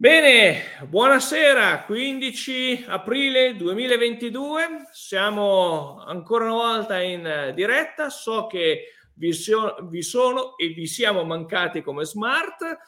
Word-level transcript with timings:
Bene, 0.00 0.62
buonasera, 0.86 1.82
15 1.82 2.84
aprile 2.86 3.56
2022, 3.56 4.86
siamo 4.92 6.00
ancora 6.04 6.44
una 6.44 6.52
volta 6.52 7.00
in 7.00 7.52
diretta, 7.52 8.08
so 8.08 8.46
che 8.46 8.92
vi, 9.14 9.32
so, 9.32 9.76
vi 9.90 10.02
sono 10.02 10.56
e 10.56 10.68
vi 10.68 10.86
siamo 10.86 11.24
mancati 11.24 11.82
come 11.82 12.04
Smart. 12.04 12.78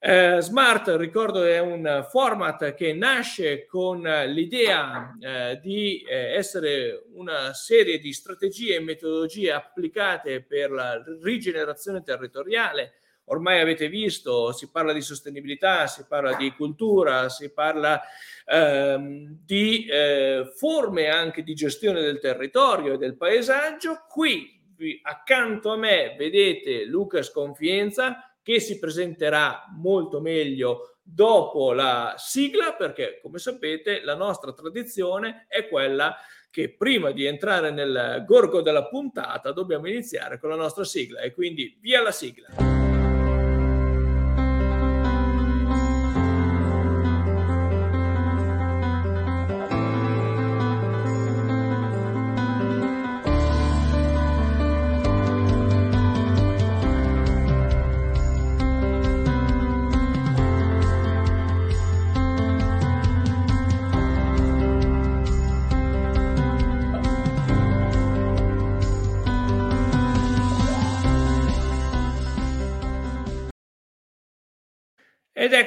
Eh, 0.00 0.38
Smart, 0.40 0.88
ricordo, 0.96 1.44
è 1.44 1.60
un 1.60 2.04
format 2.10 2.74
che 2.74 2.94
nasce 2.94 3.64
con 3.66 4.00
l'idea 4.00 5.16
eh, 5.20 5.60
di 5.62 6.02
eh, 6.02 6.34
essere 6.34 7.04
una 7.12 7.54
serie 7.54 8.00
di 8.00 8.12
strategie 8.12 8.74
e 8.74 8.80
metodologie 8.80 9.52
applicate 9.52 10.42
per 10.42 10.72
la 10.72 11.00
rigenerazione 11.22 12.02
territoriale 12.02 12.94
ormai 13.30 13.60
avete 13.60 13.88
visto, 13.88 14.52
si 14.52 14.70
parla 14.70 14.92
di 14.92 15.00
sostenibilità, 15.00 15.86
si 15.86 16.04
parla 16.06 16.34
di 16.34 16.52
cultura, 16.52 17.28
si 17.28 17.52
parla 17.52 18.00
ehm, 18.44 19.38
di 19.44 19.86
eh, 19.86 20.52
forme 20.54 21.08
anche 21.08 21.42
di 21.42 21.54
gestione 21.54 22.00
del 22.00 22.20
territorio 22.20 22.94
e 22.94 22.98
del 22.98 23.16
paesaggio. 23.16 24.04
Qui 24.08 24.58
accanto 25.02 25.72
a 25.72 25.76
me 25.76 26.14
vedete 26.16 26.84
Luca 26.84 27.22
Sconfienza 27.22 28.32
che 28.42 28.60
si 28.60 28.78
presenterà 28.78 29.66
molto 29.76 30.20
meglio 30.20 30.96
dopo 31.02 31.72
la 31.72 32.14
sigla 32.16 32.74
perché 32.74 33.20
come 33.20 33.38
sapete 33.38 34.00
la 34.02 34.14
nostra 34.14 34.52
tradizione 34.52 35.46
è 35.48 35.68
quella 35.68 36.16
che 36.50 36.74
prima 36.74 37.10
di 37.10 37.26
entrare 37.26 37.70
nel 37.70 38.24
gorgo 38.26 38.60
della 38.60 38.88
puntata 38.88 39.52
dobbiamo 39.52 39.86
iniziare 39.86 40.38
con 40.38 40.50
la 40.50 40.56
nostra 40.56 40.84
sigla 40.84 41.20
e 41.20 41.32
quindi 41.32 41.78
via 41.80 42.02
la 42.02 42.12
sigla. 42.12 42.69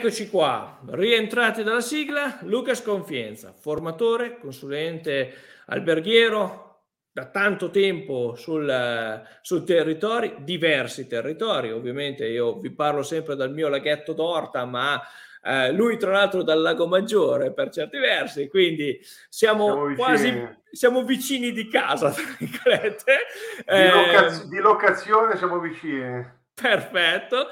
Eccoci 0.03 0.29
qua, 0.29 0.81
rientrati 0.87 1.63
dalla 1.63 1.79
sigla, 1.79 2.39
Luca 2.41 2.73
Sconfienza, 2.73 3.53
formatore, 3.57 4.37
consulente 4.37 5.33
alberghiero 5.67 6.81
da 7.09 7.27
tanto 7.27 7.69
tempo 7.69 8.35
sul, 8.35 9.23
sul 9.41 9.63
territori, 9.63 10.35
diversi 10.39 11.07
territori, 11.07 11.71
ovviamente 11.71 12.27
io 12.27 12.59
vi 12.59 12.69
parlo 12.71 13.01
sempre 13.01 13.37
dal 13.37 13.53
mio 13.53 13.69
laghetto 13.69 14.11
d'Orta, 14.11 14.65
ma 14.65 15.01
eh, 15.41 15.71
lui 15.71 15.97
tra 15.97 16.11
l'altro 16.11 16.43
dal 16.43 16.59
Lago 16.59 16.85
Maggiore 16.85 17.53
per 17.53 17.69
certi 17.69 17.97
versi, 17.97 18.49
quindi 18.49 18.99
siamo, 19.29 19.67
siamo 19.67 19.95
quasi 19.95 20.57
siamo 20.69 21.03
vicini 21.05 21.53
di 21.53 21.69
casa, 21.69 22.11
tra 22.11 22.23
virgolette. 22.39 23.17
Di, 23.65 23.89
locaz- 23.89 24.43
eh, 24.43 24.47
di 24.49 24.57
locazione 24.57 25.37
siamo 25.37 25.59
vicini. 25.59 26.41
Perfetto. 26.53 27.47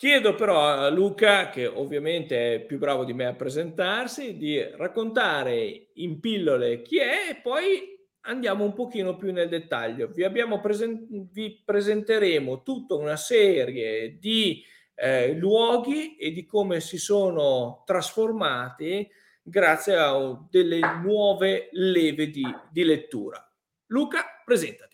Chiedo 0.00 0.34
però 0.34 0.62
a 0.62 0.88
Luca, 0.88 1.50
che 1.50 1.66
ovviamente 1.66 2.54
è 2.54 2.60
più 2.64 2.78
bravo 2.78 3.04
di 3.04 3.12
me 3.12 3.26
a 3.26 3.34
presentarsi, 3.34 4.38
di 4.38 4.58
raccontare 4.58 5.88
in 5.96 6.20
pillole 6.20 6.80
chi 6.80 6.96
è 7.00 7.28
e 7.28 7.34
poi 7.42 8.00
andiamo 8.20 8.64
un 8.64 8.72
pochino 8.72 9.18
più 9.18 9.30
nel 9.30 9.50
dettaglio. 9.50 10.08
Vi, 10.08 10.24
presen- 10.62 11.28
vi 11.30 11.60
presenteremo 11.62 12.62
tutta 12.62 12.94
una 12.94 13.16
serie 13.16 14.16
di 14.18 14.64
eh, 14.94 15.34
luoghi 15.34 16.16
e 16.16 16.32
di 16.32 16.46
come 16.46 16.80
si 16.80 16.96
sono 16.96 17.82
trasformati 17.84 19.06
grazie 19.42 19.96
a 19.96 20.46
delle 20.48 20.80
nuove 21.02 21.68
leve 21.72 22.30
di, 22.30 22.46
di 22.72 22.84
lettura. 22.84 23.46
Luca, 23.88 24.24
presentati. 24.46 24.89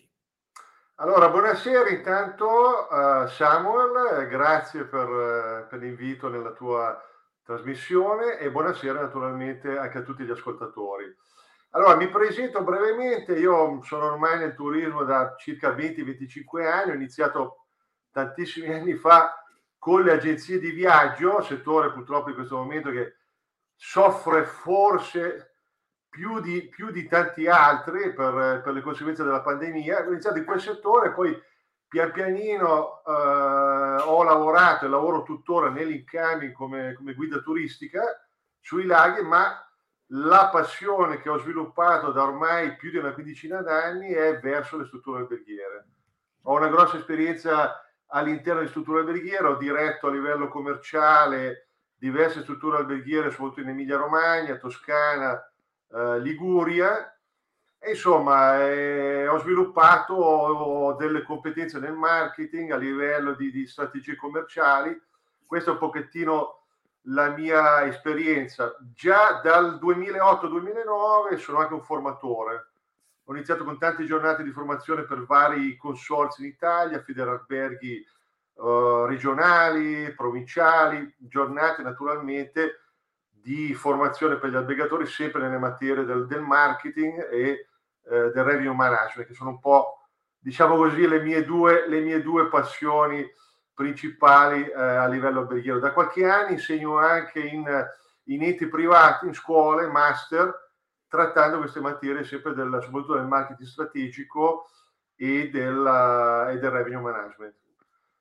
Allora, 0.99 1.29
buonasera 1.29 1.89
intanto 1.89 2.87
uh, 2.89 3.27
Samuel, 3.27 4.25
grazie 4.27 4.83
per, 4.85 5.07
uh, 5.07 5.67
per, 5.69 5.77
l'invito 5.77 6.27
nella 6.27 6.53
tua 6.53 6.99
trasmissione 7.43 8.39
e 8.39 8.49
buonasera 8.49 9.01
naturalmente 9.01 9.77
anche 9.77 9.99
a 9.99 10.01
tutti 10.01 10.23
gli 10.23 10.31
ascoltatori. 10.31 11.05
Allora, 11.71 11.95
mi 11.97 12.07
presento 12.09 12.63
brevemente, 12.63 13.33
io 13.33 13.79
sono 13.83 14.05
ormai 14.05 14.39
nel 14.39 14.55
turismo 14.55 15.03
da 15.03 15.35
circa 15.37 15.69
20-25 15.69 16.65
anni, 16.65 16.89
ho 16.89 16.95
iniziato 16.95 17.67
tantissimi 18.09 18.65
anni 18.73 18.95
fa 18.95 19.39
con 19.77 20.01
le 20.01 20.13
agenzie 20.13 20.57
di 20.57 20.71
viaggio, 20.71 21.43
settore 21.43 21.91
purtroppo 21.91 22.29
in 22.29 22.35
questo 22.35 22.57
momento 22.57 22.89
che 22.89 23.17
soffre 23.75 24.45
forse 24.45 25.56
più 26.17 26.39
di, 26.39 26.67
più 26.67 26.89
di 26.89 27.07
tanti 27.07 27.47
altri 27.47 28.11
per, 28.11 28.61
per, 28.63 28.73
le 28.73 28.81
conseguenze 28.81 29.23
della 29.23 29.43
pandemia. 29.43 29.99
Ho 30.03 30.11
iniziato 30.11 30.39
in 30.39 30.45
quel 30.45 30.59
settore, 30.59 31.13
poi 31.13 31.39
pian 31.87 32.11
pianino 32.11 33.03
eh, 33.05 34.01
ho 34.01 34.23
lavorato 34.23 34.85
e 34.85 34.89
lavoro 34.89 35.21
tuttora 35.21 35.69
nell'incoming 35.69 36.53
come, 36.53 36.93
come 36.95 37.13
guida 37.13 37.37
turistica 37.37 38.01
sui 38.59 38.85
laghi, 38.85 39.21
ma 39.21 39.63
la 40.11 40.49
passione 40.51 41.21
che 41.21 41.29
ho 41.29 41.37
sviluppato 41.37 42.11
da 42.11 42.23
ormai 42.23 42.75
più 42.77 42.89
di 42.89 42.97
una 42.97 43.13
quindicina 43.13 43.61
d'anni 43.61 44.09
è 44.11 44.39
verso 44.39 44.77
le 44.77 44.85
strutture 44.85 45.19
alberghiere. 45.19 45.85
Ho 46.45 46.55
una 46.55 46.69
grossa 46.69 46.97
esperienza 46.97 47.79
all'interno 48.07 48.61
di 48.61 48.69
strutture 48.69 49.01
alberghiere, 49.01 49.45
ho 49.45 49.57
diretto 49.57 50.07
a 50.07 50.11
livello 50.11 50.47
commerciale 50.47 51.67
diverse 51.95 52.41
strutture 52.41 52.77
alberghiere, 52.77 53.29
soprattutto 53.29 53.61
in 53.61 53.69
Emilia 53.69 53.97
Romagna, 53.97 54.57
Toscana, 54.57 55.39
eh, 55.93 56.19
Liguria. 56.19 57.11
E 57.79 57.91
insomma, 57.91 58.61
eh, 58.63 59.27
ho 59.27 59.37
sviluppato 59.39 60.95
delle 60.99 61.23
competenze 61.23 61.79
nel 61.79 61.93
marketing 61.93 62.71
a 62.71 62.77
livello 62.77 63.33
di, 63.33 63.51
di 63.51 63.67
strategie 63.67 64.15
commerciali. 64.15 64.99
Questo 65.45 65.69
è 65.69 65.73
un 65.73 65.79
pochettino 65.79 66.57
la 67.09 67.29
mia 67.29 67.85
esperienza. 67.85 68.75
Già 68.93 69.39
dal 69.43 69.79
2008-2009 69.81 71.37
sono 71.37 71.59
anche 71.59 71.73
un 71.73 71.83
formatore. 71.83 72.67
Ho 73.25 73.33
iniziato 73.33 73.63
con 73.63 73.77
tante 73.77 74.05
giornate 74.05 74.43
di 74.43 74.51
formazione 74.51 75.03
per 75.03 75.25
vari 75.25 75.75
consorzi 75.77 76.41
in 76.41 76.47
Italia, 76.47 77.01
Federalberghi 77.01 78.05
uh, 78.53 79.05
regionali, 79.05 80.13
provinciali, 80.13 81.13
giornate 81.17 81.81
naturalmente 81.81 82.86
di 83.41 83.73
formazione 83.73 84.37
per 84.37 84.49
gli 84.49 84.55
albergatori 84.55 85.05
sempre 85.05 85.41
nelle 85.41 85.57
materie 85.57 86.03
del, 86.03 86.25
del 86.27 86.41
marketing 86.41 87.29
e 87.31 87.67
eh, 88.09 88.31
del 88.31 88.43
revenue 88.43 88.73
management, 88.73 89.27
che 89.27 89.33
sono 89.33 89.51
un 89.51 89.59
po', 89.59 90.07
diciamo 90.39 90.75
così, 90.75 91.07
le 91.07 91.21
mie 91.21 91.43
due, 91.43 91.87
le 91.87 91.99
mie 92.01 92.21
due 92.21 92.47
passioni 92.47 93.25
principali 93.73 94.65
eh, 94.65 94.73
a 94.73 95.07
livello 95.07 95.41
alberghiero. 95.41 95.79
Da 95.79 95.93
qualche 95.93 96.25
anno 96.25 96.49
insegno 96.51 96.97
anche 96.97 97.39
in, 97.39 97.65
in 98.23 98.43
enti 98.43 98.67
privati, 98.67 99.27
in 99.27 99.33
scuole, 99.33 99.87
master, 99.87 100.71
trattando 101.07 101.59
queste 101.59 101.79
materie 101.79 102.23
sempre 102.23 102.53
del, 102.53 102.79
soprattutto 102.81 103.13
del 103.13 103.27
marketing 103.27 103.67
strategico 103.67 104.67
e, 105.15 105.49
della, 105.49 106.49
e 106.49 106.57
del 106.59 106.71
revenue 106.71 107.01
management. 107.01 107.55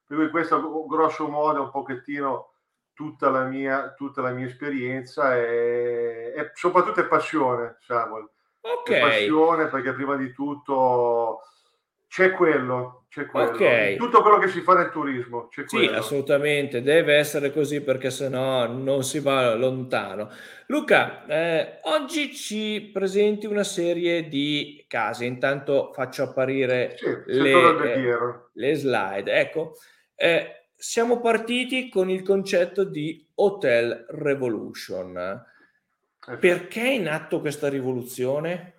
Per 0.06 0.16
cui 0.16 0.30
questo 0.30 0.86
grosso 0.86 1.28
modo 1.28 1.58
è 1.58 1.62
un 1.62 1.70
pochettino 1.70 2.52
tutta 2.96 3.28
la 3.28 3.44
mia, 3.44 3.92
tutta 3.94 4.22
la 4.22 4.30
mia 4.30 4.46
esperienza 4.46 5.36
e, 5.36 6.32
e 6.34 6.50
soprattutto 6.54 7.00
è 7.00 7.06
passione, 7.06 7.76
Samuel. 7.80 8.26
Ok. 8.62 8.90
È 8.90 9.00
passione 9.00 9.66
perché 9.66 9.92
prima 9.92 10.16
di 10.16 10.32
tutto 10.32 11.42
c'è 12.08 12.30
quello, 12.30 13.04
c'è 13.10 13.26
quello. 13.26 13.50
Okay. 13.50 13.96
Tutto 13.96 14.22
quello 14.22 14.38
che 14.38 14.48
si 14.48 14.62
fa 14.62 14.74
nel 14.74 14.90
turismo. 14.90 15.48
C'è 15.48 15.64
sì, 15.66 15.84
assolutamente, 15.84 16.80
deve 16.80 17.16
essere 17.16 17.52
così 17.52 17.82
perché 17.82 18.08
sennò 18.08 18.66
non 18.66 19.04
si 19.04 19.20
va 19.20 19.54
lontano. 19.54 20.30
Luca, 20.68 21.26
eh, 21.26 21.78
oggi 21.82 22.34
ci 22.34 22.90
presenti 22.92 23.44
una 23.44 23.64
serie 23.64 24.28
di 24.28 24.86
casi, 24.88 25.26
intanto 25.26 25.92
faccio 25.92 26.22
apparire 26.22 26.96
sì, 26.96 27.14
le, 27.26 27.50
eh, 27.50 28.34
le, 28.54 28.74
slide. 28.74 29.32
Ecco, 29.38 29.74
eh, 30.14 30.65
siamo 30.76 31.20
partiti 31.20 31.88
con 31.88 32.10
il 32.10 32.22
concetto 32.22 32.84
di 32.84 33.26
Hotel 33.34 34.06
Revolution. 34.10 35.16
Eh 35.16 36.36
Perché 36.38 36.82
è 36.82 36.90
in 36.90 37.08
atto 37.08 37.40
questa 37.40 37.68
rivoluzione? 37.68 38.74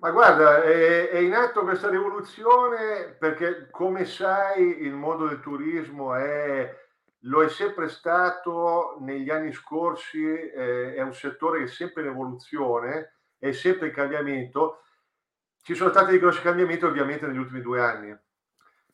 Ma 0.00 0.10
guarda, 0.10 0.62
è, 0.62 1.08
è, 1.08 1.18
in 1.18 1.34
atto 1.34 1.62
questa 1.62 1.88
rivoluzione 1.88 3.16
perché, 3.18 3.68
come 3.70 4.04
sai, 4.04 4.82
il 4.82 4.92
mondo 4.92 5.26
del 5.26 5.40
turismo 5.40 6.14
è 6.14 6.86
lo 7.22 7.42
è 7.42 7.48
sempre 7.48 7.88
stato 7.88 8.96
negli 9.00 9.28
anni 9.28 9.52
scorsi, 9.52 10.24
eh, 10.24 10.94
è 10.94 11.02
un 11.02 11.14
settore 11.14 11.58
che 11.58 11.64
è 11.64 11.68
sempre 11.68 12.02
in 12.02 12.10
evoluzione, 12.10 13.14
è 13.38 13.50
sempre 13.50 13.88
in 13.88 13.92
cambiamento. 13.92 14.82
Ci 15.62 15.74
sono 15.74 15.90
stati 15.90 16.10
dei 16.10 16.20
grossi 16.20 16.40
cambiamenti 16.42 16.84
ovviamente 16.84 17.26
negli 17.26 17.38
ultimi 17.38 17.60
due 17.60 17.80
anni. 17.80 18.16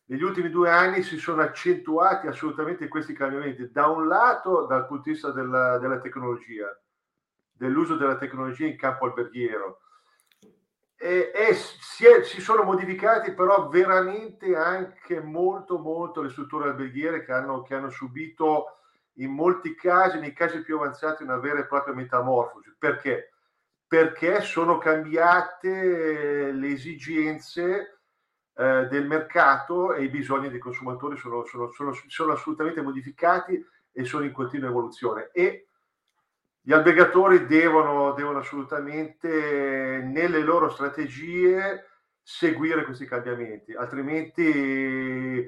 Negli 0.06 0.22
ultimi 0.22 0.50
due 0.50 0.70
anni 0.70 1.02
si 1.02 1.16
sono 1.18 1.40
accentuati 1.40 2.26
assolutamente 2.26 2.88
questi 2.88 3.14
cambiamenti, 3.14 3.70
da 3.70 3.86
un 3.88 4.06
lato 4.06 4.66
dal 4.66 4.86
punto 4.86 5.04
di 5.04 5.12
vista 5.12 5.30
della, 5.30 5.78
della 5.78 5.98
tecnologia, 5.98 6.66
dell'uso 7.50 7.96
della 7.96 8.16
tecnologia 8.16 8.66
in 8.66 8.76
campo 8.76 9.06
alberghiero, 9.06 9.80
e, 10.96 11.32
e 11.34 11.54
si, 11.54 12.06
è, 12.06 12.22
si, 12.22 12.40
sono 12.40 12.62
modificati 12.62 13.32
però 13.32 13.68
veramente 13.68 14.56
anche 14.56 15.20
molto 15.20 15.78
molto 15.78 16.22
le 16.22 16.30
strutture 16.30 16.70
alberghiere 16.70 17.24
che 17.24 17.32
hanno, 17.32 17.62
che 17.62 17.74
hanno 17.74 17.90
subito 17.90 18.78
in 19.18 19.30
molti 19.30 19.74
casi, 19.74 20.18
nei 20.18 20.32
casi 20.32 20.62
più 20.62 20.76
avanzati, 20.76 21.22
una 21.22 21.38
vera 21.38 21.60
e 21.60 21.66
propria 21.66 21.94
metamorfosi. 21.94 22.74
Perché? 22.78 23.32
Perché 23.86 24.40
sono 24.40 24.78
cambiate 24.78 26.52
le 26.52 26.68
esigenze 26.68 27.93
eh, 28.56 28.86
del 28.88 29.06
mercato 29.06 29.94
e 29.94 30.04
i 30.04 30.08
bisogni 30.08 30.48
dei 30.48 30.60
consumatori 30.60 31.16
sono, 31.16 31.44
sono, 31.44 31.72
sono, 31.72 31.92
sono 32.06 32.32
assolutamente 32.32 32.82
modificati 32.82 33.64
e 33.90 34.04
sono 34.04 34.24
in 34.24 34.32
continua 34.32 34.68
evoluzione. 34.68 35.30
E 35.32 35.66
gli 36.60 36.72
albergatori 36.72 37.46
devono, 37.46 38.12
devono 38.12 38.38
assolutamente 38.38 40.00
nelle 40.02 40.40
loro 40.40 40.70
strategie 40.70 41.84
seguire 42.22 42.84
questi 42.84 43.04
cambiamenti, 43.04 43.74
altrimenti 43.74 45.46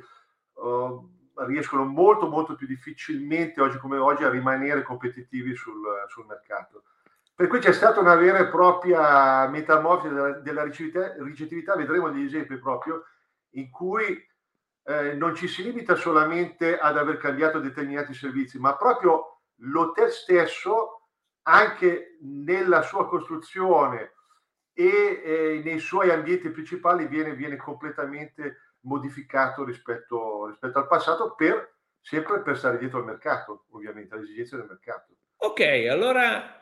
uh, 0.52 1.10
riescono 1.46 1.84
molto 1.84 2.28
molto 2.28 2.54
più 2.54 2.66
difficilmente 2.66 3.62
oggi 3.62 3.78
come 3.78 3.96
oggi 3.96 4.24
a 4.24 4.30
rimanere 4.30 4.82
competitivi 4.82 5.54
sul, 5.54 5.82
sul 6.08 6.26
mercato. 6.26 6.82
Per 7.36 7.48
cui 7.48 7.58
c'è 7.58 7.72
stata 7.72 8.00
una 8.00 8.14
vera 8.14 8.38
e 8.38 8.48
propria 8.48 9.46
metamorfosi 9.48 10.08
della, 10.14 10.30
della 10.38 10.62
ricettività, 10.62 11.76
vedremo 11.76 12.08
degli 12.08 12.24
esempi 12.24 12.56
proprio 12.56 13.04
in 13.50 13.70
cui 13.70 14.26
eh, 14.84 15.12
non 15.12 15.34
ci 15.34 15.46
si 15.46 15.62
limita 15.62 15.96
solamente 15.96 16.78
ad 16.78 16.96
aver 16.96 17.18
cambiato 17.18 17.60
determinati 17.60 18.14
servizi, 18.14 18.58
ma 18.58 18.74
proprio 18.76 19.42
l'hotel 19.56 20.10
stesso 20.10 21.08
anche 21.42 22.16
nella 22.22 22.80
sua 22.80 23.06
costruzione 23.06 24.14
e 24.72 25.22
eh, 25.22 25.62
nei 25.62 25.78
suoi 25.78 26.08
ambienti 26.08 26.48
principali 26.48 27.06
viene, 27.06 27.34
viene 27.34 27.56
completamente 27.56 28.76
modificato 28.86 29.62
rispetto, 29.62 30.46
rispetto, 30.46 30.78
al 30.78 30.86
passato 30.86 31.34
per 31.34 31.74
sempre 32.00 32.40
per 32.40 32.56
stare 32.56 32.78
dietro 32.78 33.00
al 33.00 33.04
mercato, 33.04 33.66
ovviamente, 33.72 34.14
alle 34.14 34.22
esigenze 34.22 34.56
del 34.56 34.66
mercato. 34.66 35.16
Ok, 35.38 35.60
allora 35.90 36.55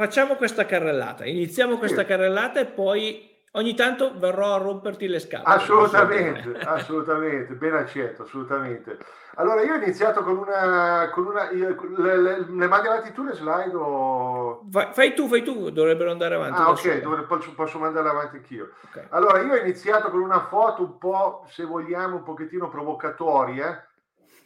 facciamo 0.00 0.36
questa 0.36 0.64
carrellata, 0.64 1.26
iniziamo 1.26 1.76
questa 1.76 2.00
sì. 2.00 2.06
carrellata 2.06 2.58
e 2.58 2.64
poi 2.64 3.28
ogni 3.52 3.74
tanto 3.74 4.18
verrò 4.18 4.54
a 4.54 4.56
romperti 4.56 5.06
le 5.06 5.18
scatole. 5.18 5.54
Assolutamente, 5.56 6.58
assolutamente, 6.58 7.52
ben 7.52 7.74
accetto, 7.74 8.22
assolutamente. 8.22 8.96
Allora, 9.34 9.60
io 9.60 9.74
ho 9.74 9.76
iniziato 9.76 10.22
con 10.22 10.38
una... 10.38 11.10
Con 11.12 11.26
una 11.26 11.50
io, 11.50 11.76
le, 11.98 12.16
le, 12.16 12.46
le 12.48 12.66
mandi 12.66 12.88
avanti 12.88 13.12
tu 13.12 13.24
le 13.24 13.34
slide 13.34 13.74
o... 13.74 14.64
Fai, 14.70 14.88
fai, 14.92 15.14
tu, 15.14 15.28
fai 15.28 15.42
tu, 15.42 15.68
dovrebbero 15.68 16.10
andare 16.10 16.34
avanti. 16.34 16.58
Ah, 16.58 16.70
ok, 16.70 17.00
dovre, 17.02 17.22
posso, 17.24 17.52
posso 17.52 17.78
mandare 17.78 18.08
avanti 18.08 18.36
anch'io. 18.36 18.70
Okay. 18.88 19.04
Allora, 19.10 19.40
io 19.42 19.52
ho 19.52 19.56
iniziato 19.56 20.08
con 20.08 20.22
una 20.22 20.46
foto 20.46 20.82
un 20.82 20.96
po', 20.96 21.44
se 21.50 21.64
vogliamo, 21.64 22.16
un 22.16 22.22
pochettino 22.22 22.70
provocatoria. 22.70 23.86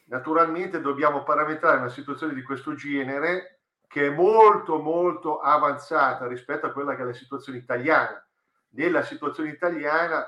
Naturalmente 0.06 0.80
dobbiamo 0.80 1.22
parametrare 1.22 1.76
una 1.78 1.90
situazione 1.90 2.34
di 2.34 2.42
questo 2.42 2.74
genere 2.74 3.53
che 3.86 4.06
è 4.06 4.10
molto, 4.10 4.80
molto 4.80 5.40
avanzata 5.40 6.26
rispetto 6.26 6.66
a 6.66 6.72
quella 6.72 6.96
che 6.96 7.02
è 7.02 7.04
la 7.04 7.12
situazione 7.12 7.58
italiana 7.58 8.24
nella 8.74 9.02
situazione 9.02 9.50
italiana 9.50 10.26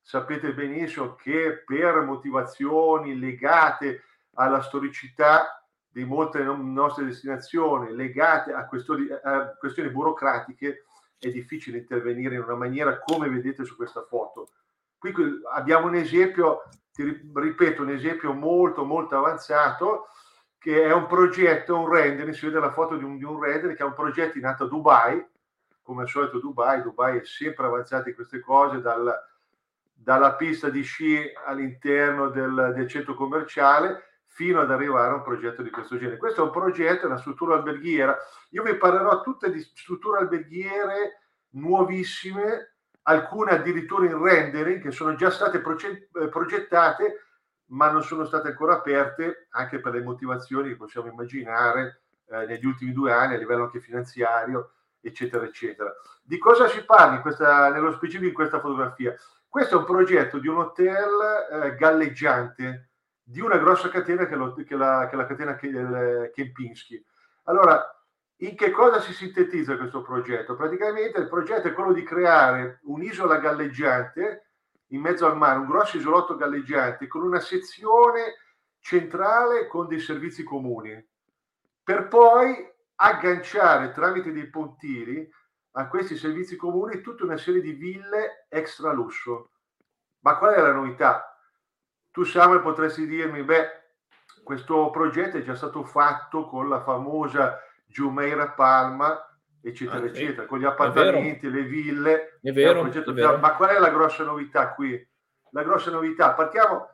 sapete 0.00 0.52
benissimo 0.52 1.14
che 1.14 1.62
per 1.64 2.00
motivazioni 2.02 3.18
legate 3.18 4.02
alla 4.34 4.62
storicità 4.62 5.64
di 5.88 6.04
molte 6.04 6.42
nostre 6.42 7.06
destinazioni, 7.06 7.94
legate 7.94 8.52
a 8.52 8.66
questioni, 8.66 9.08
a 9.10 9.54
questioni 9.58 9.88
burocratiche, 9.88 10.84
è 11.18 11.30
difficile 11.30 11.78
intervenire 11.78 12.34
in 12.34 12.42
una 12.42 12.54
maniera 12.54 12.98
come 12.98 13.30
vedete 13.30 13.64
su 13.64 13.76
questa 13.76 14.02
foto. 14.02 14.48
Qui 14.98 15.14
abbiamo 15.54 15.86
un 15.86 15.94
esempio, 15.94 16.64
ti 16.92 17.02
ripeto, 17.34 17.82
un 17.82 17.90
esempio 17.90 18.34
molto 18.34 18.84
molto 18.84 19.16
avanzato 19.16 20.08
che 20.66 20.82
è 20.82 20.92
un 20.92 21.06
progetto, 21.06 21.78
un 21.78 21.88
rendering, 21.88 22.34
si 22.34 22.46
vede 22.46 22.58
la 22.58 22.72
foto 22.72 22.96
di 22.96 23.04
un, 23.04 23.18
di 23.18 23.22
un 23.22 23.40
rendering 23.40 23.76
che 23.76 23.84
è 23.84 23.86
un 23.86 23.94
progetto 23.94 24.36
nato 24.40 24.64
a 24.64 24.66
Dubai, 24.66 25.24
come 25.80 26.02
al 26.02 26.08
solito 26.08 26.40
Dubai, 26.40 26.82
Dubai 26.82 27.18
è 27.18 27.24
sempre 27.24 27.66
avanzata 27.66 28.08
in 28.08 28.16
queste 28.16 28.40
cose, 28.40 28.80
dal, 28.80 29.14
dalla 29.94 30.34
pista 30.34 30.68
di 30.68 30.82
sci 30.82 31.22
all'interno 31.44 32.30
del, 32.30 32.72
del, 32.74 32.88
centro 32.88 33.14
commerciale 33.14 34.22
fino 34.24 34.60
ad 34.60 34.72
arrivare 34.72 35.12
a 35.12 35.14
un 35.14 35.22
progetto 35.22 35.62
di 35.62 35.70
questo 35.70 35.98
genere. 35.98 36.16
Questo 36.16 36.40
è 36.40 36.44
un 36.44 36.50
progetto, 36.50 37.06
una 37.06 37.18
struttura 37.18 37.54
alberghiera. 37.54 38.16
Io 38.50 38.64
vi 38.64 38.74
parlerò 38.74 39.20
tutte 39.20 39.52
di 39.52 39.60
strutture 39.60 40.18
alberghiere 40.18 41.20
nuovissime, 41.50 42.74
alcune 43.02 43.52
addirittura 43.52 44.06
in 44.06 44.20
rendering, 44.20 44.82
che 44.82 44.90
sono 44.90 45.14
già 45.14 45.30
state 45.30 45.58
eh, 45.58 46.28
progettate, 46.28 47.25
ma 47.66 47.90
non 47.90 48.02
sono 48.02 48.24
state 48.24 48.48
ancora 48.48 48.74
aperte, 48.74 49.48
anche 49.50 49.80
per 49.80 49.92
le 49.94 50.02
motivazioni 50.02 50.68
che 50.68 50.76
possiamo 50.76 51.08
immaginare 51.08 52.02
eh, 52.26 52.46
negli 52.46 52.66
ultimi 52.66 52.92
due 52.92 53.12
anni 53.12 53.34
a 53.34 53.38
livello 53.38 53.64
anche 53.64 53.80
finanziario 53.80 54.72
eccetera, 55.00 55.44
eccetera. 55.44 55.92
Di 56.22 56.38
cosa 56.38 56.68
si 56.68 56.84
parla 56.84 57.20
questa, 57.20 57.70
nello 57.70 57.92
specifico 57.92 58.26
in 58.26 58.34
questa 58.34 58.60
fotografia? 58.60 59.14
Questo 59.48 59.76
è 59.76 59.78
un 59.78 59.84
progetto 59.84 60.38
di 60.38 60.48
un 60.48 60.58
hotel 60.58 61.08
eh, 61.50 61.74
galleggiante 61.76 62.90
di 63.22 63.40
una 63.40 63.58
grossa 63.58 63.88
catena 63.88 64.26
che, 64.26 64.36
lo, 64.36 64.52
che, 64.54 64.76
la, 64.76 65.08
che 65.08 65.16
la 65.16 65.26
catena 65.26 65.56
Kempinski. 65.56 67.04
Allora, 67.44 67.82
in 68.40 68.54
che 68.54 68.70
cosa 68.70 69.00
si 69.00 69.12
sintetizza 69.12 69.76
questo 69.76 70.02
progetto? 70.02 70.56
Praticamente 70.56 71.20
il 71.20 71.28
progetto 71.28 71.68
è 71.68 71.72
quello 71.72 71.92
di 71.92 72.02
creare 72.02 72.80
un'isola 72.82 73.38
galleggiante 73.38 74.45
in 74.88 75.00
mezzo 75.00 75.26
al 75.26 75.36
mare, 75.36 75.58
un 75.58 75.66
grosso 75.66 75.96
isolotto 75.96 76.36
galleggiante 76.36 77.06
con 77.06 77.22
una 77.22 77.40
sezione 77.40 78.36
centrale 78.80 79.66
con 79.66 79.88
dei 79.88 79.98
servizi 79.98 80.42
comuni, 80.44 81.04
per 81.82 82.08
poi 82.08 82.54
agganciare 82.96 83.92
tramite 83.92 84.32
dei 84.32 84.48
pontili 84.48 85.28
a 85.72 85.88
questi 85.88 86.16
servizi 86.16 86.56
comuni 86.56 87.00
tutta 87.00 87.24
una 87.24 87.36
serie 87.36 87.60
di 87.60 87.72
ville 87.72 88.46
extra 88.48 88.92
lusso. 88.92 89.50
Ma 90.20 90.38
qual 90.38 90.54
è 90.54 90.60
la 90.60 90.72
novità? 90.72 91.38
Tu 92.10 92.24
Samuel 92.24 92.62
potresti 92.62 93.06
dirmi, 93.06 93.42
beh, 93.42 93.84
questo 94.42 94.90
progetto 94.90 95.36
è 95.36 95.42
già 95.42 95.54
stato 95.54 95.84
fatto 95.84 96.46
con 96.48 96.68
la 96.68 96.82
famosa 96.82 97.60
Jumeirah 97.86 98.52
Palma, 98.52 99.35
eccetera, 99.68 99.98
ah, 99.98 100.06
eccetera, 100.06 100.46
con 100.46 100.58
gli 100.58 100.64
appartamenti, 100.64 101.50
le 101.50 101.62
ville. 101.62 102.38
È 102.40 102.52
vero, 102.52 102.84
è 102.84 103.12
vero. 103.12 103.38
Ma 103.38 103.54
qual 103.54 103.70
è 103.70 103.78
la 103.78 103.90
grossa 103.90 104.24
novità 104.24 104.72
qui? 104.72 105.08
La 105.50 105.62
grossa 105.62 105.90
novità, 105.90 106.32
partiamo, 106.34 106.88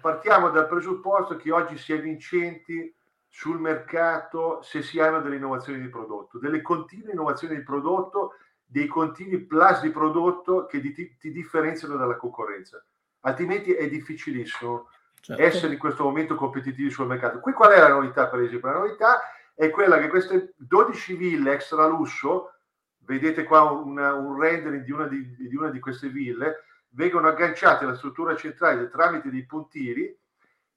partiamo 0.00 0.50
dal 0.50 0.68
presupposto 0.68 1.36
che 1.36 1.52
oggi 1.52 1.76
si 1.76 1.92
è 1.92 2.00
vincenti 2.00 2.94
sul 3.28 3.58
mercato 3.58 4.62
se 4.62 4.80
si 4.80 4.98
hanno 5.00 5.20
delle 5.20 5.36
innovazioni 5.36 5.80
di 5.80 5.88
prodotto, 5.88 6.38
delle 6.38 6.62
continue 6.62 7.12
innovazioni 7.12 7.56
di 7.56 7.62
prodotto, 7.62 8.36
dei 8.64 8.86
continui 8.86 9.40
plus 9.40 9.82
di 9.82 9.90
prodotto 9.90 10.66
che 10.66 10.80
ti, 10.80 11.16
ti 11.18 11.30
differenziano 11.30 11.96
dalla 11.96 12.16
concorrenza. 12.16 12.82
Altrimenti 13.20 13.72
è 13.72 13.88
difficilissimo 13.88 14.88
certo. 15.20 15.42
essere 15.42 15.72
in 15.74 15.78
questo 15.78 16.04
momento 16.04 16.34
competitivi 16.34 16.90
sul 16.90 17.06
mercato. 17.06 17.40
Qui 17.40 17.52
qual 17.52 17.72
è 17.72 17.78
la 17.78 17.88
novità, 17.88 18.28
per 18.28 18.40
esempio? 18.40 18.70
La 18.70 18.78
novità 18.78 19.20
è 19.56 19.70
quella 19.70 19.98
che 19.98 20.08
queste 20.08 20.52
12 20.58 21.14
ville 21.14 21.54
extra 21.54 21.86
lusso, 21.86 22.58
vedete 22.98 23.44
qua 23.44 23.70
una, 23.70 24.12
un 24.12 24.38
rendering 24.38 24.84
di 24.84 24.92
una 24.92 25.06
di, 25.06 25.34
di 25.34 25.56
una 25.56 25.70
di 25.70 25.80
queste 25.80 26.08
ville, 26.08 26.64
vengono 26.90 27.28
agganciate 27.28 27.84
alla 27.84 27.96
struttura 27.96 28.36
centrale 28.36 28.90
tramite 28.90 29.30
dei 29.30 29.46
puntini 29.46 30.14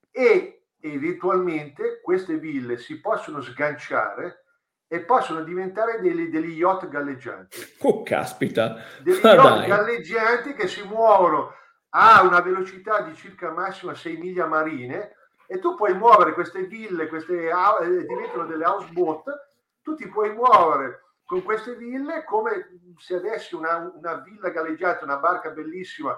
e 0.09 0.63
eventualmente 0.79 1.99
queste 2.01 2.37
ville 2.37 2.77
si 2.77 3.01
possono 3.01 3.41
sganciare 3.41 4.45
e 4.87 5.01
possono 5.01 5.43
diventare 5.43 5.99
degli, 5.99 6.29
degli 6.29 6.57
yacht 6.57 6.87
galleggianti. 6.87 7.57
Oh, 7.79 8.01
caspita! 8.01 8.77
Degli 9.01 9.19
ah, 9.25 9.33
yacht 9.33 9.57
dai. 9.57 9.67
galleggianti 9.67 10.53
che 10.53 10.69
si 10.69 10.83
muovono 10.83 11.53
a 11.89 12.23
una 12.23 12.39
velocità 12.39 13.01
di 13.01 13.13
circa 13.13 13.51
massima 13.51 13.93
6 13.93 14.15
miglia 14.15 14.45
marine 14.45 15.17
e 15.51 15.57
tu 15.57 15.73
puoi 15.73 15.95
muovere 15.95 16.33
queste 16.33 16.65
ville, 16.65 17.07
queste 17.07 17.49
eh, 17.49 18.05
diventano 18.05 18.45
delle 18.45 18.65
houseboat, 18.65 19.47
tu 19.81 19.95
ti 19.95 20.07
puoi 20.07 20.31
muovere 20.31 21.05
con 21.25 21.41
queste 21.41 21.75
ville 21.75 22.23
come 22.23 22.79
se 22.97 23.15
avessi 23.15 23.55
una, 23.55 23.91
una 23.95 24.15
villa 24.17 24.49
galleggiata, 24.49 25.05
una 25.05 25.17
barca 25.17 25.49
bellissima, 25.49 26.15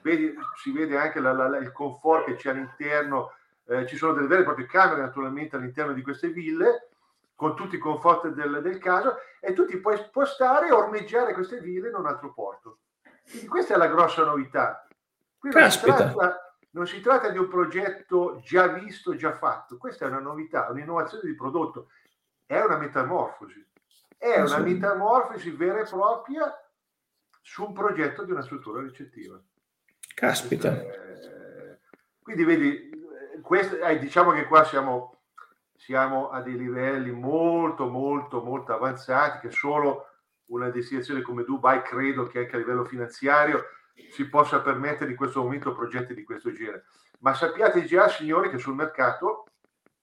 vedi, 0.00 0.34
si 0.56 0.72
vede 0.72 0.96
anche 0.96 1.20
la, 1.20 1.32
la, 1.32 1.58
il 1.58 1.70
comfort 1.70 2.24
che 2.24 2.34
c'è 2.34 2.50
all'interno 2.50 3.30
eh, 3.66 3.86
ci 3.86 3.96
sono 3.96 4.14
delle 4.14 4.26
vere 4.26 4.40
e 4.40 4.44
proprie 4.44 4.66
camere 4.66 5.00
naturalmente 5.00 5.54
all'interno 5.54 5.92
di 5.92 6.02
queste 6.02 6.30
ville, 6.30 6.88
con 7.36 7.54
tutti 7.54 7.76
i 7.76 7.78
conforti 7.78 8.32
del, 8.32 8.60
del 8.62 8.78
caso, 8.78 9.18
e 9.38 9.52
tu 9.52 9.64
ti 9.64 9.76
puoi 9.78 9.96
spostare 9.96 10.66
e 10.66 10.72
ormeggiare 10.72 11.34
queste 11.34 11.60
ville 11.60 11.88
in 11.88 11.94
un 11.94 12.06
altro 12.06 12.32
porto. 12.32 12.78
Quindi 13.28 13.46
questa 13.46 13.74
è 13.74 13.76
la 13.76 13.86
grossa 13.86 14.24
novità. 14.24 14.86
Qui 15.38 15.50
non 15.52 15.70
si, 15.70 15.80
tratta, 15.80 16.51
non 16.72 16.86
si, 16.86 17.00
tratta, 17.00 17.28
di 17.30 17.38
un 17.38 17.48
progetto 17.48 18.40
già 18.42 18.68
visto, 18.68 19.14
già 19.14 19.36
fatto, 19.36 19.76
questa 19.76 20.06
è 20.06 20.08
una 20.08 20.20
novità, 20.20 20.68
un'innovazione 20.70 21.28
di 21.28 21.34
prodotto, 21.34 21.88
è 22.46 22.60
una 22.60 22.76
metamorfosi, 22.76 23.66
è 24.16 24.40
una 24.40 24.58
metamorfosi 24.58 25.50
vera 25.50 25.80
e 25.80 25.88
propria 25.88 26.54
su 27.40 27.64
un 27.64 27.72
progetto 27.72 28.24
di 28.24 28.30
una 28.30 28.42
struttura 28.42 28.80
ricettiva. 28.80 29.40
Caspita. 30.14 30.80
Eh, 30.80 31.78
quindi 32.22 32.44
vedi, 32.44 32.90
questo, 33.42 33.76
eh, 33.78 33.98
diciamo 33.98 34.32
che 34.32 34.46
qua 34.46 34.64
siamo, 34.64 35.24
siamo 35.76 36.30
a 36.30 36.40
dei 36.40 36.56
livelli 36.56 37.10
molto, 37.10 37.88
molto, 37.88 38.42
molto 38.42 38.72
avanzati 38.72 39.46
che 39.46 39.50
solo 39.50 40.06
una 40.46 40.70
destinazione 40.70 41.22
come 41.22 41.44
Dubai 41.44 41.82
credo 41.82 42.26
che 42.26 42.40
anche 42.40 42.56
a 42.56 42.58
livello 42.58 42.84
finanziario 42.84 43.64
si 44.10 44.28
possa 44.28 44.60
permettere 44.60 45.10
in 45.10 45.16
questo 45.16 45.42
momento 45.42 45.74
progetti 45.74 46.14
di 46.14 46.24
questo 46.24 46.52
genere. 46.52 46.84
Ma 47.20 47.34
sappiate 47.34 47.84
già, 47.84 48.08
signori, 48.08 48.50
che 48.50 48.58
sul 48.58 48.74
mercato 48.74 49.46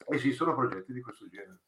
esistono 0.07 0.55
progetti 0.55 0.93
di 0.93 1.01
questo 1.01 1.27
genere. 1.27 1.59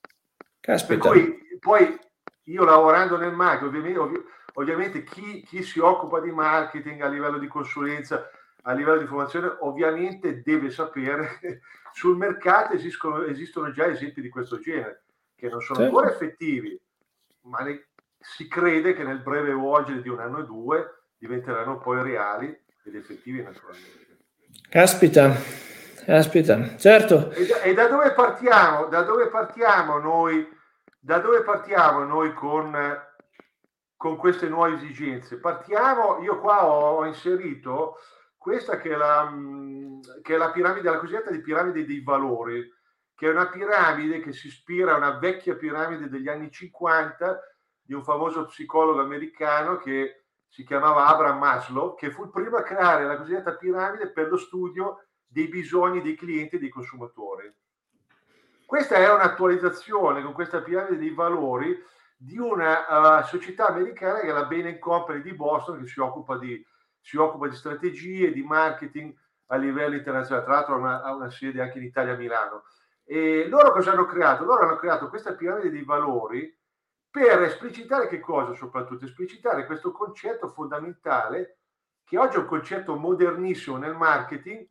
Caspita. 0.60 1.10
Per 1.10 1.12
cui 1.12 1.58
poi 1.60 2.00
io 2.46 2.64
lavorando 2.64 3.18
nel 3.18 3.34
marketing, 3.34 3.70
ovviamente, 3.70 4.00
ovvi, 4.00 4.26
ovviamente 4.54 5.04
chi, 5.04 5.44
chi, 5.44 5.64
si 5.64 5.80
occupa 5.80 6.20
di 6.20 6.32
marketing 6.32 7.02
a 7.02 7.08
livello 7.08 7.38
di 7.38 7.48
consulenza, 7.48 8.30
a 8.64 8.74
livello 8.74 9.00
di 9.00 9.08
formazione, 9.08 9.58
ovviamente 9.60 10.42
deve 10.42 10.70
sapere 10.70 11.38
che 11.40 11.62
sul 11.94 12.18
mercato 12.18 12.74
esistono, 12.74 13.24
esistono 13.24 13.72
già 13.72 13.88
esempi 13.88 14.22
di 14.22 14.30
questo 14.30 14.60
genere, 14.60 15.04
che 15.36 15.50
non 15.50 15.62
sono 15.62 15.80
certo. 15.80 15.96
ancora 15.96 16.14
effettivi, 16.14 16.80
ma 17.42 17.60
ne, 17.60 17.88
si 18.18 18.48
crede 18.48 18.94
che 18.94 19.04
nel 19.04 19.22
breve 19.22 19.52
volgere 19.52 20.02
di 20.02 20.10
un 20.10 20.20
anno 20.20 20.40
e 20.40 20.46
due 20.46 21.01
diventeranno 21.22 21.78
poi 21.78 22.02
reali 22.02 22.48
ed 22.84 22.96
effettivi 22.96 23.44
naturalmente. 23.44 24.18
Caspita, 24.68 25.36
caspita, 26.04 26.76
certo. 26.78 27.30
E 27.32 27.46
da, 27.46 27.62
e 27.62 27.74
da 27.76 27.88
dove 27.88 28.12
partiamo? 28.14 28.86
Da 28.86 29.04
dove 29.04 29.28
partiamo 29.28 30.00
noi? 30.00 30.50
Da 31.00 31.20
dove 31.20 31.44
partiamo 31.44 32.04
noi 32.06 32.34
con, 32.34 32.76
con 33.96 34.18
queste 34.18 34.50
nuove 34.50 34.76
esigenze? 34.76 35.38
Partiamo, 35.38 36.20
io 36.24 36.40
qua 36.40 36.66
ho, 36.66 36.98
ho 36.98 37.06
inserito 37.06 37.98
questa 38.36 38.78
che 38.78 38.92
è, 38.92 38.96
la, 38.96 39.32
che 40.24 40.34
è 40.34 40.38
la 40.38 40.50
piramide, 40.50 40.90
la 40.90 40.98
cosiddetta 40.98 41.30
di 41.30 41.42
piramide 41.42 41.86
dei 41.86 42.02
valori, 42.02 42.68
che 43.14 43.28
è 43.28 43.32
una 43.32 43.48
piramide 43.48 44.22
che 44.22 44.34
si 44.34 44.48
ispira 44.48 44.94
a 44.94 44.98
una 44.98 45.20
vecchia 45.20 45.56
piramide 45.56 46.10
degli 46.10 46.28
anni 46.28 46.50
50 46.50 47.40
di 47.84 47.94
un 47.94 48.04
famoso 48.04 48.46
psicologo 48.46 49.02
americano 49.02 49.78
che 49.78 50.21
si 50.52 50.66
chiamava 50.66 51.06
Abraham 51.08 51.38
Maslow, 51.38 51.96
che 51.96 52.12
fu 52.12 52.24
il 52.24 52.30
primo 52.30 52.58
a 52.58 52.62
creare 52.62 53.06
la 53.06 53.16
cosiddetta 53.16 53.56
piramide 53.56 54.12
per 54.12 54.28
lo 54.28 54.36
studio 54.36 55.06
dei 55.26 55.48
bisogni 55.48 56.02
dei 56.02 56.16
clienti 56.16 56.58
e 56.58 56.60
dei 56.60 56.68
consumatori. 56.68 57.50
Questa 58.66 58.96
è 58.96 59.10
un'attualizzazione 59.14 60.22
con 60.22 60.34
questa 60.34 60.62
piramide 60.62 60.98
dei 60.98 61.14
valori 61.14 61.82
di 62.18 62.38
una 62.38 63.20
uh, 63.20 63.24
società 63.24 63.68
americana 63.68 64.20
che 64.20 64.28
è 64.28 64.32
la 64.34 64.44
Bain 64.44 64.78
Company 64.78 65.22
di 65.22 65.34
Boston 65.34 65.80
che 65.80 65.88
si 65.88 66.02
occupa 66.02 66.38
di, 66.38 66.62
si 67.00 67.16
occupa 67.16 67.48
di 67.48 67.56
strategie, 67.56 68.34
di 68.34 68.44
marketing 68.44 69.16
a 69.48 69.56
livello 69.56 69.96
internazionale, 69.96 70.46
tra 70.46 70.56
l'altro 70.56 70.76
ha 70.76 70.78
una, 70.78 71.02
ha 71.02 71.16
una 71.16 71.30
sede 71.30 71.62
anche 71.62 71.78
in 71.78 71.86
Italia 71.86 72.14
a 72.14 72.18
Milano. 72.18 72.64
E 73.06 73.48
loro 73.48 73.72
cosa 73.72 73.94
hanno 73.94 74.06
creato? 74.06 74.44
Loro 74.44 74.64
hanno 74.64 74.76
creato 74.76 75.08
questa 75.08 75.34
piramide 75.34 75.72
dei 75.72 75.86
valori 75.86 76.54
per 77.12 77.42
esplicitare 77.42 78.08
che 78.08 78.22
cosa 78.22 78.54
soprattutto? 78.54 79.04
Esplicitare 79.04 79.66
questo 79.66 79.92
concetto 79.92 80.48
fondamentale 80.48 81.58
che 82.06 82.18
oggi 82.18 82.38
è 82.38 82.40
un 82.40 82.46
concetto 82.46 82.96
modernissimo 82.96 83.76
nel 83.76 83.96
marketing 83.96 84.66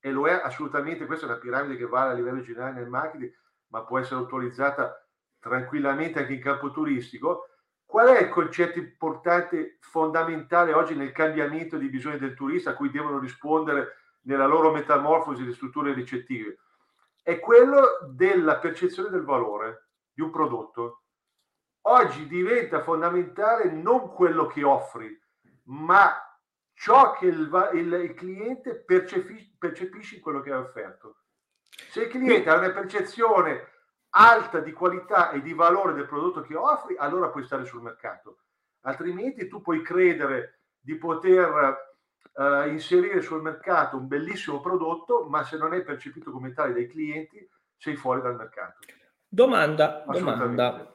e 0.00 0.10
lo 0.10 0.26
è 0.26 0.32
assolutamente, 0.32 1.06
questa 1.06 1.26
è 1.26 1.28
una 1.28 1.38
piramide 1.38 1.76
che 1.76 1.86
vale 1.86 2.10
a 2.10 2.14
livello 2.14 2.40
generale 2.40 2.74
nel 2.74 2.88
marketing, 2.88 3.32
ma 3.68 3.84
può 3.84 3.98
essere 4.00 4.20
utilizzata 4.20 5.06
tranquillamente 5.38 6.18
anche 6.18 6.34
in 6.34 6.42
campo 6.42 6.72
turistico. 6.72 7.48
Qual 7.84 8.08
è 8.08 8.22
il 8.22 8.28
concetto 8.28 8.78
importante, 8.78 9.78
fondamentale 9.80 10.72
oggi 10.72 10.96
nel 10.96 11.12
cambiamento 11.12 11.78
dei 11.78 11.88
bisogni 11.88 12.18
del 12.18 12.34
turista 12.34 12.70
a 12.70 12.74
cui 12.74 12.90
devono 12.90 13.18
rispondere 13.18 13.98
nella 14.22 14.46
loro 14.46 14.72
metamorfosi 14.72 15.44
le 15.44 15.52
strutture 15.52 15.92
ricettive? 15.94 16.58
È 17.22 17.38
quello 17.38 18.00
della 18.10 18.58
percezione 18.58 19.10
del 19.10 19.22
valore 19.22 19.90
di 20.12 20.22
un 20.22 20.30
prodotto 20.30 21.03
oggi 21.86 22.26
diventa 22.26 22.80
fondamentale 22.82 23.70
non 23.70 24.12
quello 24.12 24.46
che 24.46 24.62
offri, 24.62 25.20
ma 25.64 26.12
ciò 26.72 27.12
che 27.12 27.26
il, 27.26 27.70
il, 27.74 27.92
il 27.92 28.14
cliente 28.14 28.82
percepisce, 28.82 29.54
percepisce 29.58 30.16
in 30.16 30.20
quello 30.20 30.40
che 30.40 30.52
hai 30.52 30.60
offerto. 30.60 31.16
Se 31.90 32.02
il 32.02 32.08
cliente 32.08 32.48
ha 32.50 32.58
una 32.58 32.70
percezione 32.70 33.68
alta 34.10 34.60
di 34.60 34.72
qualità 34.72 35.30
e 35.30 35.42
di 35.42 35.52
valore 35.52 35.92
del 35.92 36.06
prodotto 36.06 36.42
che 36.42 36.54
offri, 36.54 36.96
allora 36.96 37.30
puoi 37.30 37.44
stare 37.44 37.64
sul 37.64 37.82
mercato. 37.82 38.38
Altrimenti 38.82 39.48
tu 39.48 39.60
puoi 39.60 39.82
credere 39.82 40.60
di 40.78 40.96
poter 40.96 41.92
uh, 42.32 42.68
inserire 42.68 43.22
sul 43.22 43.42
mercato 43.42 43.96
un 43.96 44.06
bellissimo 44.06 44.60
prodotto, 44.60 45.24
ma 45.24 45.42
se 45.42 45.56
non 45.56 45.74
è 45.74 45.82
percepito 45.82 46.30
come 46.30 46.52
tale 46.52 46.74
dai 46.74 46.86
clienti, 46.86 47.48
sei 47.76 47.96
fuori 47.96 48.20
dal 48.20 48.36
mercato. 48.36 48.78
Domanda, 49.26 50.04
domanda. 50.06 50.93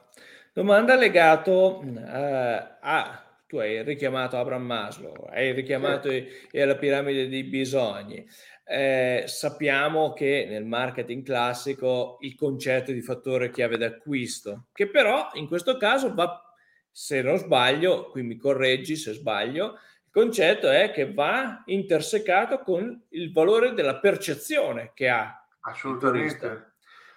Domanda 0.60 0.94
legato 0.94 1.80
eh, 1.80 2.76
a 2.82 3.24
tu 3.46 3.56
hai 3.56 3.82
richiamato 3.82 4.36
Abraham 4.36 4.66
Maslow, 4.66 5.26
hai 5.30 5.52
richiamato 5.52 6.10
sì. 6.10 6.28
la 6.50 6.76
piramide 6.76 7.30
dei 7.30 7.44
bisogni. 7.44 8.28
Eh, 8.62 9.24
sappiamo 9.26 10.12
che 10.12 10.46
nel 10.46 10.66
marketing 10.66 11.24
classico 11.24 12.18
il 12.20 12.34
concetto 12.34 12.92
di 12.92 13.00
fattore 13.00 13.48
chiave 13.48 13.78
d'acquisto, 13.78 14.66
che 14.74 14.90
però 14.90 15.30
in 15.32 15.48
questo 15.48 15.78
caso 15.78 16.12
va, 16.12 16.54
se 16.90 17.22
non 17.22 17.38
sbaglio, 17.38 18.10
qui 18.10 18.22
mi 18.22 18.36
correggi 18.36 18.96
se 18.96 19.14
sbaglio, 19.14 19.78
il 20.04 20.12
concetto 20.12 20.68
è 20.68 20.90
che 20.90 21.10
va 21.10 21.62
intersecato 21.64 22.58
con 22.58 23.06
il 23.08 23.32
valore 23.32 23.72
della 23.72 23.98
percezione 23.98 24.90
che 24.92 25.08
ha. 25.08 25.42
Assolutamente. 25.60 26.74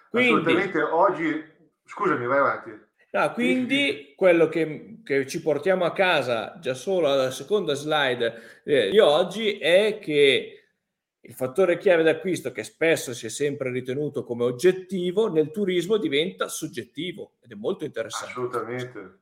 Quindi, 0.09 0.29
Assolutamente. 0.31 0.81
Oggi, 0.81 1.43
scusami, 1.83 2.25
vai 2.25 2.39
avanti. 2.39 2.91
No, 3.13 3.31
quindi 3.33 4.13
quello 4.15 4.49
che, 4.49 5.01
che, 5.03 5.27
ci 5.27 5.39
portiamo 5.39 5.85
a 5.85 5.91
casa 5.91 6.57
già 6.59 6.73
solo 6.73 7.11
alla 7.11 7.29
seconda 7.29 7.75
slide 7.75 8.61
eh, 8.63 8.89
di 8.89 8.97
oggi 8.97 9.59
è 9.59 9.99
che 9.99 10.63
il 11.19 11.33
fattore 11.35 11.77
chiave 11.77 12.01
d'acquisto 12.01 12.51
che 12.51 12.63
spesso 12.63 13.13
si 13.13 13.27
è 13.27 13.29
sempre 13.29 13.69
ritenuto 13.69 14.23
come 14.23 14.45
oggettivo 14.45 15.31
nel 15.31 15.51
turismo 15.51 15.97
diventa 15.97 16.47
soggettivo 16.47 17.33
ed 17.39 17.51
è 17.51 17.55
molto 17.55 17.85
interessante. 17.85 18.31
Assolutamente, 18.31 19.19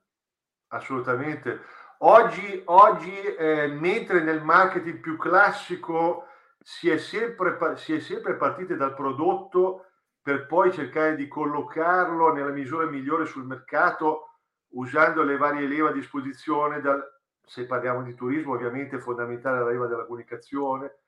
assolutamente. 0.67 1.60
Oggi, 1.98 2.62
oggi 2.67 3.21
eh, 3.38 3.67
mentre 3.67 4.24
nel 4.24 4.41
marketing 4.41 5.01
più 5.01 5.17
classico 5.17 6.27
si 6.63 6.89
è 6.89 6.98
sempre, 6.98 7.57
si 7.75 7.93
è 7.93 8.00
sempre 8.00 8.36
partiti 8.36 8.77
dal 8.77 8.93
prodotto 8.93 9.88
per 10.21 10.45
poi 10.45 10.71
cercare 10.71 11.15
di 11.15 11.27
collocarlo 11.27 12.31
nella 12.31 12.51
misura 12.51 12.85
migliore 12.85 13.25
sul 13.25 13.45
mercato 13.45 14.31
usando 14.73 15.23
le 15.23 15.37
varie 15.37 15.67
leve 15.67 15.89
a 15.89 15.93
disposizione, 15.93 16.79
dal, 16.79 17.03
se 17.43 17.65
parliamo 17.65 18.03
di 18.03 18.13
turismo 18.13 18.53
ovviamente 18.53 18.97
è 18.97 18.99
fondamentale 18.99 19.59
la 19.59 19.69
leva 19.69 19.87
della 19.87 20.05
comunicazione, 20.05 20.99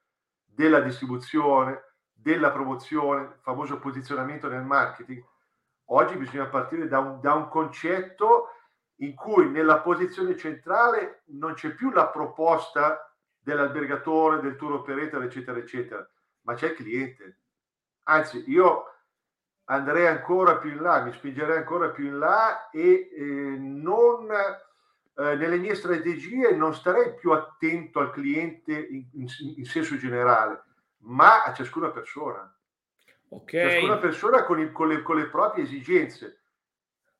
della 0.43 0.79
distribuzione, 0.79 1.83
della 2.11 2.51
promozione, 2.51 3.23
il 3.23 3.39
famoso 3.41 3.79
posizionamento 3.79 4.47
nel 4.47 4.63
marketing. 4.63 5.23
Oggi 5.87 6.15
bisogna 6.15 6.47
partire 6.47 6.87
da 6.87 6.99
un, 6.99 7.19
da 7.21 7.33
un 7.33 7.47
concetto 7.49 8.49
in 8.97 9.15
cui 9.15 9.49
nella 9.49 9.79
posizione 9.79 10.35
centrale 10.37 11.23
non 11.27 11.53
c'è 11.53 11.73
più 11.73 11.91
la 11.91 12.07
proposta 12.07 13.13
dell'albergatore, 13.37 14.39
del 14.39 14.55
tour 14.55 14.73
operator, 14.73 15.23
eccetera, 15.23 15.57
eccetera, 15.57 16.07
ma 16.41 16.53
c'è 16.53 16.69
il 16.69 16.75
cliente. 16.75 17.39
Anzi, 18.03 18.43
io 18.49 18.92
andrei 19.65 20.07
ancora 20.07 20.57
più 20.57 20.71
in 20.71 20.81
là, 20.81 21.01
mi 21.01 21.13
spingerei 21.13 21.57
ancora 21.57 21.89
più 21.89 22.05
in 22.05 22.17
là 22.19 22.69
e 22.69 23.09
eh, 23.15 23.23
non 23.23 24.27
eh, 25.15 25.35
nelle 25.35 25.57
mie 25.57 25.75
strategie 25.75 26.55
non 26.55 26.73
starei 26.73 27.13
più 27.13 27.31
attento 27.31 27.99
al 27.99 28.11
cliente 28.11 28.73
in, 28.73 29.05
in, 29.13 29.27
in 29.57 29.65
senso 29.65 29.95
generale, 29.97 30.63
ma 31.03 31.43
a 31.43 31.53
ciascuna 31.53 31.91
persona. 31.91 32.51
Okay. 33.29 33.69
Ciascuna 33.69 33.97
persona 33.97 34.43
con, 34.43 34.59
il, 34.59 34.71
con, 34.71 34.87
le, 34.87 35.01
con, 35.01 35.17
le, 35.17 35.27
proprie 35.27 35.63
esigenze. 35.63 36.41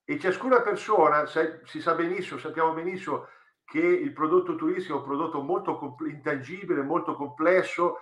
E 0.06 0.20
ciascuna 0.20 0.62
persona, 0.62 1.26
sai, 1.26 1.60
si 1.64 1.82
sa 1.82 1.94
benissimo, 1.94 2.40
sappiamo 2.40 2.74
benissimo 2.74 3.28
che 3.64 3.80
il 3.80 4.12
prodotto 4.12 4.56
turistico 4.56 4.96
è 4.96 4.98
un 4.98 5.06
prodotto 5.06 5.42
molto 5.42 5.78
compl- 5.78 6.10
intangibile, 6.10 6.82
molto 6.82 7.16
complesso, 7.16 8.02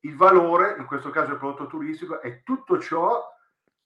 il 0.00 0.16
valore, 0.16 0.76
in 0.78 0.86
questo 0.86 1.10
caso 1.10 1.32
il 1.32 1.38
prodotto 1.38 1.66
turistico, 1.66 2.20
è 2.20 2.42
tutto 2.42 2.78
ciò 2.78 3.22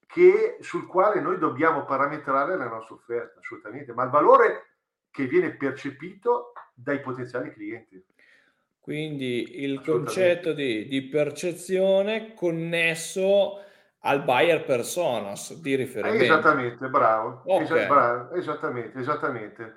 che, 0.06 0.58
sul 0.60 0.86
quale 0.86 1.20
noi 1.20 1.38
dobbiamo 1.38 1.84
parametrare 1.84 2.56
la 2.56 2.68
nostra 2.68 2.94
offerta, 2.94 3.40
assolutamente, 3.40 3.92
ma 3.92 4.04
il 4.04 4.10
valore 4.10 4.74
che 5.10 5.26
viene 5.26 5.56
percepito 5.56 6.52
dai 6.72 7.00
potenziali 7.00 7.52
clienti. 7.52 8.04
Quindi 8.78 9.62
il 9.62 9.80
concetto 9.80 10.52
di, 10.52 10.86
di, 10.86 11.02
percezione 11.08 12.34
connesso 12.34 13.62
al 14.00 14.22
buyer 14.22 14.62
personas 14.64 15.54
di 15.54 15.74
riferimento. 15.74 16.22
Esattamente, 16.22 16.88
bravo. 16.88 17.42
Okay. 17.46 17.64
Esa- 17.64 17.86
bravo. 17.86 18.34
Esattamente, 18.34 18.98
esattamente. 18.98 19.76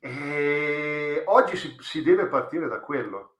E 0.00 1.22
oggi 1.26 1.56
si, 1.56 1.76
si 1.78 2.02
deve 2.02 2.26
partire 2.26 2.66
da 2.66 2.80
quello. 2.80 3.31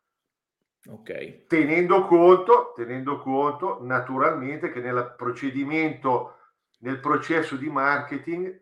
Ok. 0.88 1.46
Tenendo 1.46 2.06
conto, 2.06 2.72
tenendo 2.74 3.18
conto 3.18 3.78
naturalmente 3.82 4.70
che 4.72 4.80
nel 4.80 5.14
procedimento, 5.16 6.38
nel 6.80 6.98
processo 6.98 7.56
di 7.56 7.68
marketing 7.68 8.60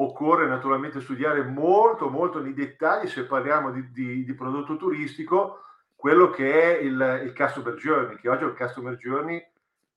occorre 0.00 0.46
naturalmente 0.46 1.00
studiare 1.00 1.42
molto, 1.42 2.08
molto 2.08 2.40
nei 2.40 2.54
dettagli, 2.54 3.08
se 3.08 3.24
parliamo 3.24 3.70
di, 3.70 3.90
di, 3.90 4.24
di 4.24 4.34
prodotto 4.34 4.76
turistico, 4.76 5.62
quello 5.94 6.30
che 6.30 6.76
è 6.76 6.78
il, 6.78 7.22
il, 7.24 7.34
customer 7.34 7.74
journey, 7.74 8.16
che 8.20 8.28
oggi 8.28 8.44
è 8.44 8.46
un 8.46 8.54
customer 8.54 8.94
journey 8.96 9.44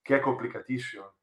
che 0.02 0.16
è 0.16 0.20
complicatissimo. 0.20 1.14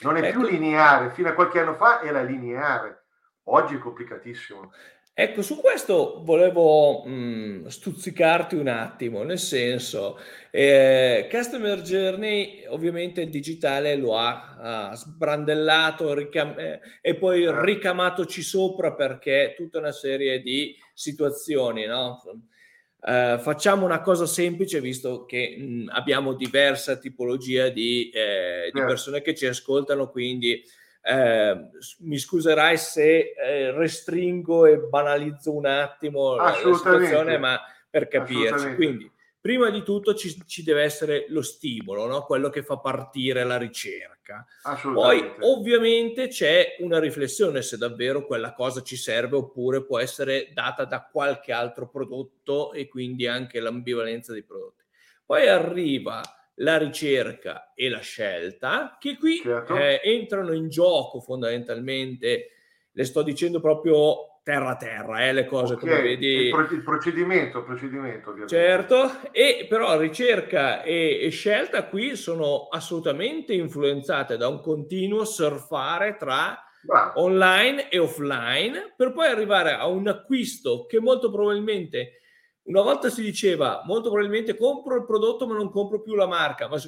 Non 0.00 0.16
è 0.16 0.22
ecco. 0.28 0.40
più 0.40 0.48
lineare, 0.48 1.10
fino 1.10 1.28
a 1.28 1.32
qualche 1.34 1.60
anno 1.60 1.74
fa 1.74 2.02
era 2.02 2.20
lineare, 2.20 3.04
oggi 3.44 3.76
è 3.76 3.78
complicatissimo. 3.78 4.72
Ecco, 5.16 5.42
su 5.42 5.60
questo 5.60 6.22
volevo 6.24 7.04
mh, 7.04 7.12
mm, 7.12 7.66
stuzzicarti 7.66 8.56
un 8.56 8.66
attimo, 8.66 9.22
nel 9.22 9.38
senso, 9.38 10.18
eh, 10.50 11.28
Customer 11.30 11.80
Journey 11.82 12.64
ovviamente 12.66 13.20
il 13.20 13.30
digitale 13.30 13.94
lo 13.94 14.18
ha, 14.18 14.56
ha 14.88 14.94
sbrandellato 14.96 16.14
ricam- 16.14 16.58
eh, 16.58 16.80
e 17.00 17.14
poi 17.14 17.44
certo. 17.44 17.62
ricamatoci 17.62 18.42
sopra 18.42 18.92
perché 18.94 19.54
tutta 19.56 19.78
una 19.78 19.92
serie 19.92 20.40
di 20.40 20.74
situazioni, 20.92 21.86
no? 21.86 22.20
Eh, 23.06 23.38
facciamo 23.40 23.84
una 23.84 24.00
cosa 24.00 24.26
semplice 24.26 24.80
visto 24.80 25.26
che 25.26 25.56
mh, 25.56 25.90
abbiamo 25.92 26.32
diversa 26.32 26.96
tipologia 26.96 27.68
di, 27.68 28.10
eh, 28.12 28.64
di 28.72 28.78
certo. 28.78 28.86
persone 28.88 29.22
che 29.22 29.36
ci 29.36 29.46
ascoltano, 29.46 30.10
quindi 30.10 30.60
eh, 31.06 31.68
mi 31.98 32.16
scuserai 32.16 32.78
se 32.78 33.34
eh, 33.36 33.70
restringo 33.72 34.64
e 34.64 34.78
banalizzo 34.78 35.54
un 35.54 35.66
attimo 35.66 36.36
la, 36.36 36.44
la 36.44 36.74
situazione, 36.74 37.36
ma 37.36 37.60
per 37.90 38.08
capirci. 38.08 38.74
Quindi, 38.74 39.10
prima 39.38 39.68
di 39.68 39.82
tutto 39.82 40.14
ci, 40.14 40.42
ci 40.46 40.62
deve 40.62 40.82
essere 40.82 41.26
lo 41.28 41.42
stimolo, 41.42 42.06
no? 42.06 42.22
quello 42.22 42.48
che 42.48 42.62
fa 42.62 42.78
partire 42.78 43.44
la 43.44 43.58
ricerca. 43.58 44.46
Poi, 44.82 45.34
ovviamente, 45.40 46.28
c'è 46.28 46.76
una 46.78 46.98
riflessione 46.98 47.60
se 47.60 47.76
davvero 47.76 48.24
quella 48.24 48.54
cosa 48.54 48.80
ci 48.80 48.96
serve 48.96 49.36
oppure 49.36 49.84
può 49.84 49.98
essere 49.98 50.52
data 50.54 50.86
da 50.86 51.06
qualche 51.12 51.52
altro 51.52 51.86
prodotto 51.86 52.72
e 52.72 52.88
quindi 52.88 53.26
anche 53.26 53.60
l'ambivalenza 53.60 54.32
dei 54.32 54.42
prodotti. 54.42 54.82
Poi 55.26 55.46
arriva 55.48 56.22
la 56.56 56.78
ricerca 56.78 57.72
e 57.74 57.88
la 57.88 58.00
scelta, 58.00 58.96
che 59.00 59.16
qui 59.16 59.40
certo. 59.42 59.76
eh, 59.76 60.00
entrano 60.04 60.52
in 60.52 60.68
gioco 60.68 61.20
fondamentalmente, 61.20 62.50
le 62.92 63.04
sto 63.04 63.22
dicendo 63.22 63.60
proprio 63.60 64.34
terra 64.44 64.70
a 64.70 64.76
terra, 64.76 65.26
eh, 65.26 65.32
le 65.32 65.46
cose 65.46 65.74
okay. 65.74 65.88
come 65.88 66.02
vedi. 66.02 66.26
Il, 66.26 66.50
pro- 66.50 66.70
il 66.70 66.82
procedimento, 66.82 67.58
il 67.58 67.64
procedimento 67.64 68.30
ovviamente. 68.30 68.54
Certo, 68.54 69.10
e 69.32 69.66
però 69.68 69.98
ricerca 69.98 70.82
e, 70.82 71.20
e, 71.22 71.30
scelta 71.30 71.86
qui 71.86 72.14
sono 72.14 72.68
assolutamente 72.70 73.54
influenzate 73.54 74.36
da 74.36 74.46
un 74.46 74.60
continuo 74.60 75.24
surfare 75.24 76.16
tra 76.16 76.62
Bravo. 76.82 77.22
online 77.22 77.88
e 77.88 77.98
offline 77.98 78.92
per 78.94 79.12
poi 79.12 79.28
arrivare 79.28 79.72
a 79.72 79.86
un 79.86 80.06
acquisto 80.06 80.84
che 80.84 81.00
molto 81.00 81.30
probabilmente 81.30 82.20
una 82.64 82.82
volta 82.82 83.10
si 83.10 83.22
diceva 83.22 83.82
molto 83.84 84.10
probabilmente 84.10 84.56
compro 84.56 84.96
il 84.96 85.04
prodotto 85.04 85.46
ma 85.46 85.54
non 85.54 85.70
compro 85.70 86.00
più 86.00 86.14
la 86.14 86.26
marca, 86.26 86.68
ma 86.68 86.78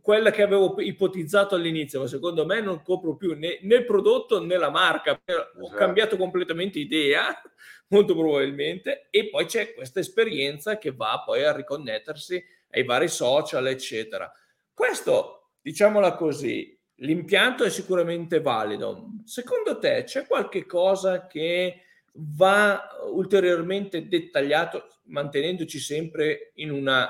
quella 0.00 0.30
che 0.30 0.42
avevo 0.42 0.74
ipotizzato 0.80 1.54
all'inizio, 1.54 2.00
ma 2.00 2.06
secondo 2.06 2.44
me 2.44 2.60
non 2.60 2.82
compro 2.82 3.16
più 3.16 3.36
né, 3.36 3.58
né 3.62 3.76
il 3.76 3.84
prodotto 3.84 4.42
né 4.42 4.56
la 4.56 4.70
marca, 4.70 5.12
ho 5.12 5.16
esatto. 5.24 5.76
cambiato 5.76 6.16
completamente 6.16 6.78
idea, 6.78 7.40
molto 7.88 8.16
probabilmente, 8.16 9.06
e 9.10 9.28
poi 9.28 9.46
c'è 9.46 9.74
questa 9.74 10.00
esperienza 10.00 10.78
che 10.78 10.92
va 10.92 11.22
poi 11.24 11.44
a 11.44 11.54
riconnettersi 11.54 12.42
ai 12.70 12.84
vari 12.84 13.08
social, 13.08 13.66
eccetera. 13.66 14.30
Questo, 14.74 15.52
diciamola 15.60 16.14
così, 16.14 16.76
l'impianto 16.96 17.64
è 17.64 17.70
sicuramente 17.70 18.40
valido. 18.40 19.10
Secondo 19.24 19.78
te 19.78 20.04
c'è 20.04 20.26
qualche 20.26 20.66
cosa 20.66 21.26
che 21.26 21.82
va 22.14 22.88
ulteriormente 23.12 24.08
dettagliato 24.08 25.00
mantenendoci 25.04 25.78
sempre 25.78 26.52
in 26.54 26.70
una 26.70 27.08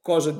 cosa 0.00 0.34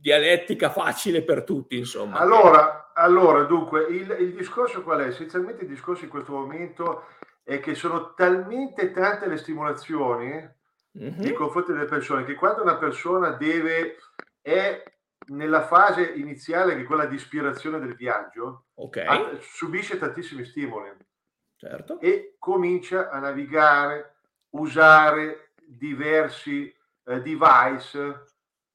dialettica 0.00 0.70
facile 0.70 1.22
per 1.22 1.42
tutti, 1.42 1.76
insomma. 1.76 2.18
Allora, 2.18 2.92
allora 2.94 3.42
dunque, 3.42 3.86
il, 3.88 4.16
il 4.20 4.34
discorso 4.34 4.82
qual 4.82 5.00
è? 5.00 5.06
Essenzialmente 5.08 5.62
il 5.62 5.68
discorso 5.68 6.04
in 6.04 6.10
questo 6.10 6.32
momento 6.32 7.06
è 7.42 7.58
che 7.60 7.74
sono 7.74 8.14
talmente 8.14 8.92
tante 8.92 9.26
le 9.26 9.36
stimolazioni 9.36 10.28
mm-hmm. 10.98 11.18
nei 11.20 11.32
confronti 11.32 11.72
delle 11.72 11.86
persone 11.86 12.24
che 12.24 12.34
quando 12.34 12.62
una 12.62 12.76
persona 12.76 13.30
deve, 13.30 13.96
è 14.40 14.82
nella 15.26 15.62
fase 15.62 16.12
iniziale 16.14 16.76
che 16.76 16.82
è 16.82 16.84
quella 16.84 17.06
di 17.06 17.16
ispirazione 17.16 17.78
del 17.78 17.96
viaggio, 17.96 18.66
okay. 18.74 19.38
subisce 19.40 19.98
tantissimi 19.98 20.44
stimoli 20.44 20.88
certo. 21.60 22.00
e 22.00 22.36
comincia 22.38 23.10
a 23.10 23.18
navigare, 23.18 24.14
usare 24.50 25.52
diversi 25.66 26.74
eh, 27.04 27.20
device, 27.20 28.24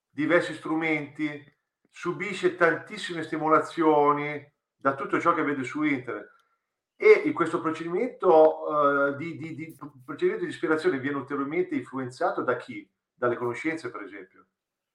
diversi 0.09 0.53
strumenti, 0.53 1.43
subisce 1.89 2.55
tantissime 2.55 3.23
stimolazioni 3.23 4.53
da 4.75 4.93
tutto 4.93 5.19
ciò 5.19 5.33
che 5.33 5.41
vede 5.43 5.63
su 5.63 5.81
internet. 5.83 6.33
E 6.97 7.23
in 7.25 7.33
questo 7.33 7.59
procedimento, 7.59 8.69
uh, 8.69 9.15
di, 9.17 9.35
di, 9.35 9.53
di, 9.53 9.75
procedimento 10.05 10.45
di 10.45 10.51
ispirazione 10.51 10.99
viene 10.99 11.17
ulteriormente 11.17 11.75
influenzato 11.75 12.41
da 12.41 12.55
chi? 12.55 12.89
Dalle 13.13 13.35
conoscenze, 13.35 13.91
per 13.91 14.03
esempio. 14.03 14.45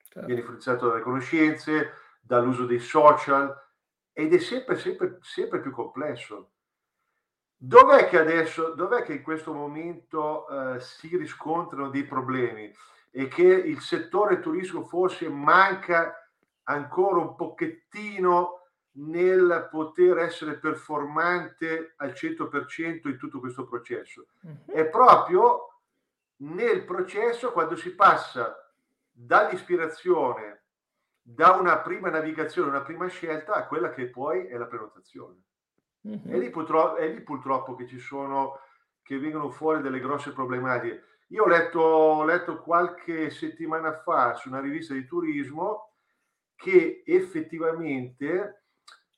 Certo. 0.08 0.24
Viene 0.24 0.40
influenzato 0.40 0.88
dalle 0.88 1.02
conoscenze, 1.02 1.92
dall'uso 2.20 2.64
dei 2.64 2.78
social 2.78 3.54
ed 4.12 4.32
è 4.32 4.38
sempre, 4.38 4.78
sempre, 4.78 5.18
sempre 5.20 5.60
più 5.60 5.72
complesso. 5.72 6.52
Dov'è 7.62 8.08
che 8.08 8.18
adesso, 8.18 8.70
dov'è 8.70 9.02
che 9.02 9.12
in 9.12 9.22
questo 9.22 9.52
momento 9.52 10.48
eh, 10.48 10.80
si 10.80 11.14
riscontrano 11.14 11.90
dei 11.90 12.04
problemi 12.04 12.74
e 13.10 13.28
che 13.28 13.42
il 13.42 13.80
settore 13.80 14.40
turistico 14.40 14.84
forse 14.84 15.28
manca 15.28 16.26
ancora 16.62 17.20
un 17.20 17.34
pochettino 17.34 18.62
nel 18.92 19.68
poter 19.70 20.16
essere 20.20 20.54
performante 20.54 21.92
al 21.96 22.12
100% 22.12 23.08
in 23.08 23.18
tutto 23.18 23.40
questo 23.40 23.66
processo? 23.66 24.28
Uh-huh. 24.40 24.72
È 24.72 24.86
proprio 24.86 25.80
nel 26.36 26.82
processo 26.86 27.52
quando 27.52 27.76
si 27.76 27.94
passa 27.94 28.72
dall'ispirazione, 29.12 30.62
da 31.20 31.50
una 31.50 31.78
prima 31.80 32.08
navigazione, 32.08 32.70
una 32.70 32.80
prima 32.80 33.06
scelta 33.08 33.52
a 33.52 33.66
quella 33.66 33.90
che 33.90 34.06
poi 34.06 34.46
è 34.46 34.56
la 34.56 34.64
prenotazione. 34.64 35.42
Mm-hmm. 36.08 36.30
È, 36.30 36.36
lì 36.38 36.50
purtroppo, 36.50 36.96
è 36.96 37.08
lì 37.08 37.20
purtroppo 37.22 37.74
che 37.74 37.86
ci 37.86 37.98
sono, 37.98 38.60
che 39.02 39.18
vengono 39.18 39.50
fuori 39.50 39.82
delle 39.82 40.00
grosse 40.00 40.32
problematiche. 40.32 41.04
Io 41.28 41.44
ho 41.44 41.48
letto, 41.48 41.80
ho 41.80 42.24
letto 42.24 42.60
qualche 42.60 43.30
settimana 43.30 44.00
fa 44.00 44.34
su 44.34 44.48
una 44.48 44.60
rivista 44.60 44.94
di 44.94 45.06
turismo 45.06 45.92
che 46.56 47.02
effettivamente 47.06 48.64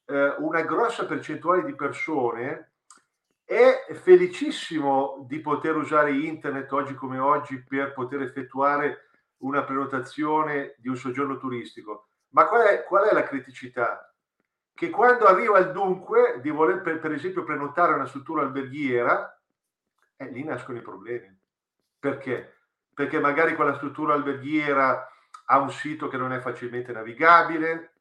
eh, 0.05 0.35
una 0.39 0.63
grossa 0.63 1.07
percentuale 1.07 1.65
di 1.65 1.75
persone 1.75 2.73
è 3.45 3.87
felicissimo 3.95 5.25
di 5.27 5.41
poter 5.41 5.77
usare 5.77 6.13
internet 6.13 6.71
oggi 6.73 6.95
come 6.95 7.19
oggi 7.19 7.63
per 7.63 7.93
poter 7.93 8.23
effettuare 8.23 9.09
una 9.39 9.65
prenotazione 9.65 10.75
di 10.79 10.89
un 10.89 10.97
soggiorno 10.97 11.39
turistico. 11.39 12.09
Ma 12.31 12.47
qual 12.47 12.67
è, 12.67 12.85
qual 12.85 13.09
è 13.09 13.13
la 13.13 13.25
criticità? 13.25 14.12
Che 14.75 14.91
quando 14.91 15.27
arriva 15.27 15.59
il 15.59 15.73
dunque 15.73 16.41
di 16.41 16.51
voler 16.51 16.81
per, 16.81 16.99
per 16.99 17.13
esempio 17.13 17.45
prenotare 17.45 17.95
una 17.95 18.07
struttura 18.07 18.43
alberghiera, 18.43 19.39
eh, 20.17 20.31
lì 20.31 20.45
nascono 20.45 20.79
i 20.79 20.83
problemi. 20.83 21.39
Perché? 21.99 22.57
Perché 22.93 23.21
magari 23.21 23.55
quella 23.55 23.77
struttura 23.77 24.15
alberghiera 24.15 25.09
ha 25.47 25.59
un 25.59 25.71
sito 25.71 26.09
che 26.09 26.17
non 26.17 26.33
è 26.33 26.41
facilmente 26.41 26.93
navigabile, 26.93 27.93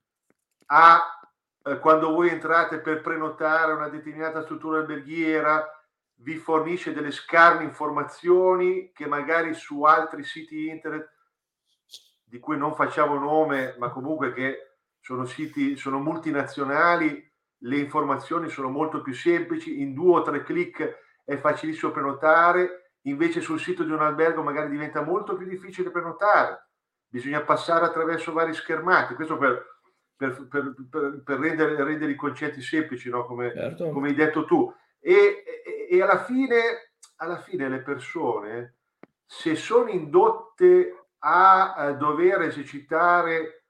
ha, 0.68 1.20
eh, 1.64 1.80
quando 1.80 2.12
voi 2.12 2.30
entrate 2.30 2.80
per 2.80 3.02
prenotare 3.02 3.74
una 3.74 3.90
determinata 3.90 4.42
struttura 4.44 4.80
alberghiera, 4.80 5.68
vi 6.16 6.38
fornisce 6.38 6.94
delle 6.94 7.12
scarne 7.12 7.64
informazioni 7.64 8.92
che 8.92 9.08
magari 9.08 9.54
su 9.54 9.84
altri 9.84 10.24
siti 10.24 10.68
internet 10.68 11.10
di 12.24 12.40
cui 12.40 12.58
non 12.58 12.76
facciamo 12.76 13.18
nome, 13.18 13.76
ma 13.78 13.90
comunque 13.90 14.32
che 14.34 14.71
sono 15.02 15.26
siti, 15.26 15.76
sono 15.76 16.00
multinazionali, 16.00 17.30
le 17.64 17.78
informazioni 17.78 18.50
sono 18.50 18.70
molto 18.70 19.02
più 19.02 19.14
semplici, 19.14 19.82
in 19.82 19.94
due 19.94 20.20
o 20.20 20.22
tre 20.22 20.44
clic 20.44 21.00
è 21.26 21.38
facilissimo 21.38 21.92
prenotare, 21.92 22.94
invece 23.02 23.42
sul 23.42 23.60
sito 23.60 23.84
di 23.84 23.92
un 23.92 24.02
albergo 24.02 24.44
magari 24.44 24.70
diventa 24.70 25.02
molto 25.02 25.36
più 25.36 25.48
difficile 25.48 25.90
prenotare, 25.90 26.70
bisogna 27.08 27.42
passare 27.42 27.86
attraverso 27.86 28.32
vari 28.32 28.54
schermati, 28.54 29.16
questo 29.16 29.38
per, 29.38 29.80
per, 30.16 30.48
per, 30.48 31.22
per 31.24 31.40
rendere, 31.40 31.84
rendere, 31.84 32.12
i 32.12 32.16
concetti 32.16 32.62
semplici, 32.62 33.10
no? 33.10 33.26
come, 33.26 33.52
certo. 33.54 33.90
come, 33.90 34.10
hai 34.10 34.16
detto 34.16 34.46
tu. 34.46 34.74
E, 35.00 35.44
e, 35.44 35.88
e 35.90 36.02
alla, 36.02 36.24
fine, 36.24 36.94
alla 37.18 37.40
fine 37.40 37.70
le 37.70 37.82
persone, 37.82 38.78
se 39.26 39.56
sono 39.56 39.90
indotte 39.90 41.08
a, 41.20 41.74
a 41.74 41.92
dover 41.94 42.42
esercitare 42.42 43.61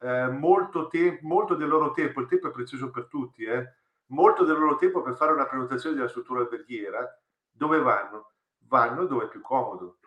eh, 0.00 0.28
molto, 0.28 0.88
tempo, 0.88 1.26
molto 1.26 1.54
del 1.54 1.68
loro 1.68 1.92
tempo, 1.92 2.20
il 2.20 2.28
tempo 2.28 2.48
è 2.48 2.52
prezioso 2.52 2.90
per 2.90 3.06
tutti, 3.06 3.44
eh? 3.44 3.74
molto 4.06 4.44
del 4.44 4.58
loro 4.58 4.76
tempo 4.76 5.02
per 5.02 5.14
fare 5.14 5.32
una 5.32 5.46
prenotazione 5.46 5.94
della 5.94 6.08
struttura 6.08 6.40
alberghiera, 6.40 7.06
dove 7.50 7.78
vanno? 7.80 8.32
Vanno 8.66 9.04
dove 9.04 9.24
è 9.24 9.28
più 9.28 9.40
comodo. 9.40 9.98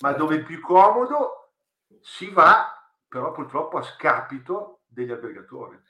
Ma 0.00 0.10
certo. 0.10 0.24
dove 0.24 0.36
è 0.40 0.42
più 0.42 0.60
comodo 0.60 1.52
si 2.00 2.30
va, 2.30 2.72
però 3.08 3.32
purtroppo 3.32 3.78
a 3.78 3.82
scapito 3.82 4.80
degli 4.86 5.10
albergatori. 5.10 5.80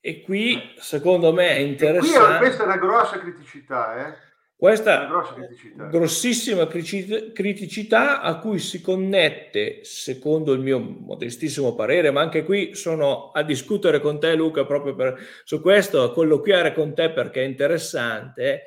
E 0.00 0.22
qui, 0.22 0.74
secondo 0.78 1.32
me, 1.32 1.48
è 1.50 1.58
interessante. 1.58 2.28
Qui 2.28 2.38
questa 2.38 2.62
è 2.64 2.66
una 2.66 2.76
grossa 2.76 3.18
criticità, 3.18 4.06
eh? 4.06 4.16
Questa 4.62 5.08
criticità. 5.34 5.86
grossissima 5.86 6.68
criticità 6.68 8.20
a 8.20 8.38
cui 8.38 8.60
si 8.60 8.80
connette, 8.80 9.82
secondo 9.82 10.52
il 10.52 10.60
mio 10.60 10.78
modestissimo 10.78 11.74
parere, 11.74 12.12
ma 12.12 12.20
anche 12.20 12.44
qui 12.44 12.72
sono 12.76 13.32
a 13.32 13.42
discutere 13.42 13.98
con 13.98 14.20
te 14.20 14.36
Luca 14.36 14.64
proprio 14.64 14.94
per, 14.94 15.18
su 15.42 15.60
questo, 15.60 16.04
a 16.04 16.12
colloquiare 16.12 16.72
con 16.74 16.94
te 16.94 17.10
perché 17.10 17.42
è 17.42 17.44
interessante, 17.44 18.66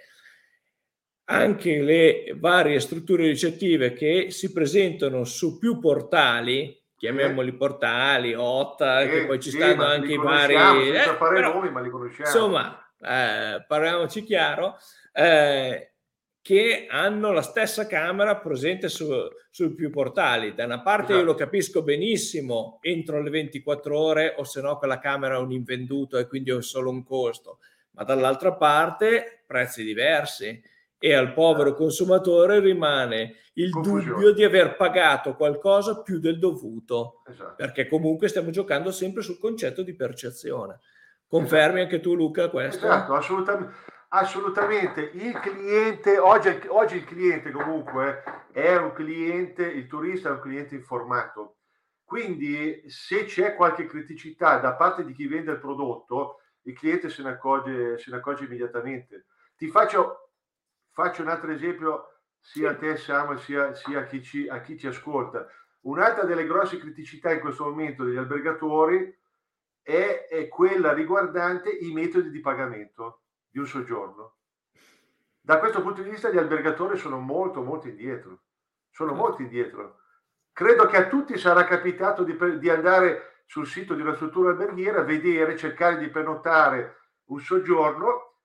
anche 1.30 1.82
le 1.82 2.36
varie 2.36 2.82
strutture 2.82 3.28
ricettive 3.28 3.94
che 3.94 4.32
si 4.32 4.52
presentano 4.52 5.24
su 5.24 5.58
più 5.58 5.80
portali, 5.80 6.78
chiamiamoli 6.98 7.54
portali, 7.54 8.34
OTA, 8.36 9.00
eh, 9.00 9.10
che 9.10 9.26
poi 9.28 9.40
ci 9.40 9.50
sì, 9.50 9.56
stanno 9.56 9.86
anche 9.86 10.12
i 10.12 10.18
vari... 10.18 10.56
Eh, 10.90 11.16
fare 11.18 11.36
però, 11.36 11.54
nomi, 11.54 11.72
ma 11.72 11.80
li 11.80 11.90
conosciamo. 11.90 12.28
Insomma, 12.28 12.86
eh, 13.00 13.64
parliamoci 13.66 14.24
chiaro, 14.24 14.76
eh, 15.16 15.94
che 16.42 16.86
hanno 16.90 17.32
la 17.32 17.42
stessa 17.42 17.88
camera 17.88 18.38
presente 18.38 18.90
su, 18.90 19.08
su 19.50 19.74
più 19.74 19.90
portali. 19.90 20.54
Da 20.54 20.66
una 20.66 20.82
parte 20.82 21.14
esatto. 21.14 21.20
io 21.20 21.26
lo 21.26 21.34
capisco 21.34 21.82
benissimo, 21.82 22.78
entro 22.82 23.22
le 23.22 23.30
24 23.30 23.98
ore 24.00 24.36
o 24.38 24.44
se 24.44 24.62
no 24.62 24.78
quella 24.78 25.00
camera 25.00 25.36
è 25.36 25.40
un 25.40 25.52
invenduto 25.52 26.18
e 26.18 26.28
quindi 26.28 26.52
è 26.52 26.62
solo 26.62 26.92
un 26.92 27.04
costo, 27.04 27.60
ma 27.92 28.04
dall'altra 28.04 28.54
parte 28.54 29.44
prezzi 29.48 29.84
diversi 29.84 30.62
e 31.00 31.14
al 31.14 31.34
povero 31.34 31.70
esatto. 31.70 31.82
consumatore 31.82 32.60
rimane 32.60 33.36
il 33.54 33.72
Confusione. 33.72 34.12
dubbio 34.12 34.34
di 34.34 34.44
aver 34.44 34.76
pagato 34.76 35.36
qualcosa 35.36 36.02
più 36.02 36.20
del 36.20 36.38
dovuto, 36.38 37.24
esatto. 37.28 37.56
perché 37.56 37.88
comunque 37.88 38.28
stiamo 38.28 38.50
giocando 38.50 38.92
sempre 38.92 39.24
sul 39.24 39.40
concetto 39.40 39.82
di 39.82 39.96
percezione. 39.96 40.80
Confermi 41.28 41.80
esatto. 41.80 41.96
anche 41.96 42.00
tu 42.02 42.14
Luca 42.14 42.50
questo? 42.50 42.86
Esatto, 42.86 43.14
assolutamente. 43.16 43.74
Assolutamente, 44.18 45.12
il 45.14 45.38
cliente, 45.40 46.18
oggi, 46.18 46.48
oggi, 46.70 46.96
il 46.96 47.04
cliente 47.04 47.52
comunque 47.52 48.24
è 48.54 48.78
un 48.78 48.94
cliente, 48.94 49.66
il 49.66 49.88
turista 49.88 50.30
è 50.30 50.32
un 50.32 50.40
cliente 50.40 50.74
informato, 50.74 51.58
quindi 52.06 52.82
se 52.88 53.26
c'è 53.26 53.56
qualche 53.56 53.86
criticità 53.86 54.58
da 54.60 54.76
parte 54.76 55.04
di 55.04 55.12
chi 55.12 55.28
vende 55.28 55.52
il 55.52 55.60
prodotto, 55.60 56.38
il 56.62 56.78
cliente 56.78 57.10
se 57.10 57.24
ne 57.24 57.32
accorge, 57.32 57.98
se 57.98 58.10
ne 58.10 58.16
accorge 58.16 58.46
immediatamente. 58.46 59.26
Ti 59.58 59.68
faccio, 59.68 60.32
faccio 60.94 61.22
un 61.22 61.28
altro 61.28 61.52
esempio 61.52 62.22
sia 62.40 62.70
a 62.70 62.78
te 62.78 62.96
Samuel 62.96 63.40
sia, 63.40 63.74
sia 63.74 64.00
a, 64.00 64.04
chi 64.06 64.24
ci, 64.24 64.48
a 64.48 64.62
chi 64.62 64.78
ci 64.78 64.88
ascolta. 64.88 65.46
Un'altra 65.82 66.24
delle 66.24 66.46
grosse 66.46 66.78
criticità 66.78 67.34
in 67.34 67.42
questo 67.42 67.66
momento 67.66 68.06
degli 68.06 68.16
albergatori 68.16 69.14
è, 69.82 70.28
è 70.30 70.48
quella 70.48 70.94
riguardante 70.94 71.70
i 71.70 71.92
metodi 71.92 72.30
di 72.30 72.40
pagamento 72.40 73.20
di 73.56 73.62
un 73.62 73.68
soggiorno. 73.68 74.36
Da 75.40 75.60
questo 75.60 75.82
punto 75.82 76.02
di 76.02 76.10
vista 76.10 76.30
gli 76.30 76.38
albergatori 76.38 76.98
sono 76.98 77.20
molto 77.20 77.64
molto 77.64 77.88
indietro, 77.88 78.42
sono 78.92 79.14
molto 79.14 79.44
indietro. 79.44 80.00
Credo 80.52 80.86
che 80.88 80.98
a 80.98 81.08
tutti 81.08 81.38
sarà 81.38 81.64
capitato 81.64 82.26
di, 82.26 82.38
di 82.60 82.70
andare 82.70 83.44
sul 83.46 83.66
sito 83.66 83.94
di 83.94 84.02
una 84.02 84.16
struttura 84.16 84.50
alberghiera, 84.50 85.04
vedere, 85.04 85.56
cercare 85.56 85.98
di 85.98 86.10
prenotare 86.10 86.98
un 87.28 87.40
soggiorno, 87.40 88.40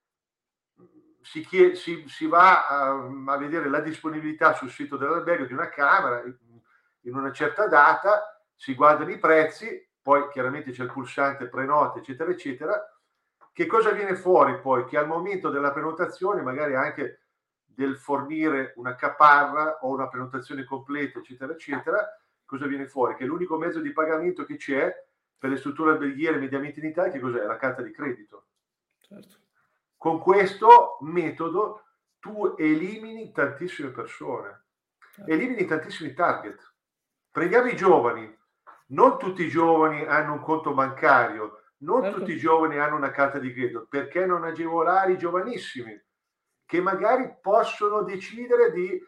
si, 1.22 1.44
chiede, 1.44 1.74
si, 1.74 2.04
si 2.06 2.26
va 2.26 2.68
a, 2.68 2.90
a, 3.26 3.36
vedere 3.36 3.68
la 3.68 3.80
disponibilità 3.80 4.52
sul 4.52 4.70
sito 4.70 4.96
dell'albergo 4.96 5.46
di 5.46 5.52
una 5.52 5.70
camera 5.70 6.22
in 6.22 7.14
una 7.16 7.32
certa 7.32 7.66
data, 7.66 8.44
si 8.54 8.74
guardano 8.74 9.10
i 9.10 9.18
prezzi, 9.18 9.90
poi 10.00 10.28
chiaramente 10.28 10.70
c'è 10.70 10.84
il 10.84 10.92
pulsante 10.92 11.48
prenota, 11.48 11.98
eccetera, 11.98 12.30
eccetera, 12.30 12.99
che 13.52 13.66
cosa 13.66 13.90
viene 13.90 14.14
fuori 14.14 14.60
poi? 14.60 14.84
Che 14.84 14.96
al 14.96 15.06
momento 15.06 15.50
della 15.50 15.72
prenotazione, 15.72 16.42
magari 16.42 16.74
anche 16.74 17.20
del 17.64 17.96
fornire 17.96 18.72
una 18.76 18.94
caparra 18.94 19.78
o 19.80 19.90
una 19.90 20.08
prenotazione 20.08 20.64
completa, 20.64 21.18
eccetera, 21.18 21.52
eccetera, 21.52 22.20
cosa 22.44 22.66
viene 22.66 22.86
fuori? 22.86 23.14
Che 23.14 23.24
l'unico 23.24 23.56
mezzo 23.56 23.80
di 23.80 23.92
pagamento 23.92 24.44
che 24.44 24.56
c'è 24.56 24.92
per 25.38 25.50
le 25.50 25.56
strutture 25.56 25.92
alberghiere 25.92 26.38
mediamente 26.38 26.80
in 26.80 26.86
Italia, 26.86 27.10
che 27.10 27.20
cos'è? 27.20 27.44
La 27.44 27.56
carta 27.56 27.82
di 27.82 27.90
credito. 27.90 28.46
Certo. 29.00 29.36
Con 29.96 30.20
questo 30.20 30.98
metodo 31.00 31.84
tu 32.18 32.54
elimini 32.58 33.32
tantissime 33.32 33.90
persone, 33.90 34.64
certo. 35.14 35.30
elimini 35.30 35.64
tantissimi 35.64 36.12
target. 36.12 36.72
Prendiamo 37.30 37.68
i 37.68 37.76
giovani, 37.76 38.38
non 38.88 39.18
tutti 39.18 39.44
i 39.44 39.48
giovani 39.48 40.04
hanno 40.04 40.34
un 40.34 40.40
conto 40.40 40.74
bancario, 40.74 41.59
non 41.80 42.02
certo. 42.02 42.18
tutti 42.18 42.32
i 42.32 42.38
giovani 42.38 42.78
hanno 42.78 42.96
una 42.96 43.10
carta 43.10 43.38
di 43.38 43.52
credito, 43.52 43.86
perché 43.88 44.26
non 44.26 44.44
agevolare 44.44 45.12
i 45.12 45.18
giovanissimi 45.18 45.98
che 46.64 46.80
magari 46.80 47.36
possono 47.40 48.02
decidere 48.02 48.70
di, 48.70 49.00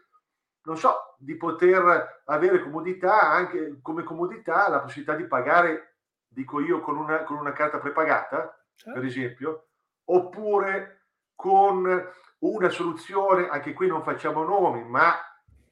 non 0.64 0.76
so, 0.76 1.14
di 1.18 1.36
poter 1.36 2.22
avere 2.24 2.60
comodità, 2.60 3.20
anche 3.20 3.78
come 3.80 4.02
comodità, 4.02 4.68
la 4.68 4.80
possibilità 4.80 5.14
di 5.14 5.26
pagare, 5.26 5.96
dico 6.26 6.60
io, 6.60 6.80
con 6.80 6.96
una, 6.96 7.22
con 7.22 7.36
una 7.36 7.52
carta 7.52 7.78
prepagata, 7.78 8.64
certo. 8.74 8.98
per 8.98 9.08
esempio, 9.08 9.66
oppure 10.06 11.04
con 11.34 12.10
una 12.38 12.68
soluzione, 12.68 13.48
anche 13.48 13.72
qui 13.72 13.86
non 13.86 14.02
facciamo 14.02 14.42
nomi, 14.42 14.82
ma 14.84 15.14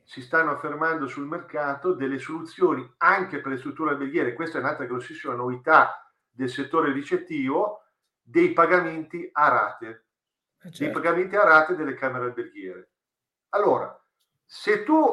si 0.04 0.20
stanno 0.22 0.52
affermando 0.52 1.06
sul 1.06 1.26
mercato 1.26 1.92
delle 1.94 2.18
soluzioni 2.18 2.88
anche 2.98 3.40
per 3.40 3.52
le 3.52 3.58
strutture 3.58 3.90
alberghiere. 3.90 4.34
Questa 4.34 4.58
è 4.58 4.60
un'altra 4.60 4.84
grossissima 4.84 5.34
novità 5.34 6.09
del 6.30 6.48
settore 6.48 6.92
ricettivo 6.92 7.82
dei 8.22 8.52
pagamenti 8.52 9.28
a 9.32 9.48
rate, 9.48 9.88
eh 9.88 10.70
certo. 10.70 10.84
dei 10.84 10.90
pagamenti 10.90 11.36
a 11.36 11.44
rate 11.44 11.74
delle 11.74 11.94
camere 11.94 12.26
alberghiere. 12.26 12.90
Allora, 13.50 13.98
se 14.44 14.84
tu 14.84 15.04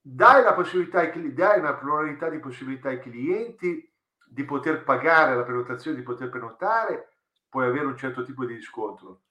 dai 0.00 0.42
la 0.42 0.54
possibilità, 0.54 1.04
dai 1.04 1.58
una 1.58 1.74
pluralità 1.74 2.28
di 2.28 2.38
possibilità 2.38 2.88
ai 2.88 3.00
clienti 3.00 3.90
di 4.26 4.44
poter 4.44 4.84
pagare 4.84 5.34
la 5.34 5.42
prenotazione, 5.42 5.96
di 5.96 6.02
poter 6.02 6.28
prenotare, 6.28 7.16
puoi 7.48 7.66
avere 7.66 7.86
un 7.86 7.96
certo 7.96 8.22
tipo 8.22 8.44
di 8.44 8.54
riscontro. 8.54 9.22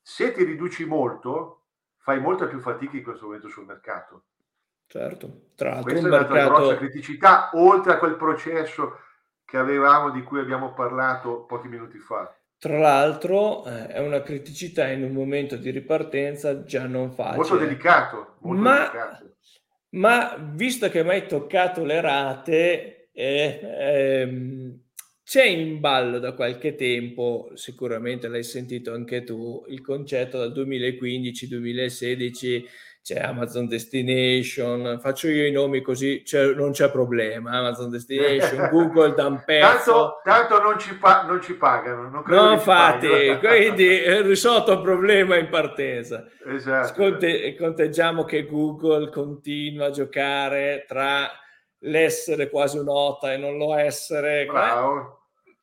Se 0.00 0.32
ti 0.32 0.42
riduci 0.44 0.84
molto, 0.84 1.66
fai 1.98 2.20
molta 2.20 2.46
più 2.46 2.58
fatica 2.58 2.96
in 2.96 3.02
questo 3.02 3.26
momento 3.26 3.48
sul 3.48 3.66
mercato. 3.66 4.24
Certo, 4.86 5.50
tra 5.54 5.70
l'altro 5.70 5.90
questa 5.90 6.06
è 6.06 6.10
un'altra 6.10 6.34
mercato... 6.34 6.56
grossa 6.56 6.76
criticità, 6.76 7.50
oltre 7.52 7.92
a 7.92 7.98
quel 7.98 8.16
processo 8.16 9.00
che 9.48 9.56
avevamo, 9.56 10.10
di 10.10 10.22
cui 10.22 10.40
abbiamo 10.40 10.74
parlato 10.74 11.46
pochi 11.46 11.68
minuti 11.68 11.98
fa. 11.98 12.30
Tra 12.58 12.76
l'altro 12.76 13.64
eh, 13.64 13.86
è 13.86 13.98
una 13.98 14.20
criticità 14.20 14.88
in 14.88 15.02
un 15.02 15.12
momento 15.12 15.56
di 15.56 15.70
ripartenza 15.70 16.64
già 16.64 16.86
non 16.86 17.12
facile. 17.12 17.36
Molto 17.36 17.56
delicato. 17.56 18.34
Molto 18.40 18.60
ma, 18.60 18.76
delicato. 18.76 19.36
ma 19.90 20.36
visto 20.52 20.90
che 20.90 21.02
mi 21.02 21.10
hai 21.10 21.26
toccato 21.26 21.82
le 21.82 22.00
rate, 22.02 23.08
eh, 23.10 23.60
ehm, 23.62 24.80
c'è 25.24 25.44
in 25.44 25.80
ballo 25.80 26.18
da 26.18 26.32
qualche 26.32 26.74
tempo, 26.74 27.50
sicuramente 27.54 28.28
l'hai 28.28 28.44
sentito 28.44 28.92
anche 28.92 29.24
tu, 29.24 29.64
il 29.68 29.80
concetto 29.80 30.36
dal 30.36 30.52
2015-2016 30.52 32.64
c'è 33.08 33.20
Amazon 33.20 33.66
Destination, 33.66 34.98
faccio 35.00 35.28
io 35.28 35.46
i 35.46 35.50
nomi 35.50 35.80
così 35.80 36.20
c'è, 36.22 36.52
non 36.52 36.72
c'è 36.72 36.90
problema, 36.90 37.52
Amazon 37.52 37.88
Destination, 37.88 38.68
Google 38.70 39.14
da 39.14 39.26
un 39.28 39.42
pezzo. 39.46 40.20
Tanto, 40.20 40.20
tanto 40.24 40.60
non, 40.60 40.78
ci 40.78 40.94
pa- 40.94 41.22
non, 41.22 41.40
ci 41.40 41.54
pagano. 41.54 42.10
Non 42.10 42.22
no, 42.26 42.52
infatti, 42.52 43.08
quindi 43.38 43.88
è 43.96 44.20
risolto 44.20 44.72
il 44.72 44.82
problema 44.82 45.36
in 45.36 45.48
partenza. 45.48 46.26
Esatto. 46.46 46.88
Sconte- 46.88 47.56
conteggiamo 47.56 48.24
che 48.24 48.44
Google 48.44 49.08
continua 49.08 49.86
a 49.86 49.90
giocare 49.90 50.84
tra 50.86 51.30
l'essere 51.78 52.50
quasi 52.50 52.76
un'ota 52.76 53.32
e 53.32 53.38
non 53.38 53.56
lo 53.56 53.74
essere. 53.74 54.44
Bravo. 54.44 55.17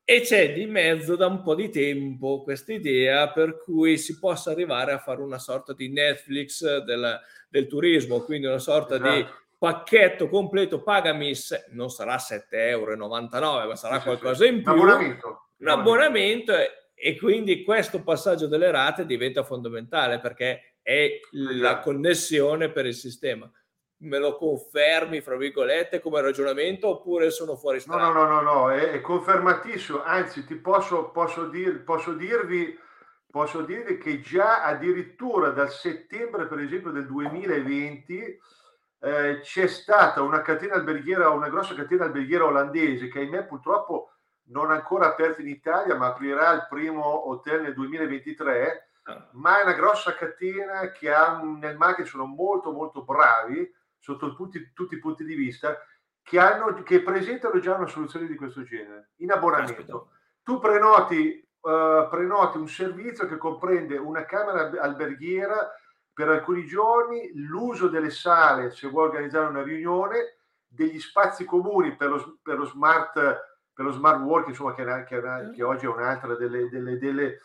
E 0.08 0.22
c'è 0.22 0.54
di 0.54 0.68
mezzo 0.68 1.16
da 1.16 1.26
un 1.26 1.42
po' 1.42 1.56
di 1.56 1.72
tempo 1.72 2.44
questa 2.44 2.72
idea 2.72 3.32
per 3.32 3.58
cui 3.58 3.98
si 3.98 4.20
possa 4.20 4.52
arrivare 4.52 4.92
a 4.92 5.00
fare 5.00 5.20
una 5.20 5.40
sorta 5.40 5.74
di 5.74 5.90
Netflix 5.90 6.84
del, 6.84 7.20
del 7.50 7.66
turismo, 7.66 8.22
quindi 8.22 8.46
una 8.46 8.60
sorta 8.60 8.96
esatto. 8.96 9.16
di 9.16 9.26
pacchetto 9.58 10.30
completo, 10.30 10.84
pagami, 10.84 11.34
se, 11.34 11.66
non 11.70 11.90
sarà 11.90 12.18
7,99 12.18 12.46
euro, 12.52 12.96
ma 13.68 13.76
sarà 13.76 13.98
sì, 13.98 14.04
qualcosa 14.04 14.44
sì. 14.44 14.52
in 14.52 14.62
più. 14.62 14.74
Un 14.74 14.78
abbonamento. 14.78 15.48
Un 15.58 15.68
abbonamento 15.70 16.54
e, 16.94 17.18
quindi 17.18 17.64
questo 17.64 18.04
passaggio 18.04 18.46
delle 18.46 18.70
rate 18.70 19.08
diventa 19.08 19.44
fondamentale 19.44 20.20
perché 20.20 20.76
è 20.84 21.20
la 21.32 21.52
esatto. 21.52 21.82
connessione 21.82 22.70
per 22.70 22.86
il 22.86 22.94
sistema 22.94 23.52
me 24.06 24.20
lo 24.20 24.38
confermi, 24.38 25.22
fra 25.22 25.36
virgolette, 25.36 26.00
come 26.00 26.22
ragionamento 26.22 26.88
oppure 26.88 27.32
sono 27.32 27.56
fuori 27.56 27.80
strada? 27.80 28.08
No, 28.08 28.14
no, 28.14 28.26
no, 28.26 28.42
no, 28.42 28.54
no 28.54 28.72
è, 28.72 28.92
è, 28.92 29.02
confermatissimo, 29.02 30.04
anzi 30.04 30.46
ti 30.46 30.56
posso, 30.56 31.10
posso, 31.10 31.48
dir, 31.48 31.84
posso, 31.84 32.14
dirvi, 32.14 32.78
posso 33.30 33.62
dirvi 33.62 33.98
che 33.98 34.22
già 34.22 34.64
addirittura 34.64 35.50
dal 35.50 35.72
settembre, 35.72 36.46
per 36.46 36.60
esempio, 36.60 36.92
del 36.92 37.06
2020 37.08 38.40
eh, 39.00 39.40
c'è 39.42 39.68
stata 39.68 40.22
una 40.22 40.42
catena 40.42 40.76
alberghiera, 40.76 41.30
una 41.30 41.50
grossa 41.50 41.76
catena 41.76 42.06
alberghiera 42.06 42.46
olandese 42.46 43.08
che 43.08 43.20
ahimè 43.20 43.46
purtroppo 43.46 44.12
non 44.48 44.72
ancora 44.72 45.08
aperto 45.08 45.42
in 45.42 45.48
Italia, 45.48 45.96
ma 45.96 46.08
aprirà 46.08 46.52
il 46.52 46.68
primo 46.70 47.30
hotel 47.30 47.62
nel 47.62 47.74
2023, 47.74 48.90
ah. 49.04 49.30
ma 49.34 49.60
è 49.60 49.64
una 49.64 49.74
grossa 49.74 50.14
catena 50.16 50.92
che 50.92 51.12
ha 51.12 51.42
nel 51.42 51.78
market 51.78 52.06
sono 52.06 52.26
molto 52.26 52.72
molto 52.72 53.04
bravi 53.04 53.74
sotto 54.06 54.36
tutti, 54.36 54.72
tutti 54.72 54.94
i 54.94 55.00
punti 55.00 55.26
di 55.26 55.34
vista, 55.34 55.76
che, 56.22 56.40
hanno, 56.40 56.84
che, 56.84 57.02
presentano 57.02 57.60
già 57.60 57.74
una 57.74 57.88
soluzione 57.88 58.28
di 58.28 58.36
questo 58.36 58.62
genere, 58.62 59.14
in 59.18 59.32
abbonamento. 59.32 59.72
Aspetta. 59.72 60.06
Tu 60.44 60.60
prenoti, 60.60 61.50
uh, 61.62 62.08
prenoti 62.08 62.58
un 62.60 62.68
servizio 62.68 63.26
che 63.26 63.38
comprende 63.38 63.98
una 63.98 64.26
camera 64.26 64.70
alberghiera 64.80 65.72
per 66.14 66.30
alcuni 66.30 66.68
giorni, 66.68 67.32
l'uso 67.34 67.88
delle 67.88 68.12
sale 68.12 68.70
se 68.70 68.88
vuoi 68.88 69.08
organizzare 69.08 69.48
una 69.48 69.64
riunione, 69.64 70.38
degli 70.68 71.00
spazi 71.00 71.44
comuni 71.44 71.96
per 71.96 72.10
lo, 72.10 72.38
per 72.44 72.60
lo 72.60 72.66
smart 72.66 73.54
per 73.74 73.86
lo 73.86 73.92
smart 73.92 74.22
work, 74.22 74.48
insomma, 74.48 74.74
che, 74.74 74.86
che, 75.06 75.22
che 75.54 75.64
oggi 75.64 75.86
è 75.86 75.90
un'altra 75.90 76.36
delle, 76.36 76.70
delle, 76.70 76.98
delle, 76.98 77.40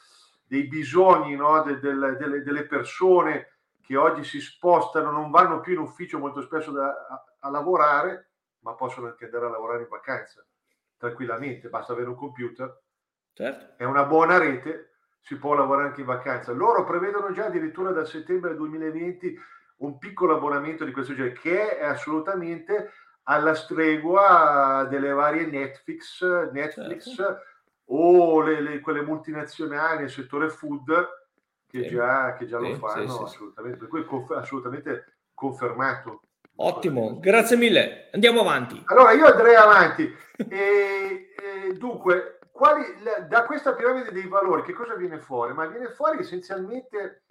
dei 0.44 0.68
bisogni 0.68 1.34
no? 1.34 1.60
de, 1.64 1.80
delle, 1.80 2.16
delle 2.16 2.66
persone 2.66 3.49
che 3.90 3.96
oggi 3.96 4.22
si 4.22 4.40
spostano, 4.40 5.10
non 5.10 5.32
vanno 5.32 5.58
più 5.58 5.72
in 5.72 5.80
ufficio 5.80 6.20
molto 6.20 6.42
spesso 6.42 6.70
da, 6.70 6.90
a, 7.08 7.24
a, 7.40 7.50
lavorare, 7.50 8.30
ma 8.60 8.74
possono 8.74 9.08
anche 9.08 9.24
andare 9.24 9.46
a 9.46 9.48
lavorare 9.48 9.82
in 9.82 9.88
vacanza 9.88 10.46
tranquillamente, 10.96 11.68
basta 11.68 11.92
avere 11.92 12.08
un 12.08 12.14
computer, 12.14 12.82
certo. 13.32 13.82
è 13.82 13.84
una 13.84 14.04
buona 14.04 14.38
rete, 14.38 14.92
si 15.18 15.36
può 15.38 15.54
lavorare 15.54 15.88
anche 15.88 16.02
in 16.02 16.06
vacanza. 16.06 16.52
Loro 16.52 16.84
prevedono 16.84 17.32
già 17.32 17.46
addirittura 17.46 17.90
dal 17.90 18.06
settembre 18.06 18.54
2020 18.54 19.36
un 19.78 19.98
piccolo 19.98 20.36
abbonamento 20.36 20.84
di 20.84 20.92
questo 20.92 21.12
genere 21.12 21.32
che 21.32 21.78
è 21.78 21.84
assolutamente 21.84 22.92
alla 23.24 23.56
stregua 23.56 24.86
delle 24.88 25.10
varie 25.10 25.46
Netflix, 25.46 26.22
Netflix 26.52 27.12
certo. 27.12 27.42
o 27.86 28.40
le, 28.40 28.60
le, 28.60 28.78
quelle 28.78 29.02
multinazionali 29.02 30.02
nel 30.02 30.10
settore 30.10 30.48
food 30.48 31.18
che, 31.70 31.86
già, 31.86 32.34
che 32.34 32.46
già 32.46 32.58
lo 32.58 32.74
fanno 32.74 33.22
assolutamente, 33.22 33.78
per 33.78 33.88
cui 33.88 34.04
conf- 34.04 34.32
assolutamente 34.32 35.18
confermato. 35.34 36.22
Ottimo, 36.56 37.18
grazie 37.20 37.56
mille. 37.56 38.10
Andiamo 38.12 38.40
avanti. 38.40 38.82
Allora 38.86 39.12
io 39.12 39.26
andrei 39.26 39.54
avanti. 39.54 40.02
e, 40.36 41.28
e, 41.36 41.72
dunque, 41.74 42.38
quali, 42.50 42.84
da 43.28 43.44
questa 43.44 43.74
piramide 43.74 44.10
dei 44.12 44.26
valori 44.26 44.62
che 44.62 44.72
cosa 44.72 44.94
viene 44.94 45.20
fuori? 45.20 45.54
Ma 45.54 45.66
viene 45.66 45.90
fuori 45.90 46.18
essenzialmente 46.18 47.22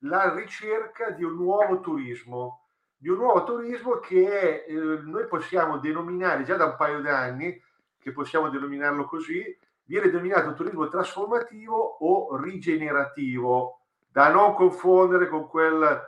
la 0.00 0.34
ricerca 0.34 1.10
di 1.10 1.24
un 1.24 1.36
nuovo 1.36 1.80
turismo, 1.80 2.66
di 2.96 3.08
un 3.08 3.18
nuovo 3.18 3.44
turismo 3.44 3.98
che 3.98 4.64
eh, 4.66 4.74
noi 4.74 5.26
possiamo 5.26 5.78
denominare 5.78 6.42
già 6.42 6.56
da 6.56 6.66
un 6.66 6.76
paio 6.76 7.00
di 7.00 7.08
anni, 7.08 7.62
che 7.98 8.12
possiamo 8.12 8.50
denominarlo 8.50 9.04
così, 9.04 9.56
viene 9.90 10.08
denominato 10.08 10.54
turismo 10.54 10.88
trasformativo 10.88 11.74
o 11.74 12.36
rigenerativo, 12.36 13.80
da 14.08 14.30
non 14.30 14.54
confondere 14.54 15.28
con 15.28 15.48
quel 15.48 16.00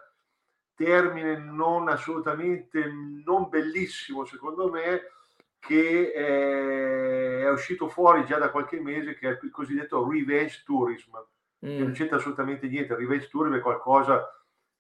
termine 0.77 1.37
non 1.37 1.89
assolutamente 1.89 2.89
non 3.25 3.49
bellissimo 3.49 4.25
secondo 4.25 4.71
me 4.71 5.01
che 5.59 6.13
è 6.13 7.51
uscito 7.51 7.89
fuori 7.89 8.25
già 8.25 8.39
da 8.39 8.51
qualche 8.51 8.81
mese 8.81 9.15
che 9.15 9.29
è 9.29 9.39
il 9.43 9.51
cosiddetto 9.51 10.09
revenge 10.09 10.63
tourism 10.65 11.17
mm. 11.67 11.79
non 11.79 11.93
c'entra 11.93 12.17
assolutamente 12.17 12.69
niente 12.69 12.95
il 12.95 13.01
revenge 13.01 13.29
tourism 13.29 13.57
è 13.57 13.61
qualcosa 13.61 14.27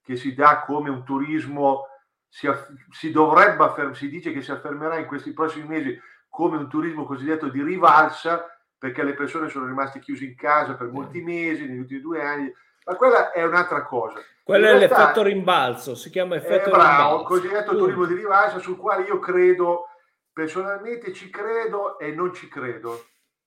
che 0.00 0.16
si 0.16 0.34
dà 0.34 0.62
come 0.64 0.90
un 0.90 1.04
turismo 1.04 1.86
si, 2.26 2.48
si 2.90 3.10
dovrebbe 3.10 3.62
affer- 3.62 3.94
si 3.94 4.08
dice 4.08 4.32
che 4.32 4.42
si 4.42 4.50
affermerà 4.50 4.98
in 4.98 5.06
questi 5.06 5.32
prossimi 5.32 5.68
mesi 5.68 6.00
come 6.28 6.56
un 6.56 6.68
turismo 6.68 7.04
cosiddetto 7.04 7.48
di 7.48 7.62
rivalsa 7.62 8.46
perché 8.82 9.04
le 9.04 9.14
persone 9.14 9.48
sono 9.48 9.66
rimaste 9.66 10.00
chiuse 10.00 10.24
in 10.24 10.34
casa 10.34 10.74
per 10.74 10.88
molti 10.88 11.22
mesi, 11.22 11.68
negli 11.68 11.78
ultimi 11.78 12.00
due 12.00 12.20
anni, 12.20 12.52
ma 12.84 12.96
quella 12.96 13.30
è 13.30 13.44
un'altra 13.44 13.84
cosa. 13.84 14.20
Quello 14.42 14.66
è 14.66 14.76
l'effetto 14.76 15.22
rimbalzo, 15.22 15.94
si 15.94 16.10
chiama 16.10 16.34
effetto 16.34 16.70
eh, 16.70 16.72
bravo, 16.72 17.18
rimbalzo. 17.18 17.22
cosiddetto 17.22 17.76
turismo 17.76 18.06
di 18.06 18.14
rivalsa, 18.16 18.58
sul 18.58 18.76
quale 18.76 19.04
io 19.04 19.20
credo, 19.20 19.86
personalmente 20.32 21.12
ci 21.12 21.30
credo 21.30 21.96
e 22.00 22.10
non 22.10 22.34
ci 22.34 22.48
credo, 22.48 23.04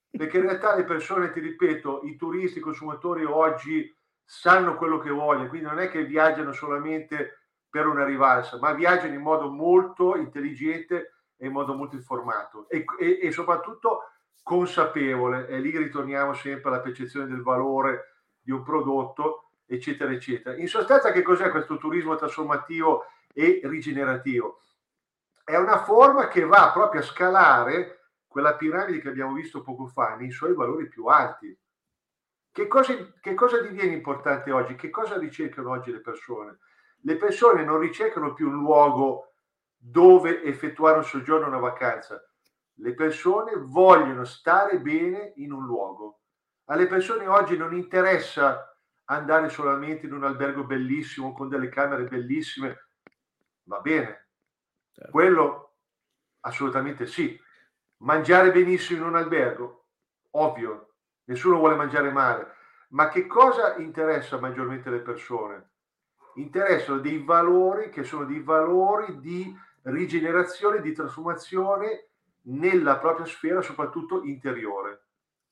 perché 0.09 0.37
in 0.37 0.43
realtà 0.43 0.73
le 0.73 0.85
persone, 0.85 1.33
ti 1.33 1.41
ripeto, 1.41 2.03
i 2.05 2.15
turisti, 2.15 2.59
i 2.59 2.61
consumatori 2.61 3.25
oggi 3.25 3.93
sanno 4.23 4.77
quello 4.77 4.99
che 4.99 5.09
vogliono, 5.09 5.49
quindi 5.49 5.67
non 5.67 5.79
è 5.79 5.89
che 5.89 6.05
viaggiano 6.05 6.53
solamente 6.53 7.41
per 7.69 7.87
una 7.87 8.05
rivalsa, 8.05 8.57
ma 8.57 8.71
viaggiano 8.71 9.13
in 9.13 9.21
modo 9.21 9.51
molto 9.51 10.15
intelligente 10.15 11.15
e 11.35 11.47
in 11.47 11.51
modo 11.51 11.73
molto 11.73 11.95
informato 11.95 12.69
e, 12.69 12.85
e, 12.97 13.19
e 13.21 13.31
soprattutto 13.33 14.03
consapevole, 14.43 15.47
e 15.47 15.59
lì 15.59 15.75
ritorniamo 15.77 16.33
sempre 16.33 16.69
alla 16.69 16.81
percezione 16.81 17.27
del 17.27 17.41
valore 17.41 18.13
di 18.41 18.51
un 18.51 18.63
prodotto, 18.63 19.51
eccetera, 19.65 20.11
eccetera. 20.11 20.55
In 20.55 20.67
sostanza, 20.67 21.11
che 21.11 21.21
cos'è 21.21 21.49
questo 21.49 21.77
turismo 21.77 22.15
trasformativo 22.15 23.05
e 23.33 23.61
rigenerativo? 23.63 24.61
È 25.43 25.55
una 25.57 25.83
forma 25.83 26.27
che 26.27 26.45
va 26.45 26.71
proprio 26.73 27.01
a 27.01 27.03
scalare 27.03 27.99
quella 28.27 28.55
piramide 28.55 28.99
che 28.99 29.09
abbiamo 29.09 29.33
visto 29.33 29.61
poco 29.61 29.87
fa 29.87 30.15
nei 30.15 30.29
suoi 30.29 30.53
valori 30.53 30.87
più 30.87 31.05
alti. 31.05 31.57
Che 32.51 32.67
cosa, 32.67 32.93
che 33.19 33.33
cosa 33.33 33.61
diviene 33.61 33.93
importante 33.93 34.51
oggi? 34.51 34.75
Che 34.75 34.89
cosa 34.89 35.17
ricercano 35.17 35.71
oggi 35.71 35.91
le 35.91 36.01
persone? 36.01 36.59
Le 37.01 37.17
persone 37.17 37.63
non 37.63 37.79
ricercano 37.79 38.33
più 38.33 38.47
un 38.47 38.55
luogo 38.55 39.33
dove 39.77 40.43
effettuare 40.43 40.97
un 40.97 41.03
soggiorno, 41.03 41.47
una 41.47 41.59
vacanza, 41.59 42.21
le 42.79 42.93
persone 42.93 43.53
vogliono 43.55 44.25
stare 44.25 44.79
bene 44.79 45.33
in 45.37 45.51
un 45.51 45.65
luogo. 45.65 46.21
Alle 46.65 46.87
persone 46.87 47.27
oggi 47.27 47.55
non 47.55 47.73
interessa 47.75 48.75
andare 49.05 49.49
solamente 49.49 50.07
in 50.07 50.13
un 50.13 50.23
albergo 50.23 50.63
bellissimo 50.63 51.33
con 51.33 51.47
delle 51.47 51.69
camere 51.69 52.05
bellissime. 52.05 52.89
Va 53.63 53.79
bene, 53.79 54.29
certo. 54.91 55.11
quello 55.11 55.75
assolutamente 56.41 57.05
sì. 57.05 57.39
Mangiare 57.97 58.51
benissimo 58.51 59.01
in 59.01 59.07
un 59.07 59.15
albergo, 59.15 59.87
ovvio, 60.31 60.95
nessuno 61.25 61.57
vuole 61.57 61.75
mangiare 61.75 62.11
male. 62.11 62.53
Ma 62.89 63.09
che 63.09 63.25
cosa 63.25 63.77
interessa 63.77 64.39
maggiormente 64.39 64.89
le 64.89 64.99
persone? 64.99 65.71
Interessano 66.35 66.99
dei 66.99 67.23
valori 67.23 67.89
che 67.89 68.03
sono 68.03 68.25
dei 68.25 68.41
valori 68.41 69.19
di 69.19 69.55
rigenerazione, 69.83 70.81
di 70.81 70.91
trasformazione 70.91 72.09
nella 72.45 72.97
propria 72.97 73.25
sfera, 73.25 73.61
soprattutto 73.61 74.23
interiore. 74.23 75.07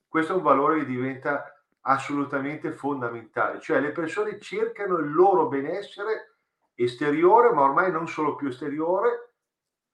Questo 0.07 0.33
è 0.33 0.35
un 0.35 0.43
valore 0.43 0.79
che 0.79 0.85
diventa 0.85 1.65
assolutamente 1.81 2.71
fondamentale, 2.71 3.59
cioè 3.59 3.79
le 3.79 3.91
persone 3.91 4.39
cercano 4.39 4.97
il 4.97 5.11
loro 5.11 5.47
benessere 5.47 6.37
esteriore, 6.75 7.51
ma 7.51 7.61
ormai 7.61 7.91
non 7.91 8.07
solo 8.07 8.35
più 8.35 8.47
esteriore, 8.47 9.33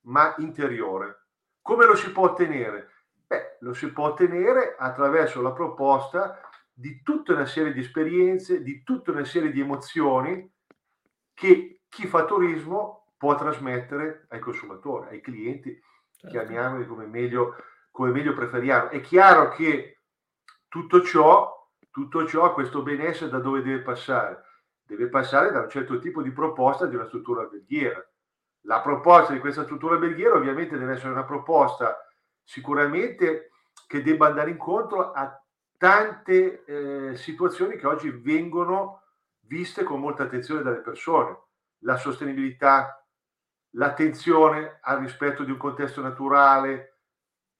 ma 0.01 0.35
interiore. 0.37 1.25
Come 1.61 1.85
lo 1.85 1.95
si 1.95 2.11
può 2.11 2.25
ottenere? 2.25 2.91
Beh, 3.27 3.57
lo 3.61 3.73
si 3.73 3.91
può 3.91 4.07
ottenere 4.07 4.75
attraverso 4.77 5.41
la 5.41 5.51
proposta 5.51 6.41
di 6.73 7.01
tutta 7.01 7.33
una 7.33 7.45
serie 7.45 7.73
di 7.73 7.81
esperienze, 7.81 8.61
di 8.61 8.83
tutta 8.83 9.11
una 9.11 9.25
serie 9.25 9.51
di 9.51 9.59
emozioni 9.59 10.51
che 11.33 11.81
chi 11.89 12.07
fa 12.07 12.25
turismo 12.25 13.13
può 13.17 13.35
trasmettere 13.35 14.25
ai 14.29 14.39
consumatori, 14.39 15.09
ai 15.09 15.21
clienti 15.21 15.77
certo. 16.19 16.27
chiamiamoli 16.27 16.85
come 16.85 17.05
meglio, 17.05 17.55
come 17.91 18.11
meglio 18.11 18.33
preferiamo. 18.33 18.89
È 18.89 19.01
chiaro 19.01 19.49
che 19.49 19.99
tutto 20.67 21.01
ciò, 21.01 21.67
tutto 21.89 22.27
ciò, 22.27 22.53
questo 22.53 22.81
benessere 22.81 23.29
da 23.29 23.39
dove 23.39 23.61
deve 23.61 23.81
passare? 23.81 24.43
Deve 24.83 25.07
passare 25.07 25.51
da 25.51 25.61
un 25.61 25.69
certo 25.69 25.99
tipo 25.99 26.21
di 26.21 26.31
proposta 26.31 26.85
di 26.85 26.95
una 26.95 27.05
struttura 27.05 27.41
alberghiera. 27.41 28.03
La 28.63 28.81
proposta 28.81 29.33
di 29.33 29.39
questa 29.39 29.63
struttura 29.63 29.95
alberghiera 29.95 30.35
ovviamente 30.35 30.77
deve 30.77 30.93
essere 30.93 31.11
una 31.11 31.23
proposta 31.23 31.97
sicuramente 32.43 33.51
che 33.87 34.01
debba 34.01 34.27
andare 34.27 34.49
incontro 34.49 35.11
a 35.11 35.41
tante 35.77 36.65
eh, 36.65 37.15
situazioni 37.15 37.77
che 37.77 37.87
oggi 37.87 38.09
vengono 38.09 39.03
viste 39.41 39.83
con 39.83 39.99
molta 39.99 40.23
attenzione 40.23 40.61
dalle 40.61 40.81
persone. 40.81 41.37
La 41.83 41.97
sostenibilità, 41.97 42.98
l'attenzione 43.71 44.79
al 44.81 44.99
rispetto 44.99 45.43
di 45.43 45.51
un 45.51 45.57
contesto 45.57 46.01
naturale, 46.01 46.97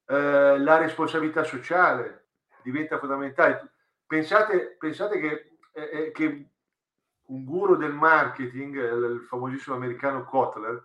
eh, 0.05 0.57
la 0.57 0.77
responsabilità 0.77 1.43
sociale 1.43 2.29
diventa 2.63 2.97
fondamentale. 2.97 3.73
Pensate, 4.05 4.75
pensate 4.79 5.19
che, 5.19 5.57
eh, 5.73 5.89
eh 5.91 6.11
che, 6.11 6.49
un 7.29 7.43
guru 7.45 7.75
del 7.75 7.93
marketing, 7.93 8.75
il 8.75 9.25
famosissimo 9.27 9.75
americano 9.75 10.23
Kotler, 10.23 10.83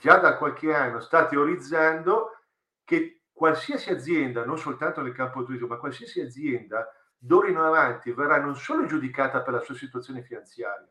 già 0.00 0.16
da 0.16 0.38
qualche 0.38 0.72
anno 0.72 1.00
sta 1.00 1.26
teorizzando 1.26 2.38
che 2.82 3.24
qualsiasi 3.30 3.90
azienda, 3.90 4.44
non 4.44 4.56
soltanto 4.56 5.02
nel 5.02 5.12
campo 5.12 5.44
turistico, 5.44 5.72
ma 5.72 5.78
qualsiasi 5.78 6.20
azienda 6.20 6.90
d'ora 7.16 7.48
in 7.48 7.56
avanti 7.56 8.10
verrà 8.12 8.38
non 8.38 8.56
solo 8.56 8.86
giudicata 8.86 9.42
per 9.42 9.52
la 9.54 9.60
sua 9.60 9.74
situazione 9.74 10.22
finanziaria, 10.22 10.88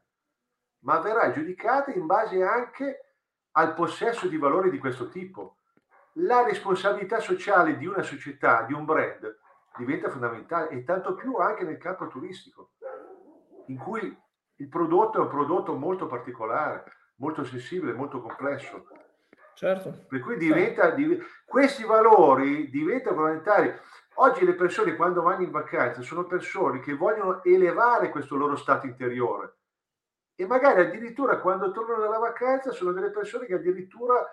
ma 0.84 1.00
verrà 1.00 1.32
giudicata 1.32 1.91
in 1.91 2.06
base 2.06 2.44
anche 2.44 3.11
al 3.54 3.74
possesso 3.74 4.28
di 4.28 4.38
valori 4.38 4.70
di 4.70 4.78
questo 4.78 5.10
tipo. 5.10 5.58
La 6.16 6.44
responsabilità 6.44 7.20
sociale 7.20 7.78
di 7.78 7.86
una 7.86 8.02
società, 8.02 8.64
di 8.64 8.74
un 8.74 8.86
brand, 8.86 9.40
diventa 9.78 10.10
fondamentale 10.10 10.70
e 10.70 10.84
tanto 10.84 11.16
più 11.16 11.36
anche 11.38 11.64
nel 11.64 11.78
campo 11.78 12.08
turistico, 12.08 12.72
in 13.68 13.78
cui 13.78 14.18
il 14.56 14.68
prodotto 14.68 15.18
è 15.18 15.22
un 15.22 15.30
prodotto 15.30 15.74
molto 15.76 16.08
particolare, 16.08 16.84
molto 17.16 17.44
sensibile, 17.44 17.94
molto 17.94 18.22
complesso. 18.22 18.88
Certo. 19.54 20.06
Per 20.08 20.20
cui 20.20 20.38
diventa, 20.38 20.90
div- 20.92 21.24
questi 21.46 21.84
valori 21.84 22.70
diventano 22.70 23.16
fondamentali. 23.16 23.74
Oggi 24.16 24.46
le 24.46 24.56
persone 24.56 24.96
quando 24.96 25.22
vanno 25.22 25.44
in 25.44 25.52
vacanza 25.52 26.02
sono 26.02 26.26
persone 26.26 26.80
che 26.80 26.94
vogliono 26.94 27.44
elevare 27.44 28.10
questo 28.10 28.36
loro 28.36 28.56
stato 28.56 28.86
interiore 28.86 29.61
e 30.42 30.48
magari 30.48 30.82
addirittura 30.82 31.40
quando 31.40 31.72
tornano 31.72 32.02
dalla 32.02 32.18
vacanza 32.18 32.72
sono 32.72 32.92
delle 32.92 33.12
persone 33.12 33.46
che 33.46 33.54
addirittura 33.54 34.26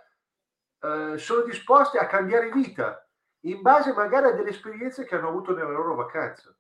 eh, 0.81 1.19
sono 1.19 1.43
disposte 1.43 1.99
a 1.99 2.07
cambiare 2.07 2.51
vita 2.51 3.07
in 3.41 3.61
base 3.61 3.93
magari 3.93 4.29
a 4.29 4.33
delle 4.33 4.49
esperienze 4.49 5.05
che 5.05 5.17
hanno 5.17 5.29
avuto 5.29 5.55
nella 5.55 5.71
loro 5.71 5.95
vacanza. 5.95 6.57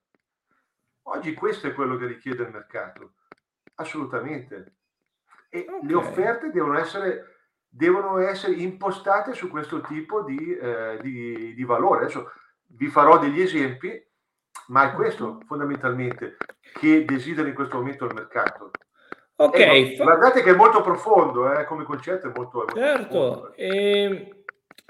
Oggi 1.04 1.32
questo 1.32 1.66
è 1.66 1.72
quello 1.72 1.96
che 1.96 2.04
richiede 2.04 2.42
il 2.42 2.50
mercato, 2.50 3.14
assolutamente. 3.76 4.74
E 5.48 5.64
okay. 5.66 5.86
le 5.88 5.94
offerte 5.94 6.50
devono 6.50 6.78
essere, 6.78 7.38
devono 7.66 8.18
essere 8.18 8.52
impostate 8.52 9.32
su 9.32 9.48
questo 9.48 9.80
tipo 9.80 10.24
di, 10.24 10.54
eh, 10.54 10.98
di, 11.00 11.54
di 11.54 11.64
valore. 11.64 12.04
Adesso 12.04 12.30
vi 12.66 12.88
farò 12.88 13.18
degli 13.18 13.40
esempi, 13.40 14.06
ma 14.66 14.90
è 14.90 14.94
questo 14.94 15.40
fondamentalmente 15.46 16.36
che 16.74 17.06
desidera 17.06 17.48
in 17.48 17.54
questo 17.54 17.78
momento 17.78 18.04
il 18.04 18.14
mercato. 18.14 18.70
Ok. 19.40 19.56
Eh, 19.56 19.94
guardate 19.96 20.42
che 20.42 20.50
è 20.50 20.54
molto 20.54 20.80
profondo, 20.80 21.52
eh, 21.52 21.64
come 21.64 21.84
concetto 21.84 22.28
è 22.28 22.32
molto... 22.34 22.66
È 22.66 22.74
molto 22.74 22.80
certo, 22.80 23.52
e 23.54 24.02
ehm, 24.02 24.28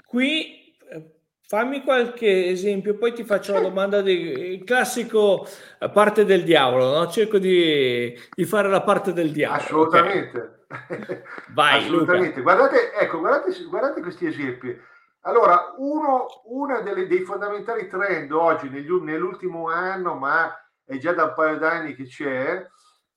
qui 0.07 0.73
eh, 0.89 1.11
fammi 1.45 1.83
qualche 1.83 2.47
esempio, 2.47 2.97
poi 2.97 3.13
ti 3.13 3.23
faccio 3.23 3.53
la 3.53 3.59
domanda 3.59 4.01
del 4.01 4.63
classico 4.63 5.47
eh, 5.79 5.89
parte 5.91 6.25
del 6.25 6.43
diavolo, 6.43 6.95
no? 6.95 7.07
cerco 7.09 7.37
di, 7.37 8.19
di, 8.33 8.45
fare 8.45 8.69
la 8.69 8.81
parte 8.81 9.13
del 9.13 9.31
diavolo. 9.31 9.61
Assolutamente. 9.61 10.65
Okay. 10.67 11.21
Vai, 11.53 11.83
Assolutamente. 11.83 12.41
Guardate, 12.41 12.93
ecco, 12.93 13.19
guardate, 13.19 13.51
guardate 13.65 14.01
questi 14.01 14.25
esempi. 14.25 14.75
Allora, 15.21 15.75
uno 15.77 16.25
uno 16.45 16.81
dei 16.81 17.21
fondamentali 17.23 17.87
trend 17.87 18.31
oggi, 18.31 18.67
negli, 18.67 18.89
nell'ultimo 18.89 19.69
anno, 19.69 20.15
ma 20.15 20.51
è 20.83 20.97
già 20.97 21.13
da 21.13 21.25
un 21.25 21.33
paio 21.35 21.59
d'anni 21.59 21.93
che 21.93 22.05
c'è, 22.05 22.67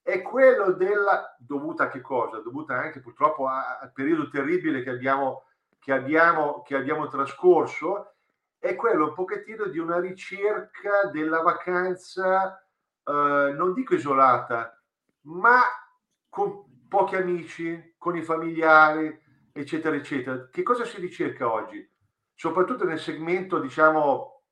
è 0.03 0.21
quello 0.21 0.73
della 0.73 1.35
dovuta 1.39 1.85
a 1.85 1.89
che 1.89 2.01
cosa? 2.01 2.39
Dovuta 2.39 2.75
anche 2.75 3.01
purtroppo 3.01 3.47
al 3.47 3.93
periodo 3.95 4.29
terribile 4.29 4.83
che 4.83 4.91
abbiamo, 4.91 5.45
che 5.79 5.93
abbiamo, 5.93 6.63
che 6.63 6.75
abbiamo 6.75 7.07
trascorso, 7.07 8.15
è 8.59 8.75
quello 8.75 9.09
un 9.09 9.15
pochettino 9.15 9.67
di 9.67 9.79
una 9.79 10.01
ricerca 10.01 11.09
della 11.13 11.41
vacanza, 11.41 12.61
eh, 13.05 13.55
non 13.57 13.73
dico 13.75 13.95
isolata, 13.95 14.77
ma 15.23 15.61
con 16.29 16.87
pochi 16.89 17.15
amici, 17.17 17.95
con 17.97 18.17
i 18.17 18.23
familiari, 18.23 19.21
eccetera, 19.53 19.95
eccetera. 19.95 20.49
Che 20.51 20.63
cosa 20.65 20.85
si 20.85 21.01
ricerca 21.01 21.51
oggi? 21.51 21.89
Soprattutto 22.35 22.85
nel 22.85 22.99
segmento, 22.99 23.61
diciamo, 23.61 24.43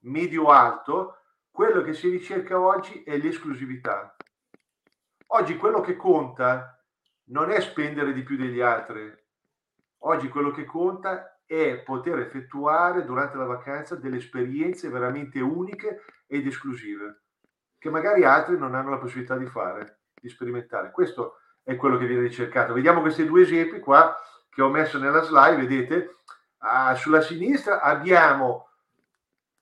medio-alto, 0.00 1.16
quello 1.50 1.82
che 1.82 1.94
si 1.94 2.10
ricerca 2.10 2.60
oggi 2.60 3.02
è 3.04 3.16
l'esclusività 3.16 4.17
Oggi 5.30 5.58
quello 5.58 5.82
che 5.82 5.94
conta 5.94 6.82
non 7.24 7.50
è 7.50 7.60
spendere 7.60 8.14
di 8.14 8.22
più 8.22 8.38
degli 8.38 8.62
altri, 8.62 9.14
oggi 10.04 10.28
quello 10.28 10.50
che 10.50 10.64
conta 10.64 11.40
è 11.44 11.82
poter 11.82 12.20
effettuare 12.20 13.04
durante 13.04 13.36
la 13.36 13.44
vacanza 13.44 13.94
delle 13.94 14.16
esperienze 14.16 14.88
veramente 14.88 15.40
uniche 15.40 16.02
ed 16.26 16.46
esclusive, 16.46 17.24
che 17.78 17.90
magari 17.90 18.24
altri 18.24 18.56
non 18.56 18.74
hanno 18.74 18.88
la 18.88 18.98
possibilità 18.98 19.36
di 19.36 19.44
fare, 19.46 20.00
di 20.14 20.30
sperimentare. 20.30 20.90
Questo 20.90 21.40
è 21.62 21.76
quello 21.76 21.98
che 21.98 22.06
viene 22.06 22.22
ricercato. 22.22 22.72
Vediamo 22.72 23.02
questi 23.02 23.26
due 23.26 23.42
esempi 23.42 23.80
qua 23.80 24.16
che 24.48 24.62
ho 24.62 24.70
messo 24.70 24.98
nella 24.98 25.20
slide, 25.20 25.56
vedete, 25.56 26.16
ah, 26.58 26.94
sulla 26.94 27.20
sinistra 27.20 27.82
abbiamo 27.82 28.67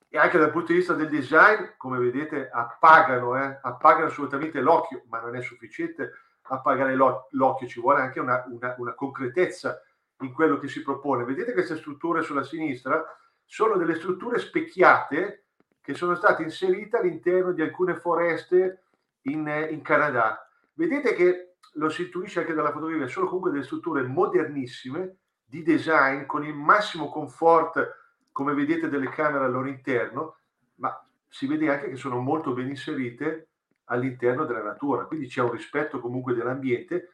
e 0.09 0.17
anche 0.17 0.37
dal 0.37 0.51
punto 0.51 0.71
di 0.71 0.77
vista 0.77 0.93
del 0.93 1.09
design, 1.09 1.73
come 1.77 1.99
vedete, 1.99 2.49
appagano, 2.49 3.37
eh, 3.37 3.59
appagano 3.61 4.07
assolutamente 4.07 4.61
l'occhio, 4.61 5.03
ma 5.09 5.19
non 5.19 5.35
è 5.35 5.41
sufficiente 5.41 6.11
appagare 6.49 6.95
l'occhio, 6.95 7.67
ci 7.67 7.81
vuole 7.81 8.01
anche 8.01 8.19
una, 8.19 8.45
una, 8.47 8.75
una 8.77 8.93
concretezza 8.93 9.81
in 10.21 10.31
quello 10.31 10.57
che 10.59 10.67
si 10.67 10.81
propone. 10.81 11.25
Vedete 11.25 11.53
queste 11.53 11.75
strutture 11.75 12.21
sulla 12.21 12.43
sinistra? 12.43 13.03
Sono 13.43 13.75
delle 13.75 13.95
strutture 13.95 14.39
specchiate 14.39 15.45
che 15.81 15.93
sono 15.93 16.15
state 16.15 16.43
inserite 16.43 16.97
all'interno 16.97 17.51
di 17.51 17.61
alcune 17.61 17.95
foreste 17.95 18.85
in, 19.23 19.47
in 19.69 19.81
Canada. 19.81 20.49
Vedete 20.73 21.13
che 21.13 21.55
lo 21.73 21.89
si 21.89 22.03
intuisce 22.03 22.39
anche 22.39 22.53
dalla 22.53 22.71
fotografia, 22.71 23.07
sono 23.07 23.27
comunque 23.27 23.51
delle 23.51 23.63
strutture 23.63 24.03
modernissime 24.03 25.17
di 25.43 25.63
design 25.63 26.25
con 26.25 26.43
il 26.43 26.55
massimo 26.55 27.09
comfort 27.09 28.06
come 28.37 28.53
vedete 28.53 28.87
delle 28.87 29.09
camere 29.09 29.45
al 29.45 29.51
loro 29.51 29.67
interno, 29.67 30.35
ma 30.75 31.03
si 31.27 31.47
vede 31.47 31.71
anche 31.71 31.89
che 31.89 31.95
sono 31.95 32.19
molto 32.19 32.53
ben 32.53 32.67
inserite 32.67 33.47
all'interno 33.85 34.45
della 34.45 34.61
natura, 34.61 35.05
quindi 35.05 35.25
c'è 35.25 35.41
un 35.41 35.49
rispetto 35.49 35.99
comunque 35.99 36.35
dell'ambiente 36.35 37.13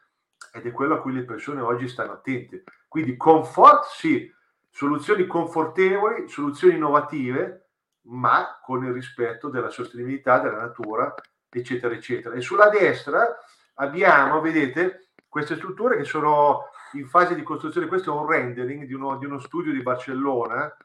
ed 0.52 0.66
è 0.66 0.72
quello 0.74 0.96
a 0.96 1.00
cui 1.00 1.14
le 1.14 1.24
persone 1.24 1.62
oggi 1.62 1.88
stanno 1.88 2.12
attente. 2.12 2.66
Quindi 2.90 3.16
comfort 3.16 3.86
sì, 3.86 4.30
soluzioni 4.70 5.26
confortevoli, 5.26 6.28
soluzioni 6.28 6.76
innovative, 6.76 7.68
ma 8.08 8.60
con 8.62 8.84
il 8.84 8.92
rispetto 8.92 9.48
della 9.48 9.70
sostenibilità 9.70 10.40
della 10.40 10.60
natura, 10.60 11.14
eccetera, 11.48 11.94
eccetera. 11.96 12.36
E 12.36 12.42
sulla 12.42 12.68
destra 12.68 13.38
abbiamo, 13.76 14.42
vedete, 14.42 15.08
queste 15.30 15.56
strutture 15.56 15.96
che 15.96 16.04
sono 16.04 16.64
in 16.96 17.08
fase 17.08 17.34
di 17.34 17.44
costruzione. 17.44 17.88
Questo 17.88 18.14
è 18.14 18.20
un 18.20 18.28
rendering 18.28 18.84
di 18.84 18.94
uno, 18.94 19.18
di 19.18 19.26
uno 19.26 19.40
studio 19.40 19.72
di 19.72 19.82
Barcellona 19.82 20.76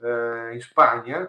eh, 0.00 0.54
in 0.54 0.60
Spagna, 0.60 1.28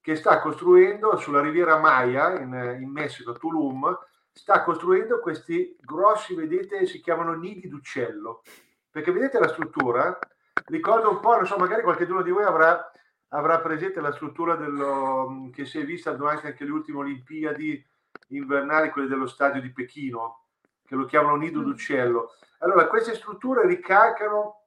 che 0.00 0.14
sta 0.14 0.40
costruendo 0.40 1.16
sulla 1.16 1.40
Riviera 1.40 1.78
Maya 1.78 2.38
in, 2.40 2.78
in 2.80 2.90
Messico, 2.90 3.32
Tulum, 3.32 3.98
sta 4.30 4.62
costruendo 4.62 5.18
questi 5.18 5.76
grossi, 5.80 6.34
vedete, 6.34 6.86
si 6.86 7.00
chiamano 7.00 7.34
nidi 7.34 7.68
d'uccello. 7.68 8.42
Perché 8.90 9.10
vedete 9.10 9.38
la 9.38 9.48
struttura? 9.48 10.18
Ricordo 10.66 11.10
un 11.10 11.20
po', 11.20 11.36
non 11.36 11.46
so, 11.46 11.56
magari 11.56 11.82
qualcuno 11.82 12.22
di 12.22 12.30
voi 12.30 12.44
avrà, 12.44 12.90
avrà 13.28 13.60
presente 13.60 14.00
la 14.00 14.12
struttura 14.12 14.54
dello, 14.56 15.50
che 15.52 15.64
si 15.64 15.78
è 15.78 15.84
vista 15.84 16.12
durante 16.12 16.48
anche 16.48 16.64
le 16.64 16.70
ultime 16.70 16.98
Olimpiadi 16.98 17.84
invernali, 18.28 18.90
quelle 18.90 19.08
dello 19.08 19.26
stadio 19.26 19.60
di 19.60 19.72
Pechino, 19.72 20.44
che 20.84 20.94
lo 20.94 21.04
chiamano 21.04 21.36
nido 21.36 21.60
mm. 21.60 21.64
d'uccello. 21.64 22.30
Allora, 22.58 22.86
queste 22.86 23.14
strutture 23.14 23.66
ricalcano 23.66 24.64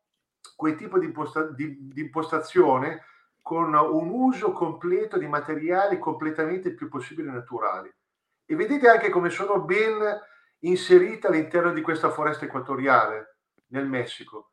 quel 0.56 0.76
tipo 0.76 1.00
di, 1.00 1.06
imposta- 1.06 1.50
di, 1.52 1.78
di 1.92 2.02
impostazione 2.02 3.04
con 3.50 3.74
un 3.74 4.10
uso 4.12 4.52
completo 4.52 5.18
di 5.18 5.26
materiali 5.26 5.98
completamente 5.98 6.68
il 6.68 6.76
più 6.76 6.88
possibile 6.88 7.32
naturali. 7.32 7.92
E 8.46 8.56
vedete 8.56 8.88
anche 8.88 9.10
come 9.10 9.32
sono 9.32 9.60
ben 9.62 10.00
inserite 10.60 11.26
all'interno 11.26 11.74
di 11.74 11.82
questa 11.82 12.12
foresta 12.12 12.46
equatoriale 12.46 13.38
nel 13.70 13.88
Messico. 13.88 14.52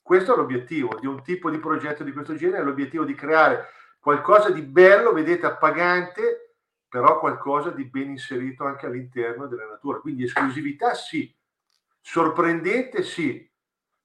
Questo 0.00 0.32
è 0.32 0.36
l'obiettivo 0.38 0.96
di 0.98 1.06
un 1.06 1.22
tipo 1.22 1.50
di 1.50 1.58
progetto 1.58 2.04
di 2.04 2.12
questo 2.12 2.36
genere, 2.36 2.62
è 2.62 2.64
l'obiettivo 2.64 3.04
di 3.04 3.14
creare 3.14 3.66
qualcosa 3.98 4.48
di 4.48 4.62
bello, 4.62 5.12
vedete, 5.12 5.44
appagante, 5.44 6.54
però 6.88 7.18
qualcosa 7.18 7.68
di 7.68 7.84
ben 7.84 8.08
inserito 8.08 8.64
anche 8.64 8.86
all'interno 8.86 9.46
della 9.46 9.66
natura. 9.66 9.98
Quindi 9.98 10.22
esclusività 10.22 10.94
sì, 10.94 11.36
sorprendente 12.00 13.02
sì, 13.02 13.46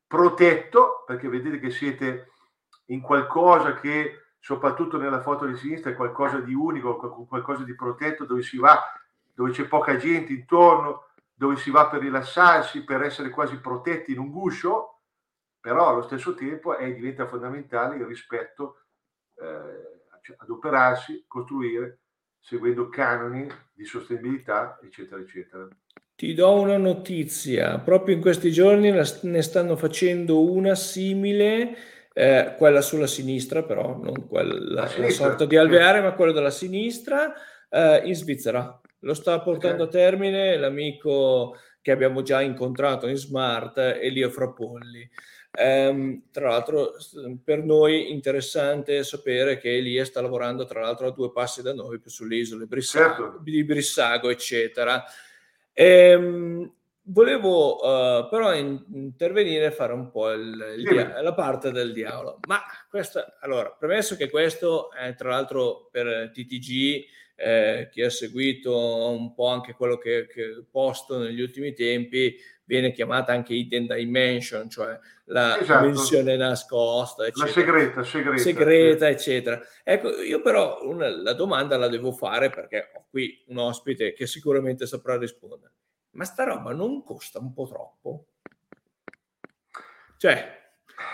protetto, 0.06 1.06
perché 1.08 1.30
vedete 1.30 1.60
che 1.60 1.70
siete 1.70 2.32
in 2.88 3.00
qualcosa 3.00 3.76
che 3.76 4.18
soprattutto 4.44 4.98
nella 4.98 5.22
foto 5.22 5.46
di 5.46 5.56
sinistra 5.56 5.92
è 5.92 5.96
qualcosa 5.96 6.42
di 6.42 6.54
unico, 6.54 6.98
qualcosa 7.30 7.64
di 7.64 7.74
protetto, 7.76 8.26
dove 8.26 8.42
si 8.42 8.58
va, 8.58 8.78
dove 9.34 9.52
c'è 9.52 9.70
poca 9.70 9.96
gente 9.96 10.34
intorno, 10.34 11.06
dove 11.34 11.56
si 11.56 11.72
va 11.72 11.88
per 11.88 12.02
rilassarsi, 12.02 12.84
per 12.84 13.04
essere 13.04 13.30
quasi 13.30 13.58
protetti 13.62 14.12
in 14.12 14.20
un 14.20 14.30
guscio, 14.30 15.00
però 15.62 15.88
allo 15.88 16.02
stesso 16.02 16.34
tempo 16.34 16.76
è, 16.76 16.94
diventa 16.94 17.26
fondamentale 17.26 17.96
il 17.96 18.06
rispetto 18.06 18.82
eh, 19.36 20.20
cioè 20.22 20.36
adoperarsi, 20.40 21.24
costruire, 21.26 22.00
seguendo 22.42 22.90
canoni 22.90 23.48
di 23.72 23.86
sostenibilità, 23.86 24.78
eccetera, 24.84 25.22
eccetera. 25.22 25.70
Ti 26.16 26.34
do 26.34 26.60
una 26.60 26.78
notizia, 26.78 27.80
proprio 27.80 28.14
in 28.14 28.22
questi 28.22 28.52
giorni 28.52 28.92
ne 28.92 29.42
stanno 29.42 29.78
facendo 29.78 30.52
una 30.52 30.76
simile, 30.76 31.78
eh, 32.14 32.54
quella 32.58 32.82
sulla 32.82 33.08
sinistra 33.08 33.64
però, 33.64 33.98
non 33.98 34.28
quella, 34.28 34.54
la, 34.84 34.92
la 34.98 35.10
sorta 35.10 35.46
di 35.46 35.58
alveare, 35.58 36.02
ma 36.02 36.14
quella 36.14 36.32
della 36.32 36.52
sinistra, 36.52 37.34
eh, 37.70 38.02
in 38.06 38.16
Svizzera. 38.16 38.80
Lo 39.00 39.14
sta 39.14 39.40
portando 39.42 39.84
okay. 39.84 40.02
a 40.02 40.06
termine 40.06 40.58
l'amico 40.58 41.58
che 41.82 41.92
abbiamo 41.92 42.22
già 42.22 42.42
incontrato 42.42 43.08
in 43.08 43.18
Smart, 43.18 43.78
Elio 43.78 44.30
Frappolli. 44.30 45.10
Um, 45.56 46.24
tra 46.32 46.50
l'altro 46.50 46.94
per 47.44 47.64
noi 47.64 48.12
interessante 48.12 49.04
sapere 49.04 49.60
che 49.60 49.78
Elia 49.78 50.04
sta 50.04 50.20
lavorando 50.20 50.66
tra 50.66 50.82
l'altro 50.82 51.06
a 51.06 51.12
due 51.12 51.32
passi 51.32 51.62
da 51.62 51.76
noi 51.76 52.02
sulle 52.06 52.38
isole 52.38 52.66
Brissago, 52.66 53.24
certo. 53.24 53.40
di 53.44 53.64
Brissago 53.64 54.32
eccetera 54.32 55.04
ehm, 55.72 56.72
volevo 57.06 57.76
uh, 57.76 58.30
però 58.30 58.54
in, 58.56 58.82
intervenire 58.94 59.66
e 59.66 59.72
fare 59.72 59.94
un 59.94 60.10
po' 60.10 60.32
il, 60.32 60.76
il 60.78 60.84
dia- 60.84 61.22
la 61.22 61.34
parte 61.34 61.72
del 61.72 61.92
diavolo 61.92 62.40
ma 62.48 62.62
questa 62.90 63.38
allora 63.42 63.72
premesso 63.72 64.16
che 64.16 64.30
questo 64.30 64.92
è 64.92 65.14
tra 65.16 65.30
l'altro 65.30 65.90
per 65.92 66.32
TTG 66.34 67.06
eh, 67.36 67.90
chi 67.92 68.02
ha 68.02 68.10
seguito 68.10 69.10
un 69.10 69.34
po' 69.34 69.48
anche 69.48 69.74
quello 69.74 69.98
che, 69.98 70.28
che 70.28 70.64
posto 70.70 71.18
negli 71.18 71.42
ultimi 71.42 71.74
tempi 71.74 72.38
viene 72.66 72.92
chiamata 72.92 73.34
anche 73.34 73.54
hidden 73.54 73.88
dimension, 73.88 74.70
cioè 74.70 74.98
la 75.26 75.60
esatto. 75.60 75.86
dimensione 75.86 76.36
nascosta, 76.36 77.26
eccetera. 77.26 77.46
La 77.46 77.52
segreta, 77.52 78.04
segreta. 78.04 78.42
Segreta, 78.42 79.10
eccetera. 79.10 79.62
Ecco, 79.84 80.22
io 80.22 80.42
però 80.42 80.80
una, 80.84 81.10
la 81.10 81.34
domanda 81.34 81.78
la 81.78 81.88
devo 81.88 82.12
fare 82.12 82.50
perché 82.50 82.92
ho 82.96 83.06
qui 83.10 83.44
un 83.48 83.58
ospite 83.58 84.14
che 84.14 84.28
sicuramente 84.28 84.86
saprà 84.86 85.18
rispondere. 85.18 85.72
Ma 86.14 86.26
sta 86.26 86.44
roba 86.44 86.74
non 86.74 87.04
costa 87.04 87.40
un 87.40 87.54
po' 87.54 87.68
troppo? 87.68 88.26
Cioè, 90.18 90.62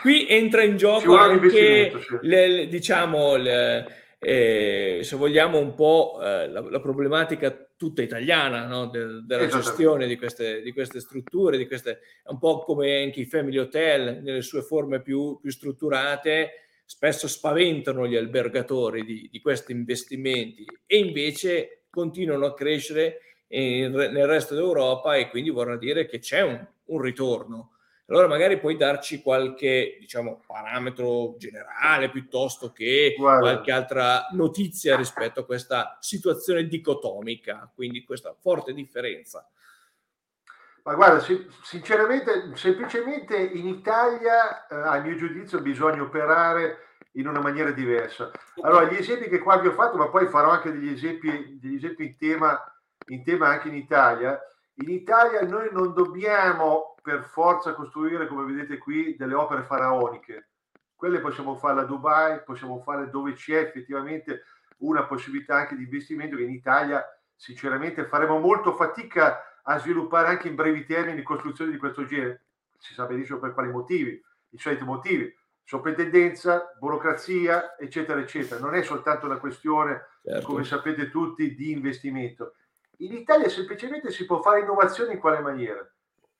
qui 0.01 0.27
entra 0.27 0.61
in 0.63 0.77
gioco 0.77 1.15
anche, 1.15 1.91
le, 2.21 2.47
le, 2.47 2.67
diciamo, 2.67 3.35
le, 3.35 3.85
eh, 4.19 4.99
se 5.01 5.15
vogliamo 5.15 5.57
un 5.57 5.73
po' 5.73 6.19
eh, 6.21 6.49
la, 6.49 6.59
la, 6.59 6.79
problematica 6.81 7.69
tutta 7.77 8.01
italiana 8.01 8.67
no? 8.67 8.87
De, 8.87 9.23
della 9.25 9.47
gestione 9.47 10.07
di 10.07 10.17
queste, 10.17 10.61
di 10.61 10.73
queste, 10.73 10.99
strutture, 10.99 11.57
di 11.57 11.65
queste, 11.65 12.01
un 12.25 12.37
po' 12.37 12.59
come 12.59 13.01
anche 13.01 13.21
i 13.21 13.25
family 13.25 13.57
hotel 13.57 14.21
nelle 14.21 14.41
sue 14.41 14.61
forme 14.61 15.01
più, 15.01 15.39
più 15.39 15.49
strutturate, 15.49 16.51
spesso 16.83 17.29
spaventano 17.29 18.05
gli 18.05 18.17
albergatori 18.17 19.05
di, 19.05 19.29
di, 19.31 19.39
questi 19.39 19.71
investimenti 19.71 20.65
e 20.85 20.97
invece 20.97 21.83
continuano 21.89 22.47
a 22.47 22.53
crescere 22.53 23.28
nel 23.49 24.27
resto 24.27 24.55
d'Europa 24.55 25.15
e 25.15 25.29
quindi 25.29 25.49
vorrà 25.49 25.75
dire 25.75 26.05
che 26.05 26.19
c'è 26.19 26.41
un, 26.41 26.65
un 26.85 27.01
ritorno. 27.01 27.71
Allora 28.09 28.27
magari 28.27 28.59
puoi 28.59 28.75
darci 28.75 29.21
qualche, 29.21 29.97
diciamo, 29.99 30.41
parametro 30.45 31.35
generale 31.37 32.09
piuttosto 32.09 32.71
che 32.71 33.13
Guarda. 33.15 33.39
qualche 33.39 33.71
altra 33.71 34.27
notizia 34.31 34.95
rispetto 34.95 35.41
a 35.41 35.45
questa 35.45 35.97
situazione 35.99 36.65
dicotomica, 36.65 37.71
quindi 37.73 38.03
questa 38.03 38.35
forte 38.39 38.73
differenza. 38.73 39.47
Ma 40.83 40.95
guarda, 40.95 41.23
sinceramente, 41.61 42.49
semplicemente 42.55 43.37
in 43.37 43.67
Italia, 43.67 44.65
eh, 44.67 44.75
a 44.75 44.99
mio 45.01 45.15
giudizio, 45.15 45.61
bisogna 45.61 46.01
operare 46.01 46.77
in 47.13 47.27
una 47.27 47.41
maniera 47.41 47.69
diversa. 47.69 48.31
Allora, 48.61 48.85
gli 48.85 48.95
esempi 48.95 49.29
che 49.29 49.37
qua 49.37 49.59
vi 49.59 49.67
ho 49.67 49.73
fatto, 49.73 49.97
ma 49.97 50.09
poi 50.09 50.27
farò 50.29 50.49
anche 50.49 50.71
degli 50.71 50.91
esempi, 50.91 51.59
degli 51.61 51.75
esempi 51.75 52.05
in, 52.05 52.17
tema, 52.17 52.59
in 53.09 53.23
tema 53.23 53.47
anche 53.47 53.67
in 53.67 53.75
Italia. 53.75 54.39
In 54.75 54.89
Italia 54.89 55.41
noi 55.41 55.69
non 55.71 55.93
dobbiamo 55.93 56.95
per 57.01 57.23
forza 57.23 57.73
costruire, 57.73 58.27
come 58.27 58.45
vedete 58.45 58.77
qui, 58.77 59.15
delle 59.17 59.33
opere 59.33 59.63
faraoniche. 59.63 60.49
Quelle 60.95 61.19
possiamo 61.19 61.55
farle 61.55 61.81
a 61.81 61.85
Dubai, 61.85 62.43
possiamo 62.43 62.81
farle 62.81 63.09
dove 63.09 63.33
c'è 63.33 63.59
effettivamente 63.59 64.43
una 64.79 65.05
possibilità 65.05 65.55
anche 65.55 65.75
di 65.75 65.83
investimento 65.83 66.35
che 66.35 66.43
in 66.43 66.51
Italia 66.51 67.03
sinceramente 67.35 68.05
faremo 68.05 68.37
molto 68.39 68.73
fatica 68.73 69.61
a 69.63 69.77
sviluppare 69.79 70.27
anche 70.27 70.47
in 70.47 70.55
brevi 70.55 70.85
termini 70.85 71.21
costruzioni 71.21 71.71
di 71.71 71.77
questo 71.77 72.05
genere. 72.05 72.43
Si 72.77 72.93
sa 72.93 73.05
benissimo 73.05 73.39
per 73.39 73.53
quali 73.53 73.69
motivi, 73.69 74.21
i 74.49 74.57
soliti 74.57 74.83
motivi, 74.83 75.33
soprintendenza, 75.63 76.75
burocrazia, 76.79 77.77
eccetera, 77.77 78.19
eccetera. 78.19 78.59
Non 78.59 78.75
è 78.75 78.83
soltanto 78.83 79.25
una 79.25 79.37
questione, 79.37 80.07
certo. 80.23 80.45
come 80.47 80.63
sapete 80.63 81.09
tutti, 81.09 81.55
di 81.55 81.71
investimento. 81.71 82.55
In 83.01 83.13
Italia 83.13 83.49
semplicemente 83.49 84.11
si 84.11 84.25
può 84.25 84.41
fare 84.41 84.61
innovazione 84.61 85.13
in 85.13 85.19
quale 85.19 85.39
maniera? 85.39 85.87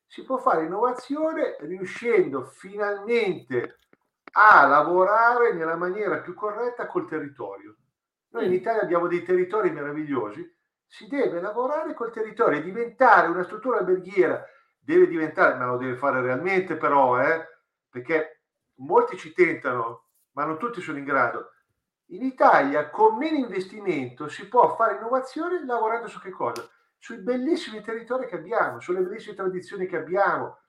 si 0.10 0.24
può 0.24 0.38
fare 0.38 0.66
innovazione 0.66 1.55
riuscendo 1.60 2.43
finalmente 2.43 3.78
a 4.32 4.66
lavorare 4.66 5.53
nella 5.53 5.76
maniera 5.76 6.18
più 6.18 6.34
corretta 6.34 6.88
col 6.88 7.07
territorio. 7.07 7.78
Noi 8.30 8.45
in 8.45 8.51
mm. 8.51 8.55
Italia 8.55 8.82
abbiamo 8.82 9.07
dei 9.07 9.22
territori 9.22 9.70
meravigliosi, 9.70 10.57
si 10.88 11.07
deve 11.07 11.39
lavorare 11.39 11.93
col 11.93 12.12
territorio 12.12 12.57
e 12.57 12.64
diventare 12.64 13.28
una 13.28 13.43
struttura 13.43 13.78
alberghiera, 13.78 14.43
deve 14.80 15.07
diventare, 15.07 15.55
ma 15.55 15.68
lo 15.68 15.78
deve 15.78 15.95
fare 15.95 16.22
realmente 16.22 16.76
però, 16.76 17.22
eh, 17.22 17.45
perché 17.88 18.41
molti 18.80 19.16
ci 19.16 19.32
tentano, 19.32 20.07
ma 20.32 20.43
non 20.43 20.57
tutti 20.57 20.82
sono 20.82 20.97
in 20.97 21.05
grado. 21.05 21.51
In 22.12 22.24
Italia 22.24 22.89
con 22.89 23.18
meno 23.18 23.38
investimento 23.38 24.28
si 24.28 24.47
può 24.47 24.76
fare 24.76 24.95
innovazione 24.95 25.64
lavorando 25.66 26.07
su 26.07 26.20
che 26.20 26.32
cosa? 26.32 26.68
sui 26.99 27.18
bellissimi 27.18 27.82
territori 27.82 28.28
che 28.28 28.36
abbiamo, 28.36 28.80
sulle 28.82 28.99
bellissime 28.99 29.36
tradizioni 29.36 29.88
che 29.88 29.97
abbiamo. 29.97 30.60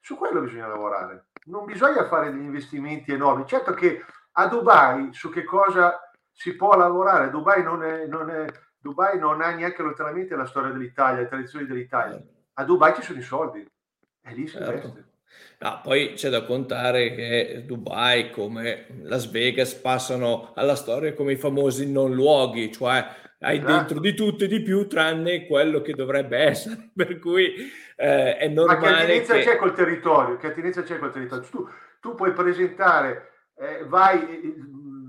Su 0.00 0.16
quello 0.16 0.40
bisogna 0.40 0.66
lavorare. 0.66 1.28
Non 1.44 1.64
bisogna 1.64 2.06
fare 2.08 2.30
degli 2.30 2.42
investimenti 2.42 3.12
enormi. 3.12 3.46
Certo 3.46 3.72
che 3.72 4.04
a 4.32 4.46
Dubai 4.48 5.12
su 5.14 5.30
che 5.30 5.44
cosa 5.44 6.10
si 6.32 6.56
può 6.56 6.74
lavorare? 6.76 7.30
Dubai 7.30 7.62
non, 7.62 7.84
è, 7.84 8.06
non, 8.06 8.28
è, 8.28 8.46
Dubai 8.76 9.18
non 9.18 9.40
ha 9.40 9.50
neanche 9.52 9.82
lontanamente 9.82 10.34
la 10.34 10.46
storia 10.46 10.72
dell'Italia, 10.72 11.20
le 11.20 11.28
tradizioni 11.28 11.66
dell'Italia. 11.66 12.20
A 12.54 12.64
Dubai 12.64 12.94
ci 12.94 13.02
sono 13.02 13.20
i 13.20 13.22
soldi 13.22 13.64
e 14.20 14.34
lì 14.34 14.48
si 14.48 14.56
certo. 14.56 14.88
investe. 14.88 15.10
No, 15.58 15.80
poi 15.82 16.14
c'è 16.14 16.28
da 16.28 16.42
contare 16.42 17.14
che 17.14 17.62
Dubai 17.64 18.30
come 18.30 18.86
Las 19.02 19.30
Vegas 19.30 19.74
passano 19.74 20.52
alla 20.56 20.74
storia 20.74 21.14
come 21.14 21.32
i 21.32 21.36
famosi 21.36 21.90
non 21.90 22.12
luoghi, 22.12 22.72
cioè 22.72 23.06
hai 23.42 23.58
esatto. 23.58 23.72
dentro 23.72 24.00
di 24.00 24.14
tutto 24.14 24.44
e 24.44 24.48
di 24.48 24.60
più 24.60 24.86
tranne 24.86 25.46
quello 25.46 25.80
che 25.80 25.94
dovrebbe 25.94 26.38
essere, 26.38 26.90
per 26.94 27.18
cui 27.18 27.54
eh, 27.96 28.36
è 28.36 28.48
normale. 28.48 28.80
Ma 28.80 28.86
che 28.86 29.02
attinenza 29.02 29.34
che... 29.34 29.42
c'è 29.42 29.56
col 29.56 29.72
territorio? 29.72 30.36
Che 30.36 30.46
attinenza 30.48 30.82
c'è 30.82 30.98
col 30.98 31.12
territorio? 31.12 31.48
Tu, 31.48 31.68
tu 32.00 32.14
puoi 32.14 32.32
presentare, 32.32 33.30
eh, 33.56 33.84
vai, 33.86 34.20
eh, 34.20 34.54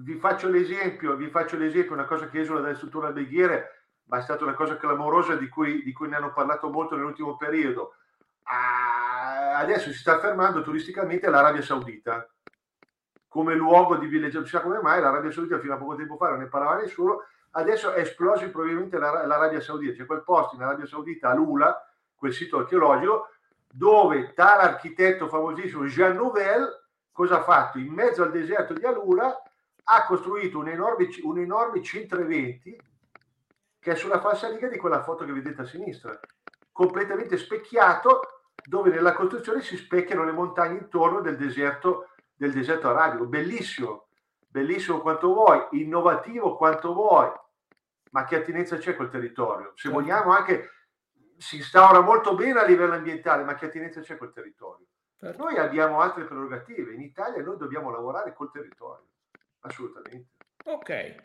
vi 0.03 0.15
faccio 0.15 0.49
l'esempio, 0.49 1.15
vi 1.15 1.29
faccio 1.29 1.57
l'esempio, 1.57 1.93
una 1.93 2.05
cosa 2.05 2.29
che 2.29 2.39
esula 2.41 2.59
dalle 2.59 2.75
strutture 2.75 3.07
alberghiere, 3.07 3.85
ma 4.05 4.19
è 4.19 4.21
stata 4.21 4.43
una 4.43 4.53
cosa 4.53 4.77
clamorosa 4.77 5.35
di 5.35 5.47
cui, 5.47 5.81
di 5.83 5.93
cui 5.93 6.09
ne 6.09 6.15
hanno 6.15 6.33
parlato 6.33 6.69
molto 6.69 6.95
nell'ultimo 6.95 7.37
periodo. 7.37 7.95
Ah, 8.43 8.72
adesso 9.63 9.91
si 9.91 9.97
sta 9.97 10.15
affermando 10.15 10.61
turisticamente 10.61 11.29
l'Arabia 11.29 11.61
Saudita 11.61 12.27
come 13.27 13.55
luogo 13.55 13.95
di 13.95 14.05
villeggiamento. 14.05 14.51
Chissà 14.51 14.61
come 14.61 14.79
mai 14.79 15.01
l'Arabia 15.01 15.31
Saudita 15.31 15.59
fino 15.59 15.73
a 15.73 15.77
poco 15.77 15.95
tempo 15.95 16.17
fa 16.17 16.29
non 16.29 16.39
ne 16.39 16.47
parlava 16.47 16.75
nessuno, 16.75 17.23
adesso 17.51 17.91
è 17.93 18.01
esploso 18.01 18.49
probabilmente 18.51 18.99
l'Arabia 18.99 19.59
Saudita, 19.59 19.93
c'è 19.93 20.05
quel 20.05 20.23
posto 20.23 20.55
in 20.55 20.61
Arabia 20.61 20.85
Saudita, 20.85 21.29
a 21.29 21.33
Lula, 21.33 21.83
quel 22.15 22.33
sito 22.33 22.59
archeologico, 22.59 23.29
dove 23.67 24.33
tale 24.33 24.61
architetto 24.61 25.27
famosissimo 25.27 25.85
Jean 25.85 26.15
Nouvel, 26.15 26.85
cosa 27.11 27.39
ha 27.39 27.43
fatto? 27.43 27.79
In 27.79 27.91
mezzo 27.91 28.21
al 28.21 28.31
deserto 28.31 28.73
di 28.73 28.85
Alula 28.85 29.41
ha 29.85 30.05
costruito 30.05 30.59
un 30.59 30.67
enorme, 30.67 31.09
un 31.23 31.39
enorme 31.39 31.81
centro 31.81 32.19
eventi 32.19 32.79
che 33.79 33.91
è 33.91 33.95
sulla 33.95 34.21
falsariga 34.21 34.67
di 34.67 34.77
quella 34.77 35.03
foto 35.03 35.25
che 35.25 35.33
vedete 35.33 35.61
a 35.61 35.65
sinistra, 35.65 36.17
completamente 36.71 37.35
specchiato, 37.37 38.42
dove 38.61 38.89
nella 38.89 39.13
costruzione 39.13 39.61
si 39.61 39.77
specchiano 39.77 40.23
le 40.23 40.31
montagne 40.31 40.77
intorno 40.77 41.21
del 41.21 41.37
deserto, 41.37 42.09
del 42.33 42.51
deserto 42.51 42.89
arabico. 42.89 43.25
Bellissimo, 43.25 44.07
bellissimo 44.47 44.99
quanto 44.99 45.33
vuoi, 45.33 45.65
innovativo 45.71 46.55
quanto 46.55 46.93
vuoi, 46.93 47.31
ma 48.11 48.25
che 48.25 48.37
attinenza 48.37 48.77
c'è 48.77 48.95
col 48.95 49.09
territorio? 49.09 49.73
Se 49.75 49.89
vogliamo 49.89 50.31
anche 50.31 50.69
si 51.37 51.57
instaura 51.57 51.99
molto 51.99 52.35
bene 52.35 52.59
a 52.59 52.65
livello 52.65 52.93
ambientale, 52.93 53.43
ma 53.43 53.55
che 53.55 53.65
attinenza 53.65 54.01
c'è 54.01 54.17
col 54.17 54.31
territorio? 54.31 54.85
Certo. 55.19 55.43
Noi 55.43 55.57
abbiamo 55.57 55.99
altre 55.99 56.25
prerogative. 56.25 56.93
In 56.93 57.01
Italia 57.01 57.41
noi 57.41 57.57
dobbiamo 57.57 57.91
lavorare 57.91 58.33
col 58.33 58.51
territorio. 58.51 59.07
Assolutamente. 59.61 60.29
Ok. 60.65 61.15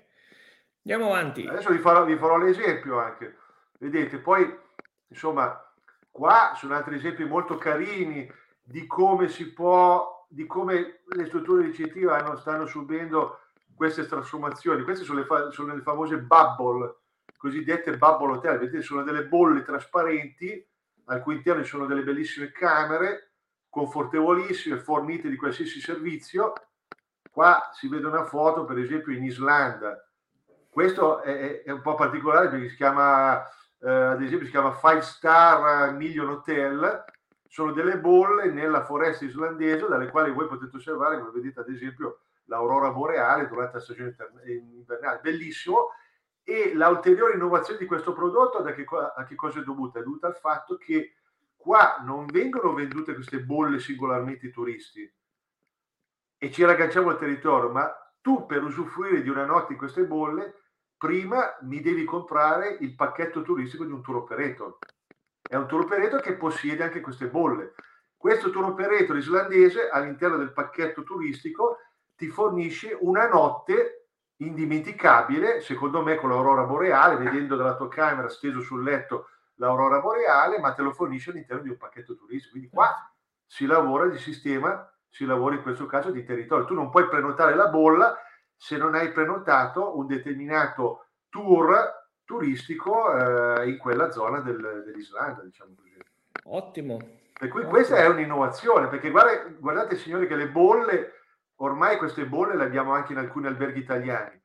Andiamo 0.85 1.12
avanti. 1.12 1.47
Adesso 1.47 1.70
vi 1.70 1.79
farò, 1.79 2.05
vi 2.05 2.16
farò 2.16 2.37
l'esempio 2.37 2.99
anche. 2.99 3.37
Vedete, 3.79 4.18
poi, 4.18 4.59
insomma, 5.09 5.68
qua 6.19 6.55
sono 6.57 6.75
altri 6.75 6.97
esempi 6.97 7.25
molto 7.25 7.55
carini 7.55 8.29
di 8.61 8.89
come 8.89 9.29
si 9.29 9.53
può, 9.53 10.27
di 10.29 10.47
come 10.47 11.03
le 11.07 11.27
strutture 11.27 11.62
ricettive 11.62 12.12
hanno, 12.12 12.37
stanno 12.37 12.66
subendo 12.66 13.39
queste 13.73 14.05
trasformazioni. 14.05 14.83
Queste 14.83 15.05
sono 15.05 15.21
le, 15.21 15.27
fa, 15.27 15.53
sono 15.53 15.77
le 15.77 15.83
famose 15.83 16.19
bubble, 16.19 16.97
cosiddette 17.37 17.97
bubble 17.97 18.33
hotel. 18.33 18.59
Vedete, 18.59 18.83
sono 18.83 19.05
delle 19.05 19.27
bolle 19.27 19.62
trasparenti 19.62 20.66
al 21.05 21.23
cui 21.23 21.37
interno 21.37 21.62
ci 21.62 21.71
sono 21.71 21.87
delle 21.87 22.03
bellissime 22.03 22.51
camere, 22.51 23.35
confortevolissime, 23.71 24.81
fornite 24.81 25.29
di 25.29 25.37
qualsiasi 25.37 25.81
servizio. 25.81 26.53
Qua 27.31 27.71
si 27.73 27.87
vede 27.89 28.09
una 28.09 28.25
foto, 28.25 28.64
per 28.64 28.79
esempio, 28.79 29.14
in 29.14 29.23
Islanda. 29.23 30.05
Questo 30.69 31.23
è, 31.23 31.62
è 31.62 31.71
un 31.71 31.81
po' 31.81 31.95
particolare 31.95 32.49
perché 32.49 32.71
si 32.71 32.77
chiama, 32.77 33.41
eh, 33.81 33.91
ad 33.91 34.22
esempio, 34.22 34.47
si 34.47 34.53
chiama 34.53 34.72
Five 34.74 35.03
Star 35.03 35.93
Million 35.93 36.29
Hotel. 36.29 37.05
Sono 37.47 37.72
delle 37.72 37.99
bolle 37.99 38.51
nella 38.51 38.85
foresta 38.85 39.24
islandese 39.24 39.87
dalle 39.89 40.11
quali 40.11 40.31
voi 40.33 40.47
potete 40.47 40.76
osservare, 40.76 41.18
come 41.18 41.31
vedete 41.31 41.61
ad 41.61 41.68
esempio, 41.68 42.20
l'aurora 42.45 42.91
boreale 42.91 43.49
durante 43.49 43.76
la 43.76 43.83
stagione 43.83 44.14
invernale. 44.47 45.20
Bellissimo. 45.22 45.91
E 46.43 46.72
l'ulteriore 46.74 47.35
innovazione 47.35 47.79
di 47.79 47.87
questo 47.87 48.12
prodotto 48.12 48.59
a 48.59 48.72
che, 48.72 48.85
a 48.85 49.24
che 49.24 49.35
cosa 49.35 49.61
è 49.61 49.62
dovuta? 49.62 49.99
È 49.99 50.03
dovuta 50.03 50.29
al 50.29 50.37
fatto 50.37 50.76
che 50.76 51.14
qua 51.57 51.99
non 52.05 52.26
vengono 52.26 52.72
vendute 52.72 53.14
queste 53.14 53.41
bolle 53.41 53.79
singolarmente 53.79 54.47
ai 54.47 54.53
turisti 54.53 55.12
e 56.39 56.53
ci 56.53 56.64
ragganciamo 56.64 57.11
al 57.11 57.18
territorio, 57.18 57.68
ma 57.70 57.93
tu 58.20 58.47
per 58.47 58.62
usufruire 58.62 59.22
di 59.22 59.29
una 59.29 59.45
notte 59.45 59.72
in 59.72 59.79
queste 59.79 60.05
bolle, 60.05 60.58
prima 60.99 61.57
mi 61.62 61.80
devi 61.80 62.05
comprare 62.05 62.76
il 62.80 62.94
pacchetto 62.94 63.42
turistico 63.42 63.84
di 63.84 63.92
un 63.92 64.03
tour 64.03 64.16
operator. 64.16 64.78
È 65.40 65.55
un 65.55 65.66
tour 65.66 65.82
operator 65.82 66.20
che 66.20 66.34
possiede 66.34 66.82
anche 66.82 67.01
queste 67.01 67.28
bolle. 67.28 67.74
Questo 68.16 68.51
tour 68.51 68.64
operator 68.64 69.16
islandese 69.16 69.88
all'interno 69.88 70.36
del 70.36 70.53
pacchetto 70.53 71.05
turistico 71.05 71.78
ti 72.16 72.28
fornisce 72.28 72.99
una 73.01 73.28
notte 73.28 74.09
indimenticabile, 74.38 75.61
secondo 75.61 76.03
me 76.03 76.16
con 76.16 76.30
l'aurora 76.30 76.64
boreale, 76.64 77.16
vedendo 77.16 77.55
dalla 77.55 77.76
tua 77.76 77.88
camera 77.88 78.28
steso 78.28 78.61
sul 78.61 78.82
letto 78.82 79.28
l'aurora 79.55 80.01
boreale, 80.01 80.59
ma 80.59 80.72
te 80.72 80.82
lo 80.82 80.92
fornisce 80.92 81.30
all'interno 81.30 81.62
di 81.62 81.68
un 81.70 81.76
pacchetto 81.76 82.16
turistico. 82.16 82.53
Quindi 82.53 82.70
qua 82.70 82.92
si 83.46 83.66
lavora 83.66 84.07
di 84.07 84.18
sistema, 84.18 84.92
si 85.09 85.24
lavora 85.24 85.55
in 85.55 85.62
questo 85.62 85.86
caso 85.86 86.11
di 86.11 86.24
territorio. 86.24 86.66
Tu 86.66 86.74
non 86.74 86.90
puoi 86.90 87.09
prenotare 87.09 87.55
la 87.55 87.68
bolla 87.68 88.16
se 88.59 88.77
non 88.77 88.95
hai 88.95 89.11
prenotato 89.13 89.97
un 89.97 90.07
determinato 90.07 91.07
tour 91.31 92.11
turistico 92.25 93.17
eh, 93.17 93.71
in 93.71 93.79
quella 93.79 94.11
zona 94.11 94.41
del, 94.41 94.83
dell'Islanda, 94.85 95.43
diciamo 95.43 95.75
così. 95.75 95.97
Ottimo. 96.45 96.99
Per 97.33 97.49
cui 97.49 97.61
Ottimo. 97.61 97.71
questa 97.71 97.97
è 97.97 98.07
un'innovazione, 98.07 98.89
perché 98.89 99.11
guarda, 99.11 99.49
guardate 99.59 99.97
signori 99.97 100.27
che 100.27 100.37
le 100.37 100.51
bolle 100.51 101.13
Ormai 101.61 101.97
queste 101.97 102.25
bolle 102.25 102.57
le 102.57 102.65
abbiamo 102.65 102.93
anche 102.93 103.13
in 103.13 103.19
alcuni 103.19 103.49
alberghi 103.49 103.81
italiani, 103.81 104.41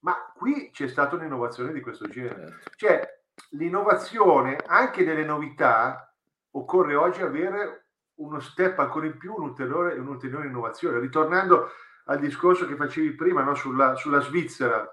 ma 0.00 0.32
qui 0.34 0.70
c'è 0.70 0.88
stata 0.88 1.16
un'innovazione 1.16 1.72
di 1.72 1.80
questo 1.80 2.08
genere. 2.08 2.48
Certo. 2.48 2.70
Cioè, 2.76 3.20
l'innovazione, 3.50 4.56
anche 4.66 5.04
nelle 5.04 5.24
novità, 5.24 6.14
occorre 6.52 6.94
oggi 6.94 7.20
avere 7.20 7.88
uno 8.14 8.40
step 8.40 8.78
ancora 8.78 9.04
in 9.04 9.18
più, 9.18 9.34
un'ulteriore, 9.34 9.98
un'ulteriore 9.98 10.46
innovazione. 10.46 10.98
Ritornando 10.98 11.72
al 12.04 12.18
discorso 12.20 12.66
che 12.66 12.76
facevi 12.76 13.12
prima 13.12 13.42
no? 13.42 13.54
sulla, 13.54 13.94
sulla, 13.94 14.20
Svizzera, 14.20 14.86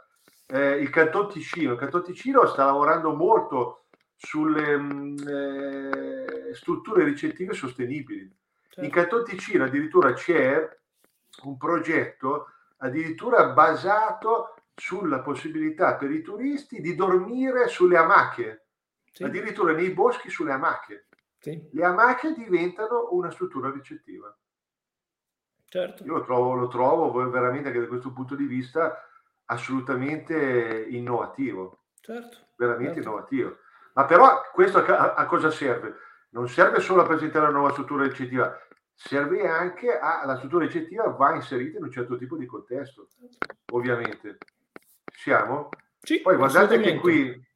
eh, 0.47 0.78
il 0.78 0.89
Canton 0.89 1.30
Ticino. 1.30 1.74
Il 1.74 1.80
Canton 1.80 2.03
Ticino 2.03 2.45
sta 2.45 2.66
lavorando 2.66 3.14
molto 3.14 3.86
sulle 4.16 4.78
mh, 4.78 4.93
mm, 4.93 5.18
eh, 5.28 6.53
strutture 6.53 7.03
ricettive 7.03 7.53
sostenibili. 7.53 8.32
Certo. 8.62 8.84
In 8.84 8.89
Canton 8.89 9.24
Ticino 9.24 9.66
addirittura 9.66 10.14
c'è 10.14 10.80
un 11.43 11.57
progetto 11.57 12.47
addirittura 12.78 13.49
basato 13.49 14.55
sulla 14.76 15.22
possibilità 15.22 15.95
per 15.95 16.12
i 16.12 16.22
turisti 16.22 16.82
di 16.82 16.95
dormire 16.95 17.68
sulle 17.68 17.97
amache, 17.97 18.68
sì. 19.12 19.24
addirittura 19.24 19.74
nei 19.74 19.91
boschi 19.91 20.30
sulle 20.30 20.53
amache. 20.53 21.07
Sì. 21.39 21.70
Le 21.72 21.84
amache 21.84 22.34
diventano 22.34 23.09
una 23.12 23.32
struttura 23.32 23.72
ricettiva. 23.72 24.36
Certo. 25.72 26.03
Io 26.03 26.15
lo 26.15 26.24
trovo, 26.26 26.53
lo 26.55 26.67
trovo 26.67 27.30
veramente 27.30 27.69
anche 27.69 27.80
da 27.80 27.88
questo 27.88 28.11
punto 28.11 28.36
di 28.36 28.43
vista 28.45 29.07
assolutamente 29.45 30.86
innovativo. 30.89 31.84
Certo. 32.01 32.39
Veramente 32.57 32.95
certo. 32.95 33.07
innovativo. 33.07 33.57
Ma 33.93 34.03
però 34.03 34.41
questo 34.51 34.80
a, 34.80 35.13
a, 35.13 35.26
cosa 35.28 35.49
serve? 35.49 35.95
Non 36.32 36.49
serve 36.49 36.82
solo 36.82 37.03
a 37.03 37.07
presentare 37.07 37.45
una 37.45 37.53
nuova 37.53 37.72
struttura 37.72 38.03
ricettiva, 38.03 38.53
serve 38.93 39.47
anche 39.47 39.97
a 39.97 40.26
la 40.26 40.36
struttura 40.36 40.65
ricettiva 40.65 41.07
va 41.07 41.36
inserita 41.36 41.78
in 41.78 41.86
un 41.86 41.91
certo 41.91 42.17
tipo 42.17 42.36
di 42.36 42.45
contesto, 42.45 43.07
ovviamente. 43.72 44.39
Siamo? 45.05 45.69
Sì, 46.01 46.19
Poi 46.19 46.36
guardate 46.36 46.82
che 46.82 46.99
qui, 46.99 47.47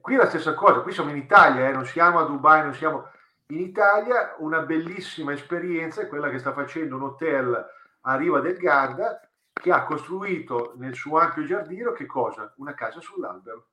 qui 0.00 0.14
è 0.14 0.18
la 0.18 0.28
stessa 0.28 0.54
cosa, 0.54 0.80
qui 0.80 0.90
siamo 0.90 1.10
in 1.10 1.16
Italia, 1.16 1.68
eh, 1.68 1.72
non 1.72 1.86
siamo 1.86 2.18
a 2.18 2.24
Dubai, 2.24 2.62
non 2.64 2.74
siamo... 2.74 3.08
In 3.50 3.58
Italia 3.58 4.36
una 4.38 4.60
bellissima 4.60 5.32
esperienza 5.32 6.02
è 6.02 6.06
quella 6.06 6.30
che 6.30 6.38
sta 6.38 6.52
facendo 6.52 6.94
un 6.94 7.02
hotel 7.02 7.68
a 8.02 8.16
Riva 8.16 8.38
del 8.38 8.56
Garda 8.56 9.28
che 9.52 9.72
ha 9.72 9.84
costruito 9.84 10.74
nel 10.76 10.94
suo 10.94 11.18
ampio 11.18 11.44
giardino 11.44 11.90
che 11.90 12.06
cosa? 12.06 12.52
Una 12.58 12.74
casa 12.74 13.00
sull'albero. 13.00 13.66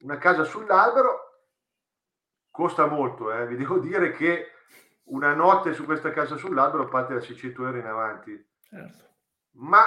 Una 0.00 0.16
casa 0.16 0.44
sull'albero 0.44 1.42
costa 2.50 2.86
molto, 2.86 3.30
eh? 3.30 3.46
vi 3.46 3.56
devo 3.56 3.78
dire 3.78 4.12
che 4.12 4.52
una 5.10 5.34
notte 5.34 5.74
su 5.74 5.84
questa 5.84 6.10
casa 6.10 6.36
sull'albero 6.36 6.88
parte 6.88 7.12
da 7.12 7.20
600 7.20 7.66
euro 7.66 7.78
in 7.78 7.86
avanti. 7.86 8.48
Certo. 8.62 9.04
Ma 9.56 9.84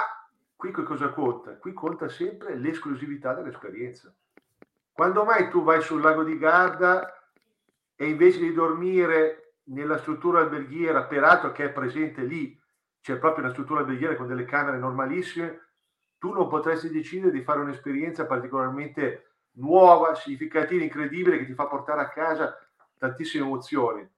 qui 0.54 0.72
che 0.72 0.84
cosa 0.84 1.08
conta? 1.08 1.58
Qui 1.58 1.72
conta 1.72 2.08
sempre 2.08 2.54
l'esclusività 2.54 3.34
dell'esperienza. 3.34 4.14
Quando 4.92 5.24
mai 5.24 5.50
tu 5.50 5.64
vai 5.64 5.82
sul 5.82 6.00
lago 6.00 6.22
di 6.22 6.38
Garda 6.38 7.16
e 8.02 8.08
invece 8.08 8.40
di 8.40 8.52
dormire 8.52 9.58
nella 9.66 9.96
struttura 9.98 10.40
alberghiera, 10.40 11.04
peraltro 11.04 11.52
che 11.52 11.66
è 11.66 11.70
presente 11.70 12.24
lì, 12.24 12.60
c'è 13.00 13.16
proprio 13.16 13.44
una 13.44 13.52
struttura 13.52 13.78
alberghiera 13.78 14.16
con 14.16 14.26
delle 14.26 14.44
camere 14.44 14.76
normalissime, 14.76 15.68
tu 16.18 16.32
non 16.32 16.48
potresti 16.48 16.90
decidere 16.90 17.30
di 17.30 17.42
fare 17.42 17.60
un'esperienza 17.60 18.26
particolarmente 18.26 19.34
nuova, 19.52 20.16
significativa, 20.16 20.82
incredibile, 20.82 21.38
che 21.38 21.46
ti 21.46 21.54
fa 21.54 21.68
portare 21.68 22.00
a 22.00 22.08
casa 22.08 22.58
tantissime 22.98 23.44
emozioni 23.44 24.10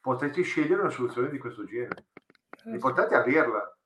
potresti 0.00 0.42
scegliere 0.42 0.80
una 0.80 0.90
soluzione 0.90 1.30
di 1.30 1.38
questo 1.38 1.64
genere. 1.64 2.06
L'importante 2.64 3.14
è 3.14 3.18
averla. 3.18 3.76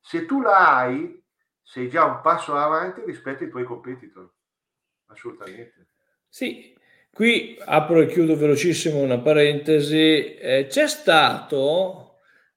Se 0.00 0.26
tu 0.26 0.42
la 0.42 0.76
hai, 0.76 1.22
sei 1.62 1.88
già 1.88 2.04
un 2.04 2.20
passo 2.20 2.54
avanti 2.54 3.02
rispetto 3.06 3.42
ai 3.42 3.50
tuoi 3.50 3.64
competitor. 3.64 4.30
Assolutamente. 5.06 5.88
Sì, 6.28 6.74
qui 7.12 7.58
apro 7.64 8.00
e 8.00 8.06
chiudo 8.06 8.36
velocissimo 8.36 8.98
una 8.98 9.18
parentesi. 9.18 10.34
Eh, 10.34 10.66
c'è 10.68 10.88
stato 10.88 12.10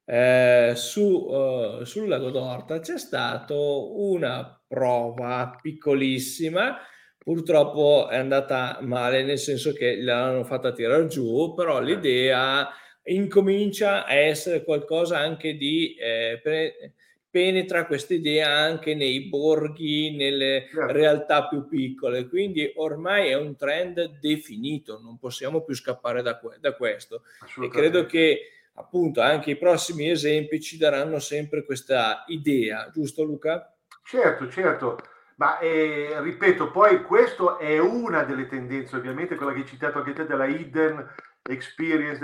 eh, 0.06 0.74
su, 0.76 1.02
uh, 1.02 1.84
sul 1.86 2.10
lago 2.10 2.30
d'Orta 2.30 2.80
c'è 2.80 2.98
stato 2.98 4.02
una 4.02 4.62
prova 4.68 5.56
piccolissima 5.62 6.78
purtroppo 7.18 8.10
è 8.10 8.18
andata 8.18 8.80
male 8.82 9.24
nel 9.24 9.40
senso 9.40 9.72
che 9.72 10.02
l'hanno 10.02 10.44
fatta 10.44 10.74
tirare 10.74 11.08
giù 11.08 11.54
però 11.54 11.80
eh. 11.80 11.86
l'idea 11.86 12.70
incomincia 13.04 14.06
a 14.06 14.14
essere 14.14 14.66
qualcosa 14.66 15.20
anche 15.20 15.56
di 15.56 15.96
eh, 15.96 16.40
pre- 16.44 16.96
penetra 17.34 17.88
questa 17.88 18.14
idea 18.14 18.52
anche 18.52 18.94
nei 18.94 19.22
borghi, 19.22 20.16
nelle 20.16 20.68
certo. 20.72 20.94
realtà 20.94 21.48
più 21.48 21.68
piccole, 21.68 22.28
quindi 22.28 22.72
ormai 22.76 23.30
è 23.30 23.36
un 23.36 23.56
trend 23.56 24.20
definito, 24.20 25.00
non 25.02 25.18
possiamo 25.18 25.64
più 25.64 25.74
scappare 25.74 26.22
da, 26.22 26.38
que- 26.38 26.58
da 26.60 26.76
questo 26.76 27.24
e 27.60 27.70
credo 27.70 28.06
che 28.06 28.52
appunto 28.76 29.20
anche 29.22 29.50
i 29.50 29.58
prossimi 29.58 30.12
esempi 30.12 30.62
ci 30.62 30.78
daranno 30.78 31.18
sempre 31.18 31.66
questa 31.66 32.24
idea, 32.28 32.92
giusto 32.94 33.24
Luca? 33.24 33.74
Certo, 34.04 34.48
certo. 34.52 34.98
Ma 35.38 35.58
eh, 35.58 36.22
ripeto, 36.22 36.70
poi 36.70 37.02
questo 37.02 37.58
è 37.58 37.80
una 37.80 38.22
delle 38.26 38.46
tendenze, 38.46 38.96
ovviamente, 38.96 39.36
quella 39.36 39.54
che 39.54 39.62
hai 39.62 39.66
citato 39.66 39.98
anche 39.98 40.14
te 40.14 40.28
della 40.28 40.46
hidden 40.46 41.04
experience 41.42 42.24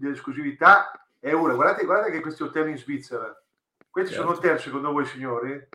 dell'esclusività 0.00 0.90
è 1.20 1.30
una. 1.30 1.54
Guardate, 1.54 1.84
guardate 1.84 2.10
che 2.10 2.20
questi 2.20 2.42
hotel 2.42 2.70
in 2.70 2.76
Svizzera, 2.76 3.40
questi 3.98 4.14
certo. 4.14 4.28
sono 4.28 4.38
hotel 4.38 4.60
secondo 4.60 4.92
voi 4.92 5.06
signori? 5.06 5.68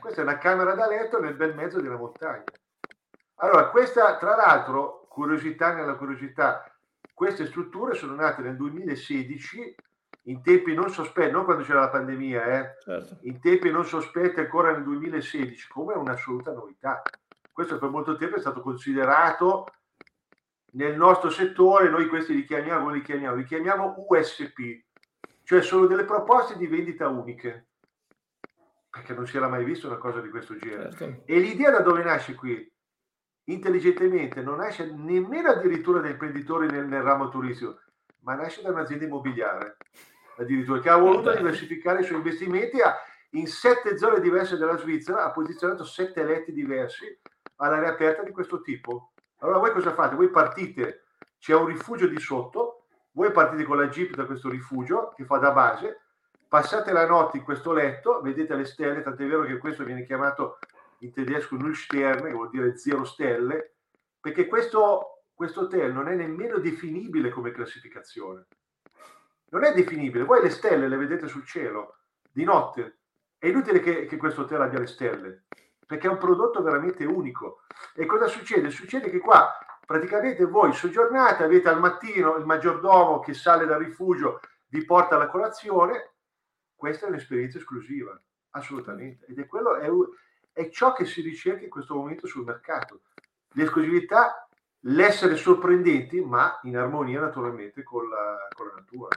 Questa 0.00 0.20
è 0.20 0.24
una 0.24 0.38
camera 0.38 0.74
da 0.74 0.86
letto 0.86 1.20
nel 1.20 1.34
bel 1.34 1.54
mezzo 1.54 1.78
della 1.78 1.96
montagna. 1.96 2.44
Allora, 3.36 3.68
questa 3.68 4.16
tra 4.16 4.34
l'altro, 4.34 5.06
curiosità 5.08 5.74
nella 5.74 5.96
curiosità, 5.96 6.64
queste 7.12 7.46
strutture 7.46 7.94
sono 7.94 8.14
nate 8.14 8.40
nel 8.40 8.56
2016 8.56 9.74
in 10.26 10.40
tempi 10.42 10.72
non 10.72 10.88
sospetti, 10.88 11.32
non 11.32 11.44
quando 11.44 11.64
c'era 11.64 11.80
la 11.80 11.90
pandemia, 11.90 12.44
eh, 12.44 12.76
certo. 12.80 13.18
in 13.22 13.40
tempi 13.40 13.70
non 13.70 13.84
sospetti 13.84 14.40
ancora 14.40 14.72
nel 14.72 14.84
2016, 14.84 15.68
come 15.68 15.94
un'assoluta 15.94 16.52
novità. 16.52 17.02
Questo 17.50 17.78
per 17.78 17.90
molto 17.90 18.16
tempo 18.16 18.36
è 18.36 18.40
stato 18.40 18.60
considerato 18.62 19.66
nel 20.74 20.96
nostro 20.96 21.28
settore, 21.28 21.90
noi 21.90 22.08
questi 22.08 22.34
li 22.34 22.44
chiamiamo, 22.44 22.88
li 22.88 23.02
chiamiamo, 23.02 23.36
li 23.36 23.44
chiamiamo 23.44 24.06
USP, 24.08 24.82
cioè 25.52 25.60
sono 25.60 25.84
delle 25.84 26.04
proposte 26.04 26.56
di 26.56 26.66
vendita 26.66 27.08
uniche, 27.08 27.66
perché 28.88 29.12
non 29.12 29.26
si 29.26 29.36
era 29.36 29.48
mai 29.48 29.66
visto 29.66 29.86
una 29.86 29.98
cosa 29.98 30.22
di 30.22 30.30
questo 30.30 30.56
genere. 30.56 30.92
Certo. 30.92 31.24
E 31.26 31.38
l'idea 31.40 31.70
da 31.70 31.80
dove 31.80 32.02
nasce 32.02 32.34
qui? 32.34 32.72
Intelligentemente 33.44 34.40
non 34.40 34.56
nasce 34.56 34.90
nemmeno 34.90 35.50
addirittura 35.50 36.00
da 36.00 36.08
imprenditori 36.08 36.68
nel, 36.68 36.86
nel 36.86 37.02
ramo 37.02 37.28
turistico, 37.28 37.80
ma 38.20 38.34
nasce 38.34 38.62
da 38.62 38.70
un'azienda 38.70 39.04
immobiliare 39.04 39.76
addirittura, 40.38 40.80
che 40.80 40.88
ha 40.88 40.96
voluto 40.96 41.24
Vabbè. 41.24 41.36
diversificare 41.36 42.00
i 42.00 42.04
suoi 42.04 42.16
investimenti 42.16 42.80
a, 42.80 42.96
in 43.32 43.46
sette 43.46 43.98
zone 43.98 44.20
diverse 44.20 44.56
della 44.56 44.78
Svizzera, 44.78 45.24
ha 45.24 45.32
posizionato 45.32 45.84
sette 45.84 46.24
letti 46.24 46.52
diversi 46.52 47.14
all'area 47.56 47.90
aperta 47.90 48.22
di 48.22 48.30
questo 48.30 48.62
tipo. 48.62 49.12
Allora 49.40 49.58
voi 49.58 49.72
cosa 49.72 49.92
fate? 49.92 50.14
Voi 50.16 50.30
partite, 50.30 51.02
c'è 51.38 51.54
un 51.54 51.66
rifugio 51.66 52.06
di 52.06 52.18
sotto, 52.18 52.71
voi 53.12 53.30
partite 53.30 53.64
con 53.64 53.78
la 53.78 53.88
jeep 53.88 54.14
da 54.14 54.24
questo 54.24 54.48
rifugio 54.48 55.12
che 55.16 55.24
fa 55.24 55.38
da 55.38 55.52
base, 55.52 56.00
passate 56.48 56.92
la 56.92 57.06
notte 57.06 57.38
in 57.38 57.44
questo 57.44 57.72
letto, 57.72 58.20
vedete 58.20 58.54
le 58.54 58.64
stelle, 58.64 59.02
tant'è 59.02 59.26
vero 59.26 59.44
che 59.44 59.58
questo 59.58 59.84
viene 59.84 60.04
chiamato 60.04 60.58
in 60.98 61.12
tedesco 61.12 61.56
Null 61.56 61.72
Sterne, 61.72 62.28
che 62.28 62.34
vuol 62.34 62.50
dire 62.50 62.76
zero 62.76 63.04
stelle, 63.04 63.74
perché 64.20 64.46
questo, 64.46 65.24
questo 65.34 65.62
hotel 65.62 65.92
non 65.92 66.08
è 66.08 66.14
nemmeno 66.14 66.58
definibile 66.58 67.30
come 67.30 67.50
classificazione 67.50 68.46
non 69.52 69.64
è 69.64 69.72
definibile. 69.72 70.24
Voi 70.24 70.42
le 70.42 70.50
stelle 70.50 70.88
le 70.88 70.96
vedete 70.96 71.28
sul 71.28 71.44
cielo 71.44 71.96
di 72.30 72.44
notte. 72.44 72.98
È 73.38 73.46
inutile 73.46 73.80
che, 73.80 74.06
che 74.06 74.16
questo 74.16 74.42
hotel 74.42 74.62
abbia 74.62 74.78
le 74.78 74.86
stelle, 74.86 75.44
perché 75.92 76.06
è 76.06 76.10
un 76.10 76.16
prodotto 76.16 76.62
veramente 76.62 77.04
unico. 77.04 77.64
E 77.94 78.06
cosa 78.06 78.26
succede? 78.26 78.70
Succede 78.70 79.10
che 79.10 79.18
qua 79.18 79.52
praticamente 79.84 80.46
voi 80.46 80.72
soggiornate, 80.72 81.44
avete 81.44 81.68
al 81.68 81.80
mattino 81.80 82.36
il 82.36 82.46
maggiordomo 82.46 83.20
che 83.20 83.34
sale 83.34 83.66
dal 83.66 83.78
rifugio, 83.78 84.40
vi 84.68 84.82
porta 84.86 85.16
alla 85.16 85.26
colazione. 85.26 86.14
Questa 86.74 87.04
è 87.04 87.08
un'esperienza 87.10 87.58
esclusiva, 87.58 88.18
assolutamente. 88.52 89.26
Ed 89.26 89.38
è, 89.38 89.46
quello, 89.46 89.76
è, 89.76 89.90
è 90.52 90.70
ciò 90.70 90.94
che 90.94 91.04
si 91.04 91.20
ricerca 91.20 91.62
in 91.62 91.70
questo 91.70 91.94
momento 91.94 92.26
sul 92.26 92.46
mercato. 92.46 93.02
L'esclusività, 93.50 94.48
l'essere 94.84 95.36
sorprendenti, 95.36 96.22
ma 96.22 96.58
in 96.62 96.78
armonia 96.78 97.20
naturalmente 97.20 97.82
con 97.82 98.08
la, 98.08 98.48
con 98.56 98.68
la 98.68 98.74
natura 98.76 99.08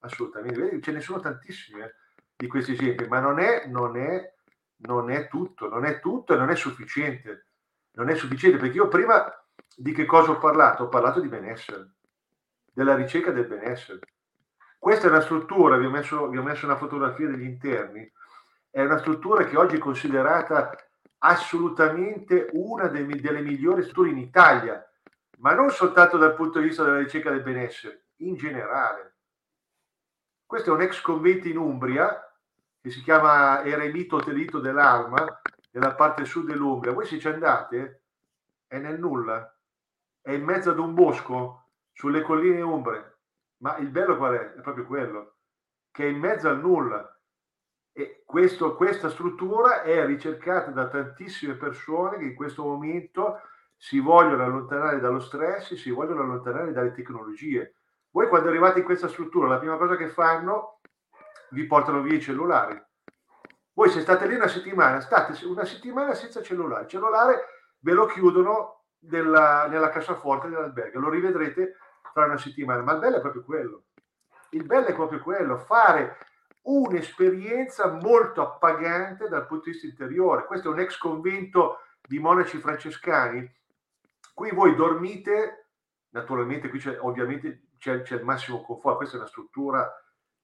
assolutamente. 0.00 0.78
Ce 0.82 0.92
ne 0.92 1.00
sono 1.00 1.20
tantissimi 1.20 1.80
eh, 1.80 1.94
di 2.36 2.46
questi 2.48 2.72
esempi, 2.72 3.06
ma 3.08 3.18
non 3.18 3.38
è, 3.38 3.64
non, 3.66 3.96
è, 3.96 4.34
non 4.78 5.10
è 5.10 5.28
tutto, 5.28 5.68
non 5.68 5.84
è 5.84 6.00
tutto 6.00 6.34
e 6.34 6.36
non 6.36 6.50
è 6.50 6.56
sufficiente. 6.56 7.46
Non 7.92 8.08
è 8.08 8.14
sufficiente 8.14 8.58
perché 8.58 8.76
io 8.76 8.88
prima 8.88 9.32
di 9.74 9.92
che 9.92 10.04
cosa 10.04 10.32
ho 10.32 10.38
parlato? 10.38 10.84
Ho 10.84 10.88
parlato 10.88 11.20
di 11.20 11.28
benessere, 11.28 11.94
della 12.72 12.94
ricerca 12.94 13.32
del 13.32 13.46
benessere. 13.46 14.00
Questa 14.78 15.06
è 15.06 15.10
una 15.10 15.20
struttura, 15.20 15.76
vi 15.76 15.86
ho 15.86 15.90
messo, 15.90 16.28
vi 16.28 16.38
ho 16.38 16.42
messo 16.42 16.66
una 16.66 16.76
fotografia 16.76 17.26
degli 17.26 17.44
interni, 17.44 18.10
è 18.70 18.82
una 18.82 18.98
struttura 18.98 19.44
che 19.44 19.56
oggi 19.56 19.76
è 19.76 19.80
considerata 19.80 20.76
assolutamente 21.18 22.48
una 22.52 22.86
delle, 22.86 23.40
migliori 23.40 23.82
strutture 23.82 24.10
in 24.10 24.18
Italia, 24.18 24.84
ma 25.38 25.52
non 25.54 25.70
soltanto 25.70 26.16
dal 26.16 26.34
punto 26.34 26.60
di 26.60 26.66
vista 26.66 26.84
della 26.84 26.98
ricerca 26.98 27.30
del 27.30 27.42
benessere, 27.42 28.06
in 28.18 28.36
generale. 28.36 29.16
Questo 30.46 30.70
è 30.70 30.72
un 30.72 30.82
ex 30.82 31.00
convento 31.00 31.48
in 31.48 31.58
Umbria 31.58 32.27
che 32.88 32.94
si 32.94 33.02
chiama 33.02 33.62
Eremito 33.62 34.18
Telito 34.18 34.60
dell'Arma, 34.60 35.40
nella 35.72 35.94
parte 35.94 36.24
sud 36.24 36.46
dell'Umbria. 36.46 36.92
Voi 36.92 37.04
se 37.04 37.18
ci 37.18 37.28
andate 37.28 38.02
è 38.66 38.78
nel 38.78 38.98
nulla, 38.98 39.54
è 40.22 40.32
in 40.32 40.42
mezzo 40.42 40.70
ad 40.70 40.78
un 40.78 40.94
bosco 40.94 41.66
sulle 41.92 42.22
colline 42.22 42.62
umbre. 42.62 43.18
Ma 43.58 43.76
il 43.76 43.88
bello 43.88 44.16
qual 44.16 44.34
è? 44.34 44.54
È 44.54 44.60
proprio 44.60 44.86
quello, 44.86 45.34
che 45.90 46.04
è 46.04 46.08
in 46.08 46.18
mezzo 46.18 46.48
al 46.48 46.60
nulla. 46.60 47.14
E 47.92 48.22
questo, 48.24 48.74
questa 48.74 49.10
struttura 49.10 49.82
è 49.82 50.06
ricercata 50.06 50.70
da 50.70 50.88
tantissime 50.88 51.54
persone 51.54 52.18
che 52.18 52.24
in 52.24 52.34
questo 52.34 52.64
momento 52.64 53.40
si 53.76 53.98
vogliono 53.98 54.44
allontanare 54.44 55.00
dallo 55.00 55.20
stress, 55.20 55.74
si 55.74 55.90
vogliono 55.90 56.22
allontanare 56.22 56.72
dalle 56.72 56.92
tecnologie 56.92 57.74
voi 58.10 58.28
quando 58.28 58.48
arrivate 58.48 58.78
in 58.78 58.84
questa 58.84 59.08
struttura, 59.08 59.48
la 59.48 59.58
prima 59.58 59.76
cosa 59.76 59.96
che 59.96 60.08
fanno, 60.08 60.77
vi 61.50 61.66
portano 61.66 62.00
via 62.00 62.16
i 62.16 62.20
cellulari. 62.20 62.80
Voi 63.72 63.90
se 63.90 64.00
state 64.00 64.26
lì 64.26 64.34
una 64.34 64.48
settimana, 64.48 65.00
state 65.00 65.44
una 65.44 65.64
settimana 65.64 66.14
senza 66.14 66.42
cellulare. 66.42 66.82
Il 66.82 66.88
cellulare 66.88 67.44
ve 67.78 67.92
lo 67.92 68.06
chiudono 68.06 68.86
nella, 69.00 69.66
nella 69.68 69.90
cassaforte 69.90 70.48
dell'albergo, 70.48 70.98
lo 70.98 71.10
rivedrete 71.10 71.76
tra 72.12 72.24
una 72.24 72.38
settimana. 72.38 72.82
Ma 72.82 72.92
il 72.92 72.98
bello 72.98 73.16
è 73.18 73.20
proprio 73.20 73.44
quello. 73.44 73.84
Il 74.50 74.64
bello 74.64 74.86
è 74.86 74.94
proprio 74.94 75.20
quello, 75.20 75.58
fare 75.58 76.16
un'esperienza 76.62 77.86
molto 77.86 78.42
appagante 78.42 79.28
dal 79.28 79.46
punto 79.46 79.64
di 79.64 79.70
vista 79.70 79.86
interiore. 79.86 80.44
Questo 80.44 80.68
è 80.68 80.72
un 80.72 80.80
ex 80.80 80.98
convento 80.98 81.80
di 82.06 82.18
monaci 82.18 82.58
francescani. 82.58 83.48
Qui 84.34 84.50
voi 84.50 84.74
dormite, 84.74 85.68
naturalmente 86.10 86.68
qui 86.68 86.78
c'è 86.78 86.98
ovviamente 87.00 87.68
c'è, 87.78 88.02
c'è 88.02 88.16
il 88.16 88.24
massimo 88.24 88.62
conforto, 88.62 88.98
questa 88.98 89.16
è 89.16 89.20
una 89.20 89.28
struttura 89.28 89.90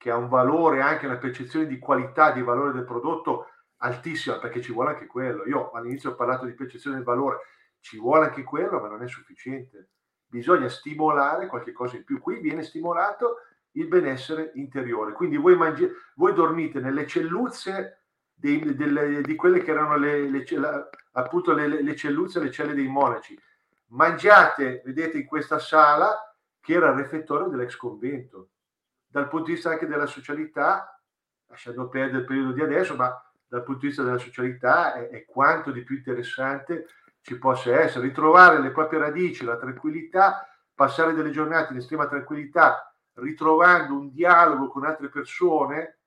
che 0.05 0.11
ha 0.11 0.17
un 0.17 0.29
valore, 0.29 0.81
anche 0.81 1.07
una 1.07 1.17
percezione 1.17 1.65
di 1.65 1.79
qualità, 1.79 2.29
di 2.29 2.43
valore 2.43 2.73
del 2.73 2.83
prodotto 2.83 3.47
altissima, 3.77 4.37
perché 4.37 4.61
ci 4.61 4.71
vuole 4.71 4.91
anche 4.91 5.07
quello. 5.07 5.47
Io 5.47 5.71
all'inizio 5.71 6.11
ho 6.11 6.15
parlato 6.15 6.45
di 6.45 6.53
percezione 6.53 6.97
del 6.97 7.05
valore, 7.05 7.39
ci 7.79 7.97
vuole 7.97 8.25
anche 8.25 8.43
quello, 8.43 8.79
ma 8.79 8.87
non 8.87 9.01
è 9.01 9.07
sufficiente. 9.07 9.89
Bisogna 10.27 10.69
stimolare 10.69 11.47
qualche 11.47 11.71
cosa 11.71 11.95
in 11.95 12.03
più. 12.03 12.19
Qui 12.19 12.39
viene 12.39 12.61
stimolato 12.61 13.37
il 13.71 13.87
benessere 13.87 14.51
interiore. 14.53 15.13
Quindi 15.13 15.37
voi, 15.37 15.55
mangi- 15.55 15.89
voi 16.17 16.35
dormite 16.35 16.79
nelle 16.79 17.07
celluzze 17.07 18.03
dei, 18.31 18.75
delle, 18.75 19.21
di 19.21 19.35
quelle 19.35 19.63
che 19.63 19.71
erano 19.71 19.97
le, 19.97 20.29
le, 20.29 20.45
la, 20.51 20.87
appunto 21.13 21.51
le, 21.51 21.81
le 21.81 21.95
celluzze, 21.95 22.39
le 22.39 22.51
celle 22.51 22.75
dei 22.75 22.87
monaci. 22.87 23.35
Mangiate, 23.87 24.83
vedete, 24.85 25.17
in 25.17 25.25
questa 25.25 25.57
sala 25.57 26.15
che 26.59 26.73
era 26.73 26.91
il 26.91 26.97
refettorio 26.97 27.47
dell'ex 27.47 27.75
convento. 27.75 28.49
Dal 29.15 29.29
punto 29.29 29.45
di 29.45 29.53
vista 29.53 29.69
anche 29.69 29.87
della 29.87 30.07
socialità, 30.07 31.01
lasciando 31.47 31.87
perdere 31.87 32.17
il 32.17 32.25
periodo 32.25 32.51
di 32.51 32.59
adesso, 32.59 32.97
ma 32.97 33.17
dal 33.47 33.63
punto 33.63 33.79
di 33.79 33.87
vista 33.87 34.03
della 34.03 34.17
socialità 34.17 34.93
è, 34.93 35.07
è 35.07 35.23
quanto 35.23 35.71
di 35.71 35.83
più 35.83 35.95
interessante 35.95 36.87
ci 37.21 37.37
possa 37.39 37.79
essere. 37.79 38.07
Ritrovare 38.07 38.59
le 38.59 38.71
proprie 38.71 38.99
radici, 38.99 39.45
la 39.45 39.55
tranquillità, 39.55 40.45
passare 40.73 41.13
delle 41.13 41.29
giornate 41.29 41.71
in 41.71 41.79
estrema 41.79 42.09
tranquillità, 42.09 42.93
ritrovando 43.13 43.93
un 43.93 44.11
dialogo 44.11 44.67
con 44.67 44.83
altre 44.83 45.07
persone, 45.07 45.99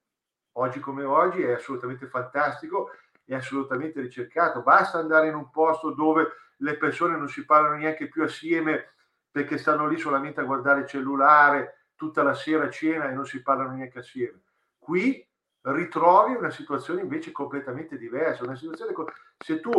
oggi 0.58 0.78
come 0.78 1.04
oggi, 1.04 1.40
è 1.40 1.52
assolutamente 1.52 2.08
fantastico, 2.08 2.90
è 3.24 3.34
assolutamente 3.34 4.02
ricercato. 4.02 4.60
Basta 4.60 4.98
andare 4.98 5.28
in 5.28 5.34
un 5.34 5.48
posto 5.48 5.92
dove 5.92 6.26
le 6.58 6.76
persone 6.76 7.16
non 7.16 7.30
si 7.30 7.46
parlano 7.46 7.76
neanche 7.76 8.10
più 8.10 8.22
assieme 8.22 8.92
perché 9.30 9.56
stanno 9.56 9.86
lì 9.86 9.96
solamente 9.96 10.40
a 10.40 10.44
guardare 10.44 10.80
il 10.80 10.86
cellulare 10.86 11.77
tutta 11.98 12.22
la 12.22 12.34
sera 12.34 12.64
a 12.64 12.70
cena 12.70 13.10
e 13.10 13.12
non 13.12 13.26
si 13.26 13.42
parlano 13.42 13.74
neanche 13.74 13.98
assieme. 13.98 14.40
Qui 14.78 15.26
ritrovi 15.62 16.34
una 16.34 16.50
situazione 16.50 17.02
invece 17.02 17.32
completamente 17.32 17.98
diversa, 17.98 18.44
una 18.44 18.56
situazione 18.56 18.92
se 19.36 19.60
tu 19.60 19.70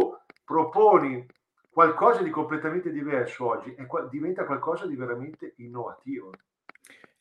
proponi 0.43 1.25
qualcosa 1.69 2.21
di 2.21 2.29
completamente 2.29 2.91
diverso 2.91 3.45
oggi, 3.47 3.73
è, 3.73 3.85
diventa 4.09 4.43
qualcosa 4.43 4.85
di 4.85 4.95
veramente 4.95 5.53
innovativo. 5.57 6.31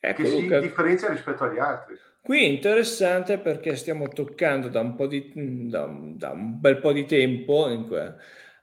Ecco, 0.00 0.22
che 0.22 0.28
si 0.28 0.42
Luca, 0.42 0.58
differenzia 0.58 1.08
rispetto 1.10 1.44
agli 1.44 1.58
altri. 1.58 1.96
Qui 2.20 2.42
è 2.42 2.46
interessante 2.46 3.38
perché 3.38 3.76
stiamo 3.76 4.08
toccando 4.08 4.68
da 4.68 4.80
un, 4.80 4.96
di, 5.08 5.68
da, 5.68 5.88
da 5.90 6.30
un 6.30 6.60
bel 6.60 6.78
po' 6.78 6.92
di 6.92 7.06
tempo 7.06 7.68
in 7.68 7.86
que- 7.86 8.16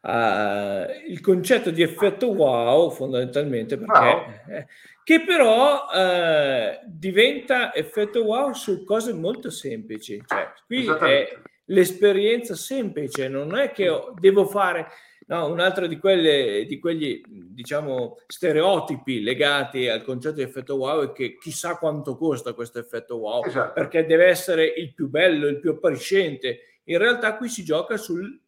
uh, 0.06 1.10
il 1.10 1.20
concetto 1.22 1.72
di 1.72 1.82
effetto 1.82 2.28
wow 2.28 2.92
fondamentalmente 2.92 3.78
perché 3.78 4.00
wow. 4.00 4.24
Eh, 4.50 4.68
che 5.04 5.24
però 5.24 5.86
uh, 5.86 6.80
diventa 6.86 7.74
effetto 7.74 8.24
wow 8.24 8.54
su 8.54 8.84
cose 8.84 9.14
molto 9.14 9.50
semplici 9.50 10.22
cioè 10.26 10.52
qui 10.66 10.86
è 10.88 11.38
l'esperienza 11.66 12.56
semplice 12.56 13.28
non 13.28 13.56
è 13.58 13.72
che 13.72 13.90
devo 14.20 14.46
fare 14.46 14.88
no, 15.28 15.48
un 15.48 15.60
altro 15.60 15.88
di, 15.88 15.98
quelle, 15.98 16.66
di 16.68 16.78
quegli 16.78 17.24
diciamo 17.28 18.18
stereotipi 18.28 19.22
legati 19.22 19.88
al 19.88 20.04
concetto 20.04 20.36
di 20.36 20.44
effetto 20.44 20.76
wow 20.76 21.04
è 21.04 21.12
che 21.12 21.38
chissà 21.38 21.78
quanto 21.78 22.16
costa 22.16 22.54
questo 22.54 22.78
effetto 22.78 23.18
wow 23.18 23.44
esatto. 23.44 23.74
perché 23.74 24.06
deve 24.06 24.28
essere 24.28 24.66
il 24.66 24.94
più 24.94 25.10
bello 25.10 25.48
il 25.48 25.60
più 25.60 25.72
appariscente 25.72 26.60
in 26.84 27.00
realtà 27.00 27.36
qui 27.36 27.50
si 27.50 27.64
gioca 27.64 27.98
sul 27.98 28.40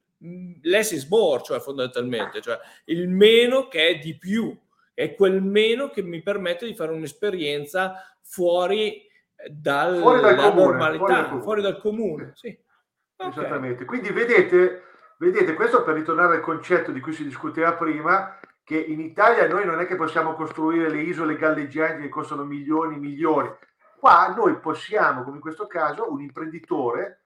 less 0.64 0.92
is 0.92 1.08
more, 1.08 1.42
cioè 1.44 1.60
fondamentalmente, 1.60 2.42
cioè 2.42 2.60
il 2.86 3.08
meno 3.08 3.68
che 3.68 3.88
è 3.88 3.98
di 3.98 4.18
più, 4.18 4.58
è 4.94 5.14
quel 5.14 5.42
meno 5.42 5.90
che 5.90 6.02
mi 6.02 6.22
permette 6.22 6.66
di 6.66 6.76
fare 6.76 6.92
un'esperienza 6.92 8.18
fuori 8.22 9.06
dal, 9.50 10.00
fuori 10.00 10.22
dal 10.22 10.36
dalla 10.36 10.50
comune, 10.50 10.66
normalità, 10.66 11.06
fuori 11.06 11.14
dal 11.14 11.28
comune. 11.28 11.44
Fuori 11.44 11.62
dal 11.62 11.80
comune 11.80 12.32
sì. 12.36 12.66
Okay. 13.20 13.32
Esattamente. 13.32 13.86
Quindi 13.86 14.10
vedete, 14.10 14.84
vedete, 15.18 15.54
questo 15.54 15.84
per 15.84 15.96
ritornare 15.96 16.36
al 16.36 16.42
concetto 16.42 16.92
di 16.92 17.00
cui 17.00 17.14
si 17.14 17.24
discuteva 17.24 17.74
prima, 17.74 18.40
che 18.64 18.78
in 18.78 19.00
Italia 19.00 19.48
noi 19.48 19.66
non 19.66 19.80
è 19.80 19.88
che 19.88 19.96
possiamo 19.96 20.34
costruire 20.34 20.90
le 20.90 21.02
isole 21.02 21.36
galleggianti 21.36 22.04
che 22.04 22.10
costano 22.10 22.44
milioni 22.44 22.96
e 22.96 23.00
milioni. 23.00 23.50
Qua 24.00 24.34
noi 24.36 24.60
possiamo, 24.60 25.24
come 25.24 25.38
in 25.38 25.42
questo 25.42 25.66
caso, 25.66 26.12
un 26.12 26.22
imprenditore, 26.22 27.24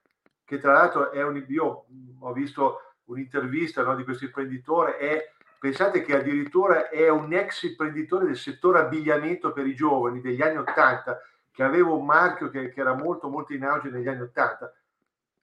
che 0.51 0.59
tra 0.59 0.73
l'altro 0.73 1.11
è 1.11 1.23
un... 1.23 1.41
Io 1.47 1.85
ho 2.19 2.33
visto 2.33 2.79
un'intervista 3.05 3.83
no, 3.83 3.95
di 3.95 4.03
questo 4.03 4.25
imprenditore, 4.25 4.97
è, 4.97 5.31
pensate 5.57 6.01
che 6.01 6.17
addirittura 6.17 6.89
è 6.89 7.07
un 7.07 7.31
ex 7.31 7.63
imprenditore 7.63 8.25
del 8.25 8.35
settore 8.35 8.79
abbigliamento 8.79 9.53
per 9.53 9.65
i 9.65 9.73
giovani 9.73 10.19
degli 10.19 10.41
anni 10.41 10.57
80, 10.57 11.21
che 11.51 11.63
aveva 11.63 11.91
un 11.91 12.05
marchio 12.05 12.49
che, 12.49 12.69
che 12.69 12.81
era 12.81 12.93
molto 12.93 13.29
molto 13.29 13.53
in 13.53 13.63
auge 13.63 13.89
negli 13.89 14.09
anni 14.09 14.21
80 14.23 14.73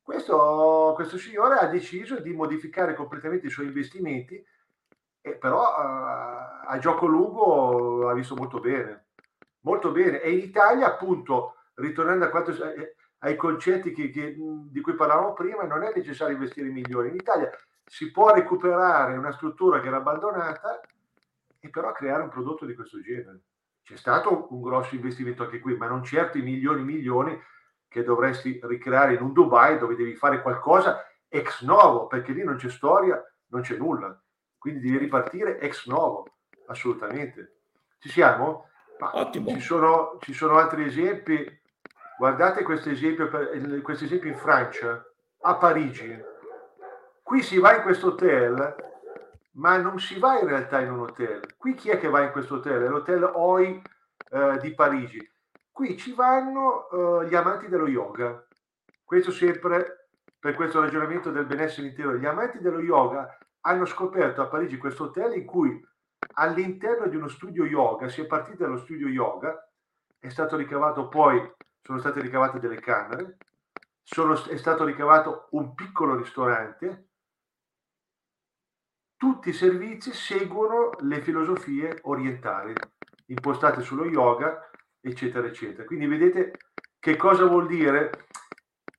questo, 0.03 0.93
questo 0.95 1.19
signore 1.19 1.57
ha 1.57 1.67
deciso 1.67 2.19
di 2.21 2.33
modificare 2.33 2.95
completamente 2.95 3.47
i 3.47 3.51
suoi 3.51 3.67
investimenti, 3.67 4.43
e 5.21 5.33
però 5.35 5.61
uh, 5.61 6.67
a 6.67 6.79
gioco 6.81 7.05
lungo 7.05 8.09
ha 8.09 8.15
visto 8.15 8.35
molto 8.35 8.59
bene, 8.59 9.09
molto 9.61 9.91
bene. 9.91 10.23
E 10.23 10.31
in 10.33 10.39
Italia, 10.39 10.87
appunto, 10.87 11.57
ritornando 11.75 12.25
a 12.25 12.29
quanto, 12.29 12.53
eh, 12.53 12.95
ai 13.19 13.37
concetti 13.37 13.93
che, 13.93 14.11
che, 14.11 14.37
di 14.37 14.81
cui 14.81 14.95
parlavamo 14.95 15.33
prima, 15.33 15.65
non 15.65 15.83
è 15.83 15.93
necessario 15.95 16.35
investire 16.35 16.69
milioni. 16.69 17.09
In 17.09 17.17
Italia 17.17 17.51
si 17.85 18.11
può 18.11 18.33
recuperare 18.33 19.17
una 19.17 19.33
struttura 19.33 19.81
che 19.81 19.89
era 19.89 19.97
abbandonata 19.97 20.81
e 21.59 21.71
però 21.71 21.93
creare 21.93 22.23
un 22.23 22.29
prodotto 22.29 22.67
di 22.67 22.75
questo 22.75 23.01
genere. 23.01 23.41
C'è 23.83 23.97
stato 23.97 24.49
un 24.51 24.61
grosso 24.61 24.95
investimento 24.95 25.43
anche 25.43 25.61
qui, 25.61 25.77
ma 25.77 25.87
non 25.87 26.05
certo 26.05 26.39
i 26.39 26.43
milioni 26.43 26.83
e 26.83 26.85
milioni 26.85 27.43
che 27.89 28.05
dovresti 28.05 28.61
ricreare 28.65 29.15
in 29.15 29.23
un 29.23 29.33
Dubai 29.33 29.79
dove 29.79 29.97
devi 29.97 30.15
fare 30.15 30.43
qualcosa 30.43 31.07
ex 31.27 31.63
novo, 31.63 32.07
perché 32.07 32.33
lì 32.33 32.45
non 32.45 32.57
c'è 32.57 32.69
storia, 32.69 33.21
non 33.47 33.63
c'è 33.63 33.77
nulla. 33.77 34.21
Quindi 34.59 34.81
devi 34.81 34.99
ripartire 34.99 35.59
ex 35.59 35.87
novo, 35.87 36.27
assolutamente. 36.67 37.61
Ci 37.99 38.11
siamo? 38.11 38.69
Ma 38.99 39.17
Ottimo. 39.17 39.51
Ci 39.51 39.61
sono, 39.61 40.19
ci 40.21 40.33
sono 40.33 40.59
altri 40.59 40.85
esempi. 40.85 41.61
Guardate 42.19 42.65
questo 42.65 42.91
esempio, 42.91 43.31
questo 43.81 44.05
esempio 44.05 44.29
in 44.29 44.37
Francia, 44.37 45.05
a 45.43 45.57
Parigi. 45.57 46.21
Qui 47.23 47.43
si 47.43 47.59
va 47.59 47.77
in 47.77 47.83
questo 47.83 48.09
hotel, 48.09 48.75
ma 49.53 49.77
non 49.77 49.99
si 50.01 50.19
va 50.19 50.39
in 50.39 50.49
realtà 50.49 50.81
in 50.81 50.91
un 50.91 51.01
hotel. 51.01 51.57
Qui 51.57 51.75
chi 51.75 51.91
è 51.91 51.99
che 51.99 52.09
va 52.09 52.23
in 52.23 52.33
questo 52.33 52.57
hotel? 52.57 52.83
È 52.83 52.89
l'hotel 52.89 53.23
OI 53.23 53.83
eh, 54.31 54.59
di 54.61 54.75
Parigi 54.75 55.37
Qui 55.79 55.97
ci 55.97 56.13
vanno 56.13 56.89
uh, 56.91 57.23
gli 57.23 57.37
amanti 57.37 57.69
dello 57.69 57.87
yoga. 57.87 58.45
Questo 59.05 59.31
sempre 59.31 60.09
per 60.37 60.57
questo 60.57 60.81
ragionamento 60.81 61.31
del 61.31 61.47
benessere 61.47 61.87
intero. 61.87 62.17
Gli 62.17 62.27
amanti 62.27 62.59
dello 62.59 62.81
yoga 62.81 63.39
hanno 63.61 63.85
scoperto 63.85 64.43
a 64.43 64.49
Parigi 64.49 64.77
questo 64.77 65.05
hotel 65.05 65.35
in 65.35 65.45
cui 65.45 65.81
all'interno 66.35 67.07
di 67.07 67.15
uno 67.15 67.29
studio 67.29 67.65
yoga, 67.65 68.09
si 68.09 68.23
è 68.23 68.27
partiti 68.27 68.57
dallo 68.57 68.79
studio 68.79 69.07
yoga, 69.07 69.57
è 70.19 70.29
stato 70.29 70.57
ricavato 70.57 71.07
poi, 71.07 71.41
sono 71.89 72.01
state 72.01 72.21
ricavate 72.21 72.59
delle 72.59 72.81
camere, 72.81 73.39
sono, 74.03 74.35
è 74.35 74.59
stato 74.59 74.85
ricavato 74.85 75.49
un 75.53 75.75
piccolo 75.75 76.17
ristorante, 76.17 77.07
tutti 79.17 79.49
i 79.49 79.55
servizi 79.55 80.13
seguono 80.13 80.91
le 81.01 81.23
filosofie 81.23 82.01
orientali 82.03 82.75
impostate 83.29 83.81
sullo 83.81 84.05
yoga 84.05 84.69
eccetera, 85.01 85.47
eccetera. 85.47 85.85
Quindi 85.85 86.07
vedete 86.07 86.59
che 86.99 87.17
cosa 87.17 87.47
vuol 87.47 87.67
dire? 87.67 88.27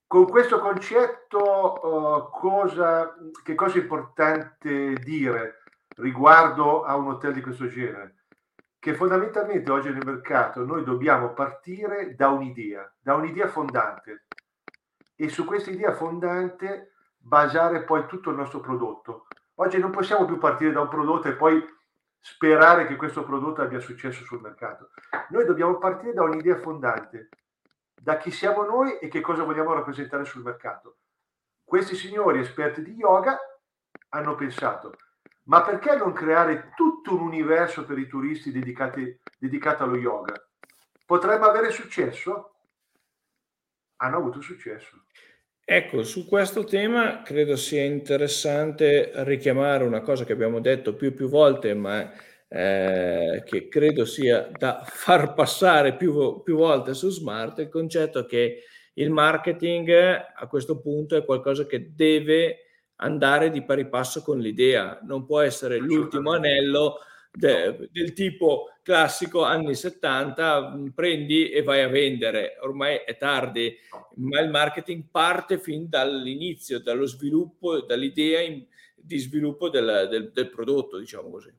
Con 0.08 0.28
questo 0.28 0.58
concetto, 0.58 1.86
uh, 1.86 2.30
cosa, 2.32 3.16
che 3.44 3.54
cosa 3.54 3.78
è 3.78 3.82
importante 3.82 4.94
dire 4.96 5.62
riguardo 5.98 6.82
a 6.82 6.96
un 6.96 7.10
hotel 7.10 7.34
di 7.34 7.42
questo 7.42 7.68
genere? 7.68 8.19
Che 8.82 8.94
fondamentalmente 8.94 9.70
oggi 9.72 9.90
nel 9.90 10.06
mercato 10.06 10.64
noi 10.64 10.86
dobbiamo 10.86 11.34
partire 11.34 12.16
da 12.16 12.30
un'idea, 12.30 12.90
da 12.98 13.16
un'idea 13.16 13.50
fondante 13.50 14.28
e 15.18 15.28
su 15.28 15.44
questa 15.44 15.70
idea 15.70 15.94
fondante 15.94 16.94
basare 17.18 17.84
poi 17.84 18.06
tutto 18.06 18.30
il 18.30 18.38
nostro 18.38 18.62
prodotto. 18.62 19.28
Oggi 19.56 19.80
non 19.80 19.92
possiamo 19.92 20.24
più 20.24 20.38
partire 20.38 20.72
da 20.72 20.80
un 20.80 20.88
prodotto 20.88 21.28
e 21.28 21.34
poi 21.34 21.62
sperare 22.22 22.88
che 22.88 22.96
questo 22.96 23.26
prodotto 23.26 23.62
abbia 23.62 23.82
successo 23.82 24.24
sul 24.24 24.40
mercato. 24.40 24.92
Noi 25.32 25.44
dobbiamo 25.44 25.78
partire 25.78 26.14
da 26.14 26.24
un'idea 26.24 26.56
fondante, 26.56 27.28
da 27.94 28.16
chi 28.16 28.32
siamo 28.32 28.64
noi 28.64 28.98
e 29.00 29.10
che 29.10 29.20
cosa 29.20 29.44
vogliamo 29.44 29.74
rappresentare 29.74 30.24
sul 30.24 30.42
mercato. 30.42 31.00
Questi 31.66 31.96
signori 31.96 32.40
esperti 32.40 32.82
di 32.82 32.94
yoga 32.94 33.38
hanno 34.12 34.36
pensato, 34.36 34.94
ma 35.50 35.64
perché 35.64 35.96
non 35.96 36.14
creare 36.14 36.74
tutto 36.76 37.16
un 37.16 37.22
universo 37.22 37.84
per 37.84 37.98
i 37.98 38.08
turisti 38.08 38.52
dedicati, 38.52 39.20
dedicato 39.38 39.84
allo 39.84 39.98
yoga? 39.98 40.34
Potremmo 41.06 41.46
avere 41.46 41.72
successo? 41.72 42.54
Hanno 43.98 44.18
avuto 44.18 44.42
successo. 44.42 45.06
Ecco, 45.66 46.04
su 46.04 46.28
questo 46.28 46.64
tema 46.66 47.24
credo 47.24 47.56
sia 47.56 47.84
interessante 47.84 49.12
richiamare 49.24 49.84
una 49.84 50.02
cosa 50.02 50.24
che 50.24 50.34
abbiamo 50.34 50.60
detto 50.60 50.96
più 50.96 51.08
e 51.08 51.14
più 51.14 51.28
volte, 51.28 51.74
ma 51.74 52.12
eh, 52.48 53.44
che 53.44 53.68
credo 53.68 54.06
sia 54.06 54.50
da 54.56 54.84
far 54.86 55.34
passare 55.34 55.96
più, 55.96 56.44
più 56.44 56.58
volte 56.58 56.94
su 56.94 57.10
Smart, 57.10 57.58
il 57.58 57.70
concetto 57.70 58.26
che 58.26 58.64
il 58.94 59.10
marketing 59.10 59.90
a 60.36 60.48
questo 60.48 60.80
punto 60.80 61.16
è 61.16 61.26
qualcosa 61.26 61.66
che 61.66 61.94
deve 61.96 62.69
andare 63.02 63.50
di 63.50 63.64
pari 63.64 63.88
passo 63.88 64.22
con 64.22 64.40
l'idea, 64.40 65.00
non 65.04 65.26
può 65.26 65.42
essere 65.42 65.78
l'ultimo 65.78 66.34
anello 66.34 67.00
de, 67.32 67.90
del 67.92 68.14
tipo 68.14 68.74
classico 68.82 69.44
anni 69.44 69.76
70, 69.76 70.76
mm, 70.76 70.88
prendi 70.88 71.50
e 71.50 71.62
vai 71.64 71.82
a 71.82 71.88
vendere, 71.88 72.58
ormai 72.62 72.98
è 73.06 73.18
tardi, 73.18 73.76
ma 74.16 74.40
il 74.40 74.50
marketing 74.50 75.06
parte 75.12 75.60
fin 75.60 75.88
dall'inizio, 75.88 76.82
dallo 76.82 77.06
sviluppo, 77.06 77.82
dall'idea 77.82 78.42
in, 78.42 78.66
di 78.96 79.18
sviluppo 79.18 79.70
del, 79.70 80.08
del, 80.10 80.32
del 80.32 80.50
prodotto, 80.50 80.98
diciamo 80.98 81.30
così. 81.30 81.54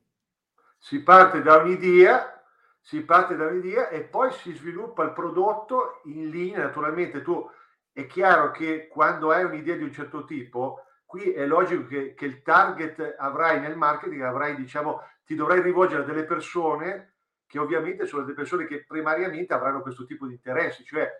Si 0.77 1.01
parte 1.01 1.41
da 1.41 1.57
un'idea, 1.57 2.43
si 2.79 3.01
parte 3.01 3.35
da 3.35 3.47
un'idea 3.47 3.89
e 3.89 4.01
poi 4.01 4.31
si 4.31 4.53
sviluppa 4.53 5.03
il 5.03 5.13
prodotto 5.13 6.01
in 6.05 6.29
linea, 6.29 6.63
naturalmente 6.63 7.21
tu 7.21 7.49
è 7.93 8.05
chiaro 8.07 8.51
che 8.51 8.87
quando 8.87 9.31
hai 9.31 9.43
un'idea 9.43 9.75
di 9.75 9.83
un 9.83 9.93
certo 9.93 10.25
tipo, 10.25 10.85
qui 11.11 11.33
è 11.33 11.45
logico 11.45 11.87
che, 11.87 12.13
che, 12.13 12.23
il 12.23 12.41
target 12.41 13.15
avrai 13.19 13.59
nel 13.59 13.75
marketing, 13.75 14.21
avrai, 14.21 14.55
diciamo, 14.55 15.01
ti 15.25 15.35
dovrai 15.35 15.61
rivolgere 15.61 16.03
a 16.03 16.05
delle 16.05 16.23
persone 16.23 17.15
che 17.45 17.59
ovviamente 17.59 18.05
sono 18.05 18.21
delle 18.21 18.33
persone 18.33 18.65
che 18.65 18.85
primariamente 18.85 19.53
avranno 19.53 19.81
questo 19.81 20.05
tipo 20.05 20.25
di 20.25 20.35
interessi, 20.35 20.85
cioè 20.85 21.11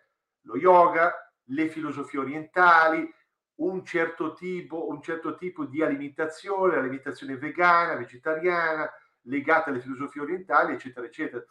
lo 0.44 0.56
yoga, 0.56 1.14
le 1.44 1.68
filosofie 1.68 2.20
orientali, 2.20 3.14
un 3.56 3.84
certo 3.84 4.34
tipo, 4.34 4.88
un 4.88 5.02
certo 5.02 5.36
tipo 5.36 5.66
di 5.66 5.84
alimentazione, 5.84 6.78
alimentazione 6.78 7.36
vegana, 7.36 7.96
vegetariana, 7.96 8.90
legata 9.24 9.72
alle 9.72 9.82
filosofie 9.82 10.22
orientali, 10.22 10.72
eccetera, 10.72 11.06
eccetera. 11.06 11.44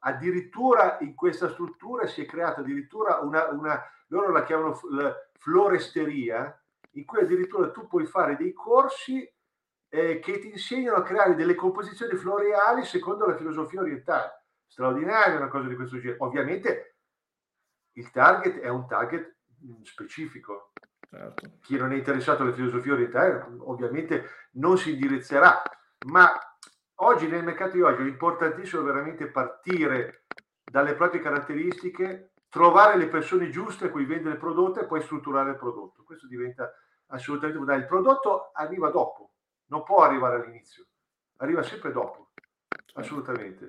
Addirittura 0.00 0.98
in 1.02 1.14
questa 1.14 1.48
struttura 1.50 2.08
si 2.08 2.22
è 2.22 2.26
creata 2.26 2.62
addirittura 2.62 3.20
una, 3.20 3.46
una 3.50 3.80
loro 4.08 4.32
la 4.32 4.42
chiamano 4.42 4.76
floresteria, 5.38 6.59
in 6.92 7.04
cui 7.04 7.20
addirittura 7.20 7.70
tu 7.70 7.86
puoi 7.86 8.06
fare 8.06 8.36
dei 8.36 8.52
corsi 8.52 9.28
eh, 9.88 10.18
che 10.20 10.38
ti 10.38 10.48
insegnano 10.50 10.96
a 10.96 11.02
creare 11.02 11.34
delle 11.34 11.54
composizioni 11.54 12.16
floreali 12.16 12.84
secondo 12.84 13.26
la 13.26 13.36
filosofia 13.36 13.80
orientale. 13.80 14.44
Straordinaria 14.66 15.36
una 15.36 15.48
cosa 15.48 15.68
di 15.68 15.74
questo 15.74 15.98
genere. 15.98 16.18
Ovviamente 16.20 16.96
il 17.94 18.10
target 18.10 18.60
è 18.60 18.68
un 18.68 18.86
target 18.86 19.36
mm, 19.64 19.82
specifico. 19.82 20.72
Certo. 21.00 21.58
Chi 21.62 21.76
non 21.76 21.92
è 21.92 21.96
interessato 21.96 22.42
alle 22.42 22.52
filosofie 22.52 22.92
orientali 22.92 23.58
ovviamente 23.58 24.48
non 24.52 24.78
si 24.78 24.92
indirizzerà, 24.92 25.60
ma 26.06 26.30
oggi 27.02 27.26
nel 27.26 27.42
mercato 27.42 27.72
di 27.72 27.82
oggi 27.82 28.02
è 28.02 28.06
importantissimo 28.06 28.82
veramente 28.82 29.26
partire 29.26 30.26
dalle 30.62 30.94
proprie 30.94 31.20
caratteristiche 31.20 32.29
trovare 32.50 32.98
le 32.98 33.08
persone 33.08 33.48
giuste 33.48 33.86
a 33.86 33.90
cui 33.90 34.04
vendere 34.04 34.34
il 34.34 34.40
prodotto 34.40 34.80
e 34.80 34.86
poi 34.86 35.00
strutturare 35.00 35.50
il 35.50 35.56
prodotto. 35.56 36.02
Questo 36.02 36.26
diventa 36.26 36.70
assolutamente 37.06 37.56
fondamentale. 37.56 37.80
Il 37.80 38.02
prodotto 38.02 38.50
arriva 38.52 38.90
dopo, 38.90 39.30
non 39.66 39.84
può 39.84 40.02
arrivare 40.02 40.36
all'inizio, 40.36 40.84
arriva 41.36 41.62
sempre 41.62 41.92
dopo, 41.92 42.32
assolutamente. 42.94 43.68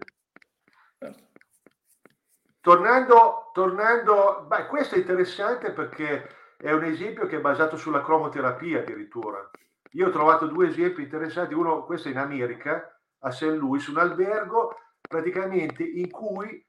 Tornando, 2.59 3.51
tornando 3.53 4.45
beh, 4.47 4.67
questo 4.67 4.95
è 4.95 4.99
interessante 4.99 5.71
perché 5.71 6.27
è 6.57 6.71
un 6.71 6.84
esempio 6.84 7.25
che 7.25 7.38
è 7.38 7.41
basato 7.41 7.77
sulla 7.77 8.03
cromoterapia 8.03 8.79
addirittura. 8.79 9.49
Io 9.93 10.07
ho 10.07 10.11
trovato 10.11 10.47
due 10.47 10.67
esempi 10.67 11.03
interessanti, 11.03 11.53
uno, 11.53 11.86
questo 11.86 12.07
è 12.07 12.11
in 12.11 12.17
America, 12.17 12.99
a 13.19 13.32
St. 13.32 13.43
Louis, 13.43 13.86
un 13.88 13.97
albergo 13.97 14.75
praticamente 15.01 15.84
in 15.84 16.09
cui 16.09 16.63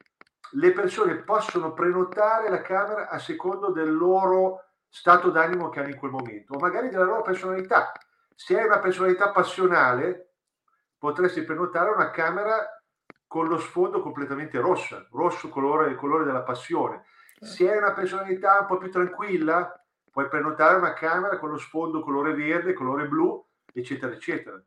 le 0.52 0.72
persone 0.72 1.16
possono 1.16 1.72
prenotare 1.72 2.50
la 2.50 2.60
camera 2.60 3.08
a 3.08 3.18
secondo 3.18 3.70
del 3.70 3.94
loro 3.94 4.64
stato 4.88 5.30
d'animo 5.30 5.70
che 5.70 5.80
hanno 5.80 5.88
in 5.88 5.96
quel 5.96 6.10
momento, 6.10 6.54
o 6.54 6.58
magari 6.58 6.90
della 6.90 7.04
loro 7.04 7.22
personalità. 7.22 7.92
Se 8.34 8.58
hai 8.58 8.66
una 8.66 8.78
personalità 8.78 9.30
passionale, 9.30 10.34
potresti 10.98 11.42
prenotare 11.42 11.90
una 11.90 12.10
camera 12.10 12.66
con 13.26 13.48
lo 13.48 13.58
sfondo 13.58 14.02
completamente 14.02 14.60
rossa, 14.60 15.06
rosso 15.12 15.48
colore, 15.48 15.90
il 15.90 15.96
colore 15.96 16.24
della 16.24 16.42
passione. 16.42 17.04
Se 17.40 17.70
hai 17.70 17.78
una 17.78 17.92
personalità 17.92 18.60
un 18.60 18.66
po' 18.66 18.76
più 18.76 18.90
tranquilla, 18.90 19.74
puoi 20.10 20.28
prenotare 20.28 20.76
una 20.76 20.92
camera 20.92 21.38
con 21.38 21.48
lo 21.48 21.56
sfondo 21.56 22.02
colore 22.02 22.34
verde, 22.34 22.74
colore 22.74 23.08
blu, 23.08 23.42
eccetera, 23.72 24.12
eccetera. 24.12 24.60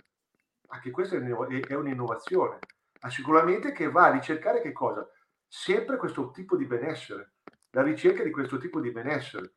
Anche 0.70 0.90
questa 0.90 1.16
è 1.16 1.74
un'innovazione. 1.76 2.58
Ma 3.02 3.10
sicuramente 3.12 3.72
che 3.72 3.92
va 3.92 4.06
a 4.06 4.12
ricercare 4.12 4.62
che 4.62 4.72
cosa? 4.72 5.08
Sempre 5.58 5.96
questo 5.96 6.32
tipo 6.32 6.58
di 6.58 6.66
benessere, 6.66 7.36
la 7.72 7.82
ricerca 7.82 8.24
di 8.24 8.30
questo 8.30 8.58
tipo 8.58 8.82
di 8.82 8.92
benessere. 8.92 9.54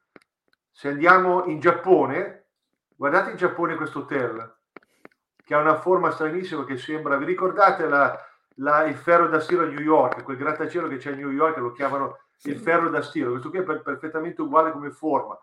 Se 0.71 0.87
andiamo 0.87 1.47
in 1.47 1.59
Giappone, 1.59 2.51
guardate 2.95 3.33
in 3.33 3.37
Giappone 3.37 3.75
questo 3.75 3.99
hotel, 3.99 4.59
che 5.45 5.55
ha 5.55 5.59
una 5.59 5.81
forma 5.81 6.13
stranissima 6.13 6.65
che 6.65 6.79
sembra, 6.79 7.17
vi 7.17 7.25
ricordate 7.25 7.89
la, 7.89 8.17
la, 8.55 8.85
il 8.85 8.95
ferro 8.95 9.27
da 9.27 9.41
stiro 9.41 9.65
a 9.65 9.67
New 9.67 9.81
York, 9.81 10.23
quel 10.23 10.37
grattacielo 10.37 10.87
che 10.87 10.99
c'è 10.99 11.11
a 11.11 11.17
New 11.17 11.31
York, 11.31 11.57
lo 11.57 11.73
chiamano 11.73 12.21
il 12.45 12.57
ferro 12.57 12.91
da 12.91 13.03
stiro, 13.03 13.31
questo 13.31 13.51
qui 13.51 13.59
è 13.59 13.65
per, 13.65 13.83
perfettamente 13.83 14.41
uguale 14.41 14.71
come 14.71 14.93
forma, 14.93 15.37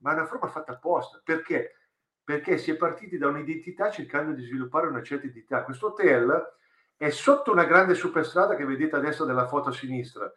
ma 0.00 0.10
è 0.10 0.14
una 0.14 0.26
forma 0.26 0.48
fatta 0.48 0.72
apposta. 0.72 1.22
Perché? 1.24 1.76
Perché 2.22 2.58
si 2.58 2.70
è 2.70 2.76
partiti 2.76 3.16
da 3.16 3.28
un'identità 3.28 3.90
cercando 3.90 4.32
di 4.32 4.44
sviluppare 4.44 4.86
una 4.86 5.02
certa 5.02 5.24
identità. 5.24 5.64
Questo 5.64 5.86
hotel 5.86 6.56
è 6.96 7.10
sotto 7.10 7.52
una 7.52 7.64
grande 7.64 7.94
superstrada 7.94 8.56
che 8.56 8.64
vedete 8.64 8.96
a 8.96 9.00
destra 9.00 9.24
della 9.24 9.46
foto 9.46 9.70
a 9.70 9.72
sinistra, 9.72 10.32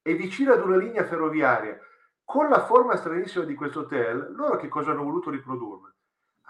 è 0.00 0.14
vicino 0.14 0.52
ad 0.52 0.64
una 0.64 0.76
linea 0.76 1.04
ferroviaria. 1.04 1.78
Con 2.24 2.48
la 2.48 2.64
forma 2.64 2.96
stranissima 2.96 3.44
di 3.44 3.54
questo 3.54 3.80
hotel, 3.80 4.32
loro 4.34 4.56
che 4.56 4.68
cosa 4.68 4.90
hanno 4.90 5.02
voluto 5.02 5.30
riprodurre? 5.30 5.94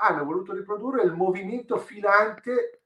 Hanno 0.01 0.25
voluto 0.25 0.53
riprodurre 0.53 1.03
il 1.03 1.13
movimento 1.13 1.79
filante 1.79 2.83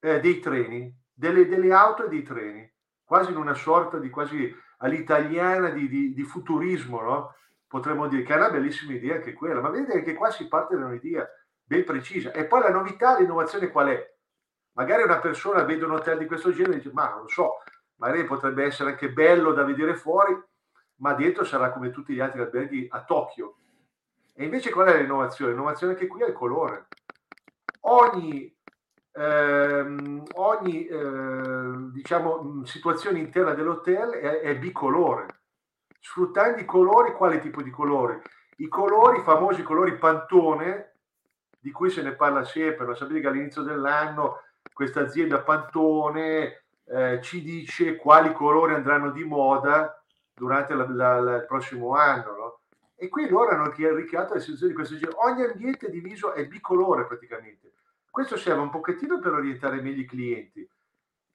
eh, 0.00 0.20
dei 0.20 0.40
treni, 0.40 0.94
delle, 1.12 1.46
delle, 1.46 1.72
auto 1.72 2.04
e 2.04 2.08
dei 2.08 2.22
treni, 2.22 2.70
quasi 3.04 3.30
in 3.30 3.36
una 3.36 3.54
sorta 3.54 3.98
di 3.98 4.10
quasi 4.10 4.54
all'italiana 4.78 5.70
di, 5.70 5.88
di, 5.88 6.12
di 6.12 6.22
futurismo, 6.22 7.00
no? 7.00 7.34
potremmo 7.66 8.06
dire 8.06 8.22
che 8.22 8.32
è 8.32 8.36
una 8.36 8.50
bellissima 8.50 8.92
idea 8.92 9.16
anche 9.16 9.32
quella, 9.32 9.60
ma 9.60 9.68
vedete 9.70 10.02
che 10.02 10.14
qua 10.14 10.30
si 10.30 10.46
parte 10.48 10.76
da 10.76 10.86
un'idea 10.86 11.26
ben 11.64 11.84
precisa. 11.84 12.32
E 12.32 12.44
poi 12.44 12.60
la 12.60 12.70
novità, 12.70 13.18
l'innovazione 13.18 13.68
qual 13.68 13.88
è? 13.88 14.13
Magari 14.74 15.02
una 15.02 15.18
persona 15.18 15.62
vede 15.62 15.84
un 15.84 15.92
hotel 15.92 16.18
di 16.18 16.26
questo 16.26 16.52
genere 16.52 16.74
e 16.74 16.76
dice, 16.76 16.92
ma 16.92 17.10
non 17.10 17.28
so, 17.28 17.62
magari 17.96 18.24
potrebbe 18.24 18.64
essere 18.64 18.90
anche 18.90 19.10
bello 19.10 19.52
da 19.52 19.64
vedere 19.64 19.94
fuori, 19.94 20.36
ma 20.96 21.14
dentro 21.14 21.44
sarà 21.44 21.70
come 21.70 21.90
tutti 21.90 22.14
gli 22.14 22.20
altri 22.20 22.40
alberghi 22.40 22.86
a 22.90 23.02
Tokyo. 23.02 23.56
E 24.32 24.44
invece 24.44 24.70
qual 24.70 24.88
è 24.88 25.00
l'innovazione? 25.00 25.52
L'innovazione 25.52 25.94
che 25.94 26.06
qui 26.06 26.22
è 26.22 26.26
il 26.26 26.32
colore. 26.32 26.86
Ogni, 27.86 28.52
ehm, 29.12 30.22
ogni 30.34 30.86
eh, 30.86 31.90
diciamo, 31.92 32.64
situazione 32.64 33.18
interna 33.18 33.54
dell'hotel 33.54 34.10
è, 34.10 34.40
è 34.40 34.58
bicolore 34.58 35.26
sfruttando 36.04 36.60
i 36.60 36.66
colori, 36.66 37.12
quale 37.12 37.40
tipo 37.40 37.62
di 37.62 37.70
colori? 37.70 38.20
I 38.56 38.68
colori, 38.68 39.20
i 39.20 39.22
famosi 39.22 39.62
colori 39.62 39.96
Pantone, 39.96 40.98
di 41.58 41.70
cui 41.70 41.88
se 41.88 42.02
ne 42.02 42.12
parla 42.12 42.44
sempre, 42.44 42.84
lo 42.84 42.94
sapete 42.94 43.20
che 43.20 43.26
all'inizio 43.26 43.62
dell'anno 43.62 44.42
questa 44.74 45.00
azienda 45.00 45.40
Pantone 45.40 46.64
eh, 46.84 47.20
ci 47.22 47.42
dice 47.42 47.96
quali 47.96 48.32
colori 48.34 48.74
andranno 48.74 49.10
di 49.10 49.24
moda 49.24 50.04
durante 50.34 50.74
la, 50.74 50.86
la, 50.90 51.20
la, 51.20 51.36
il 51.36 51.46
prossimo 51.46 51.94
anno. 51.94 52.36
No? 52.36 52.58
E 52.96 53.08
qui 53.08 53.28
loro 53.28 53.50
hanno 53.50 53.70
ricreato 53.70 54.34
la 54.34 54.40
situazione 54.40 54.72
di 54.72 54.78
questo 54.78 54.96
genere. 54.96 55.16
Ogni 55.20 55.44
ambiente 55.44 55.88
diviso 55.88 56.32
è 56.32 56.46
bicolore 56.46 57.06
praticamente. 57.06 57.72
Questo 58.10 58.36
serve 58.36 58.60
un 58.60 58.70
pochettino 58.70 59.18
per 59.18 59.32
orientare 59.32 59.80
meglio 59.80 60.02
i 60.02 60.06
clienti 60.06 60.68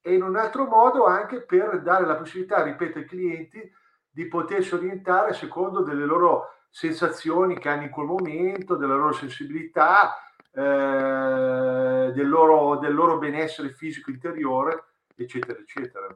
e 0.01 0.13
in 0.13 0.23
un 0.23 0.35
altro 0.35 0.65
modo 0.65 1.05
anche 1.05 1.41
per 1.41 1.81
dare 1.81 2.05
la 2.05 2.15
possibilità, 2.15 2.61
ripeto, 2.61 2.99
ai 2.99 3.05
clienti 3.05 3.71
di 4.09 4.27
potersi 4.27 4.73
orientare 4.75 5.33
secondo 5.33 5.81
delle 5.81 6.05
loro 6.05 6.55
sensazioni 6.69 7.57
che 7.57 7.69
hanno 7.69 7.83
in 7.83 7.89
quel 7.89 8.05
momento, 8.05 8.75
della 8.75 8.95
loro 8.95 9.11
sensibilità, 9.13 10.15
eh, 10.59 12.11
del, 12.11 12.27
loro, 12.27 12.79
del 12.79 12.93
loro 12.93 13.17
benessere 13.17 13.69
fisico 13.69 14.11
interiore, 14.11 14.83
eccetera, 15.15 15.57
eccetera. 15.57 16.07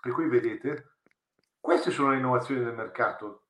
Per 0.00 0.12
cui 0.12 0.28
vedete, 0.28 0.96
queste 1.60 1.92
sono 1.92 2.10
le 2.10 2.16
innovazioni 2.16 2.64
del 2.64 2.74
mercato, 2.74 3.44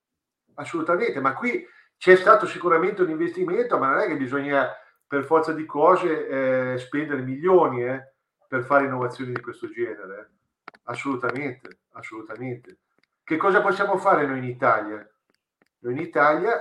assolutamente, 0.55 1.21
ma 1.21 1.33
qui 1.35 1.67
c'è 1.97 2.17
stato 2.17 2.47
sicuramente 2.47 3.01
un 3.01 3.11
investimento, 3.11 3.79
ma 3.79 3.89
non 3.89 4.01
è 4.01 4.07
che 4.07 4.17
bisogna 4.17 4.71
per 5.07 5.25
forza 5.25 5.53
di 5.53 5.65
cose 5.65 6.29
eh, 6.75 6.79
spendere 6.79 7.23
milioni 7.23 7.85
eh, 7.85 8.13
per 8.47 8.63
fare 8.65 8.85
innovazioni 8.85 9.33
di 9.33 9.41
questo 9.41 9.71
genere. 9.71 10.21
Eh. 10.21 10.73
Assolutamente, 10.85 11.79
assolutamente. 11.93 12.79
Che 13.25 13.37
cosa 13.39 13.63
possiamo 13.63 13.97
fare 13.97 14.27
noi 14.27 14.39
in 14.39 14.45
Italia? 14.45 15.09
Noi 15.79 15.93
in 15.93 15.99
Italia 15.99 16.59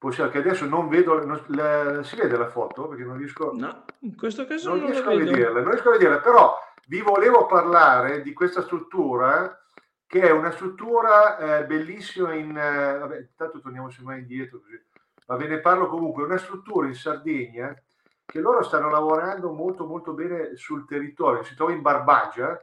possiamo, 0.00 0.30
che 0.30 0.38
adesso 0.38 0.64
non 0.64 0.88
vedo, 0.88 1.22
non, 1.26 1.44
la, 1.48 2.02
si 2.02 2.16
vede 2.16 2.38
la 2.38 2.48
foto? 2.48 2.88
Perché 2.88 3.04
non 3.04 3.18
riesco, 3.18 3.52
no, 3.54 3.84
in 4.00 4.16
questo 4.16 4.46
caso 4.46 4.70
non, 4.70 4.78
non 4.78 4.90
riesco 4.90 5.10
a 5.10 5.14
vederla, 5.14 5.60
non 5.60 5.70
riesco 5.70 5.88
a 5.90 5.92
vederla, 5.92 6.20
però 6.20 6.58
vi 6.86 7.02
volevo 7.02 7.44
parlare 7.44 8.22
di 8.22 8.32
questa 8.32 8.62
struttura 8.62 9.62
che 10.06 10.22
è 10.22 10.30
una 10.30 10.50
struttura 10.52 11.36
eh, 11.36 11.66
bellissima 11.66 12.32
in, 12.32 12.56
eh, 12.56 12.98
vabbè, 12.98 13.18
intanto 13.18 13.60
torniamo 13.60 13.90
semmai 13.90 14.20
indietro 14.20 14.60
così, 14.60 14.82
ma 15.26 15.36
ve 15.36 15.46
ne 15.46 15.60
parlo 15.60 15.86
comunque, 15.88 16.24
una 16.24 16.38
struttura 16.38 16.86
in 16.86 16.94
Sardegna 16.94 17.74
che 18.24 18.40
loro 18.40 18.62
stanno 18.62 18.88
lavorando 18.88 19.52
molto 19.52 19.84
molto 19.84 20.14
bene 20.14 20.56
sul 20.56 20.86
territorio, 20.86 21.42
si 21.42 21.54
trova 21.54 21.72
in 21.72 21.82
Barbagia, 21.82 22.58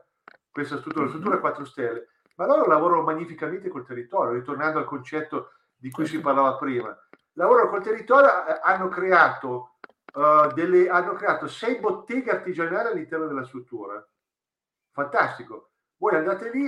questa 0.50 0.78
struttura, 0.78 1.06
una 1.06 1.14
struttura 1.14 1.40
4 1.40 1.66
stelle, 1.66 2.08
ma 2.36 2.48
loro 2.48 2.66
lavorano 2.66 3.04
magnificamente 3.04 3.70
col 3.70 3.86
territorio, 3.86 4.34
ritornando 4.34 4.80
al 4.80 4.86
concetto 4.86 5.52
di 5.76 5.92
cui 5.92 6.06
si 6.06 6.14
certo. 6.14 6.26
parlava 6.26 6.58
prima. 6.58 6.98
Lavorano 7.38 7.70
col 7.70 7.84
territorio, 7.84 8.48
eh, 8.48 8.60
hanno 8.64 8.90
creato, 8.90 9.78
uh, 10.14 10.52
delle, 10.54 10.90
hanno 10.90 11.14
creato 11.14 11.48
sei 11.48 11.80
botteghe 11.80 12.32
artigianali 12.32 12.90
all'interno 12.90 13.28
della 13.28 13.46
struttura. 13.46 14.06
Fantastico. 14.92 15.72
Voi 15.98 16.16
andate 16.16 16.50
lì 16.50 16.68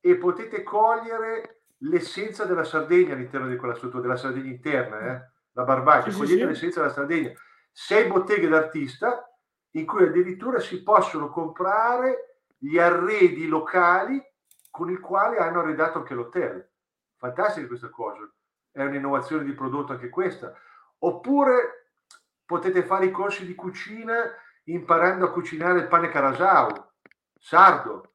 e 0.00 0.16
potete 0.16 0.62
cogliere 0.62 1.62
l'essenza 1.82 2.44
della 2.44 2.64
Sardegna 2.64 3.12
all'interno 3.12 3.48
di 3.48 3.56
quella 3.56 3.74
struttura, 3.74 4.02
della 4.02 4.16
Sardegna 4.16 4.50
interna, 4.50 5.00
eh? 5.00 5.30
la 5.52 5.64
Barbagia, 5.64 6.10
sì, 6.10 6.16
cogliete 6.16 6.40
sì, 6.40 6.46
l'essenza 6.46 6.80
della 6.80 6.92
Sardegna. 6.92 7.32
Sei 7.70 8.06
botteghe 8.08 8.48
d'artista 8.48 9.30
in 9.72 9.84
cui 9.84 10.04
addirittura 10.04 10.58
si 10.58 10.82
possono 10.82 11.28
comprare 11.28 12.44
gli 12.56 12.78
arredi 12.78 13.46
locali 13.46 14.20
con 14.70 14.90
il 14.90 15.00
quale 15.00 15.36
hanno 15.36 15.60
arredato 15.60 15.98
anche 15.98 16.14
l'hotel. 16.14 16.66
Fantastica 17.16 17.66
questa 17.66 17.90
cosa, 17.90 18.20
è 18.82 18.86
un'innovazione 18.86 19.44
di 19.44 19.52
prodotto 19.52 19.92
anche 19.92 20.08
questa. 20.08 20.54
Oppure 21.00 21.92
potete 22.44 22.82
fare 22.84 23.06
i 23.06 23.10
corsi 23.10 23.46
di 23.46 23.54
cucina 23.54 24.14
imparando 24.64 25.26
a 25.26 25.32
cucinare 25.32 25.80
il 25.80 25.88
pane 25.88 26.08
carasau, 26.08 26.68
sardo. 27.38 28.12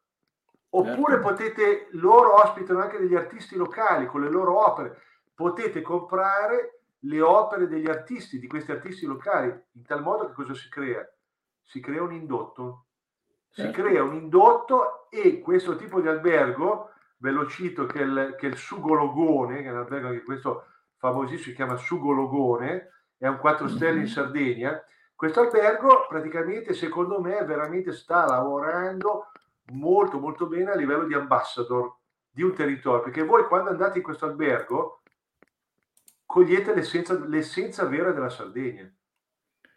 Oppure 0.69 1.13
certo. 1.15 1.27
potete, 1.27 1.87
loro 1.91 2.41
ospitano 2.41 2.81
anche 2.81 2.97
degli 2.97 3.15
artisti 3.15 3.55
locali 3.55 4.05
con 4.05 4.21
le 4.21 4.29
loro 4.29 4.67
opere. 4.67 5.01
Potete 5.35 5.81
comprare 5.81 6.81
le 6.99 7.21
opere 7.21 7.67
degli 7.67 7.87
artisti, 7.87 8.39
di 8.39 8.47
questi 8.47 8.71
artisti 8.71 9.05
locali, 9.05 9.49
in 9.49 9.83
tal 9.85 10.01
modo 10.01 10.27
che 10.27 10.33
cosa 10.33 10.53
si 10.53 10.69
crea? 10.69 11.07
Si 11.61 11.79
crea 11.79 12.01
un 12.01 12.13
indotto 12.13 12.85
si 13.53 13.61
certo. 13.61 13.81
crea 13.83 14.01
un 14.01 14.15
indotto 14.15 15.07
e 15.11 15.39
questo 15.39 15.75
tipo 15.75 16.01
di 16.01 16.07
albergo, 16.07 16.89
ve 17.17 17.31
lo 17.31 17.47
cito 17.47 17.85
che 17.85 17.99
è 17.99 18.03
il, 18.03 18.35
che 18.37 18.47
è 18.47 18.49
il 18.49 18.57
Sugologone, 18.57 19.61
che 19.61 19.67
è 19.67 19.71
un 19.71 19.77
albergo 19.77 20.09
che 20.09 20.23
questo 20.23 20.65
famosissimo 20.97 21.49
si 21.49 21.53
chiama 21.53 21.75
Sugologone, 21.75 22.89
è 23.17 23.27
un 23.27 23.37
4 23.37 23.67
stelle 23.67 24.01
in. 24.01 24.07
Sardegna. 24.07 24.83
Questo 25.15 25.41
albergo 25.41 26.05
praticamente 26.07 26.73
secondo 26.73 27.21
me 27.21 27.43
veramente 27.45 27.93
sta 27.93 28.25
lavorando 28.25 29.31
molto 29.71 30.19
molto 30.19 30.47
bene 30.47 30.71
a 30.71 30.75
livello 30.75 31.05
di 31.05 31.13
ambassador 31.13 31.95
di 32.29 32.41
un 32.41 32.53
territorio, 32.53 33.03
perché 33.03 33.23
voi 33.23 33.45
quando 33.45 33.69
andate 33.69 33.99
in 33.99 34.03
questo 34.03 34.25
albergo 34.25 35.01
cogliete 36.25 36.73
l'essenza, 36.73 37.13
l'essenza 37.25 37.85
vera 37.85 38.11
della 38.11 38.29
Sardegna. 38.29 38.91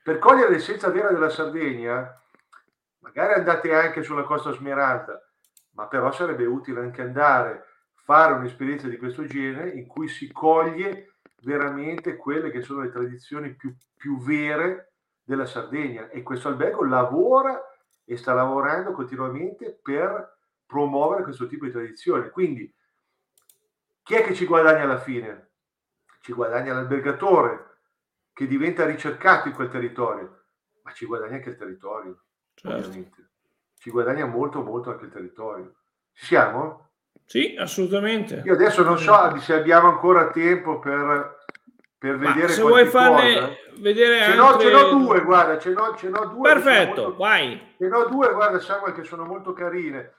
Per 0.03 0.19
cogliere 0.19 0.51
l'essenza 0.51 0.89
vera 0.91 1.11
della 1.11 1.29
Sardegna 1.29 2.21
magari 2.99 3.35
andate 3.35 3.75
anche 3.75 4.03
sulla 4.03 4.25
Costa 4.25 4.53
Smeralda, 4.53 5.26
ma 5.77 5.87
però 5.87 6.11
sarebbe 6.11 6.47
utile 6.47 6.81
anche 6.81 7.03
andare, 7.03 7.67
fare 7.93 8.33
un'esperienza 8.33 8.89
di 8.89 8.97
questo 8.97 9.25
genere 9.27 9.71
in 9.71 9.87
cui 9.87 10.09
si 10.09 10.33
coglie 10.33 11.17
veramente 11.43 12.17
quelle 12.17 12.51
che 12.51 12.63
sono 12.63 12.81
le 12.81 12.91
tradizioni 12.91 13.55
più, 13.55 13.75
più 13.95 14.19
vere 14.19 14.95
della 15.23 15.45
Sardegna 15.47 16.09
e 16.09 16.23
questo 16.23 16.49
albergo 16.49 16.85
lavora 16.85 17.61
e 18.05 18.17
sta 18.17 18.33
lavorando 18.33 18.93
continuamente 18.93 19.79
per 19.83 20.39
promuovere 20.65 21.23
questo 21.23 21.47
tipo 21.47 21.67
di 21.67 21.73
tradizione. 21.73 22.31
Quindi 22.31 22.75
chi 24.03 24.15
è 24.15 24.23
che 24.23 24.35
ci 24.35 24.47
guadagna 24.47 24.85
alla 24.85 24.99
fine? 24.99 25.51
Ci 26.21 26.33
guadagna 26.33 26.73
l'albergatore 26.73 27.81
che 28.33 28.47
diventa 28.47 28.87
ricercato 28.87 29.49
in 29.49 29.55
quel 29.55 29.69
territorio, 29.69 30.45
ma 30.83 30.93
ci 30.93 31.05
guadagna 31.05 31.35
anche 31.35 31.51
il 31.51 31.57
territorio, 31.57 32.25
certo. 32.55 32.77
ovviamente. 32.77 33.26
Ci 33.79 33.91
guadagna 33.91 34.27
molto, 34.27 34.63
molto 34.63 34.91
anche 34.91 35.05
il 35.05 35.13
territorio. 35.13 35.75
Ci 36.13 36.27
siamo? 36.27 36.91
Sì, 37.25 37.57
assolutamente. 37.59 38.43
Io 38.45 38.53
adesso 38.53 38.83
non 38.83 38.99
so 38.99 39.37
se 39.39 39.55
abbiamo 39.55 39.89
ancora 39.89 40.31
tempo 40.31 40.79
per, 40.79 41.45
per 41.99 42.19
vedere 42.19 42.49
se 42.49 42.63
vuoi 42.63 42.87
farne 42.87 43.59
vedere 43.79 44.25
ce 44.25 44.35
n'ho, 44.35 44.59
ce 44.59 44.71
n'ho 44.71 44.91
due, 44.91 45.21
guarda, 45.23 45.59
ce 45.59 45.71
n'ho, 45.71 45.95
ce 45.97 46.09
n'ho 46.09 46.27
due. 46.27 46.53
Perfetto, 46.53 47.03
molto, 47.03 47.17
vai. 47.17 47.75
Ce 47.77 47.89
n'ho 47.89 48.07
due, 48.07 48.33
guarda 48.33 48.61
Samuel, 48.61 48.95
che 48.95 49.03
sono 49.03 49.25
molto 49.25 49.53
carine. 49.53 50.15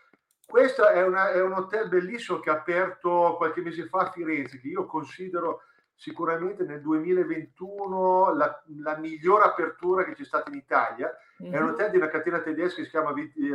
Questo 0.45 0.87
è, 0.87 1.03
una, 1.03 1.31
è, 1.31 1.41
un 1.41 1.53
hotel 1.53 1.89
bellissimo 1.89 2.39
che 2.39 2.49
ha 2.49 2.53
aperto 2.53 3.35
qualche 3.37 3.61
mese 3.61 3.87
fa 3.87 3.99
a 3.99 4.11
Firenze, 4.11 4.59
che 4.59 4.67
io 4.67 4.85
considero 4.85 5.63
sicuramente 5.97 6.63
nel 6.63 6.79
2021 6.79 8.33
la, 8.35 8.63
la 8.83 8.97
migliore 8.97 9.45
apertura 9.45 10.03
che 10.05 10.13
c'è 10.13 10.23
stata 10.23 10.49
in 10.51 10.57
Italia. 10.57 11.11
Mm-hmm. 11.41 11.53
È 11.53 11.57
un 11.57 11.65
mhm. 11.65 11.73
hotel 11.73 11.91
di 11.91 11.97
una 11.97 12.07
catena 12.07 12.39
tedesca 12.39 12.77
che 12.77 12.83
si 12.83 12.89
chiama 12.89 13.11
20, 13.11 13.49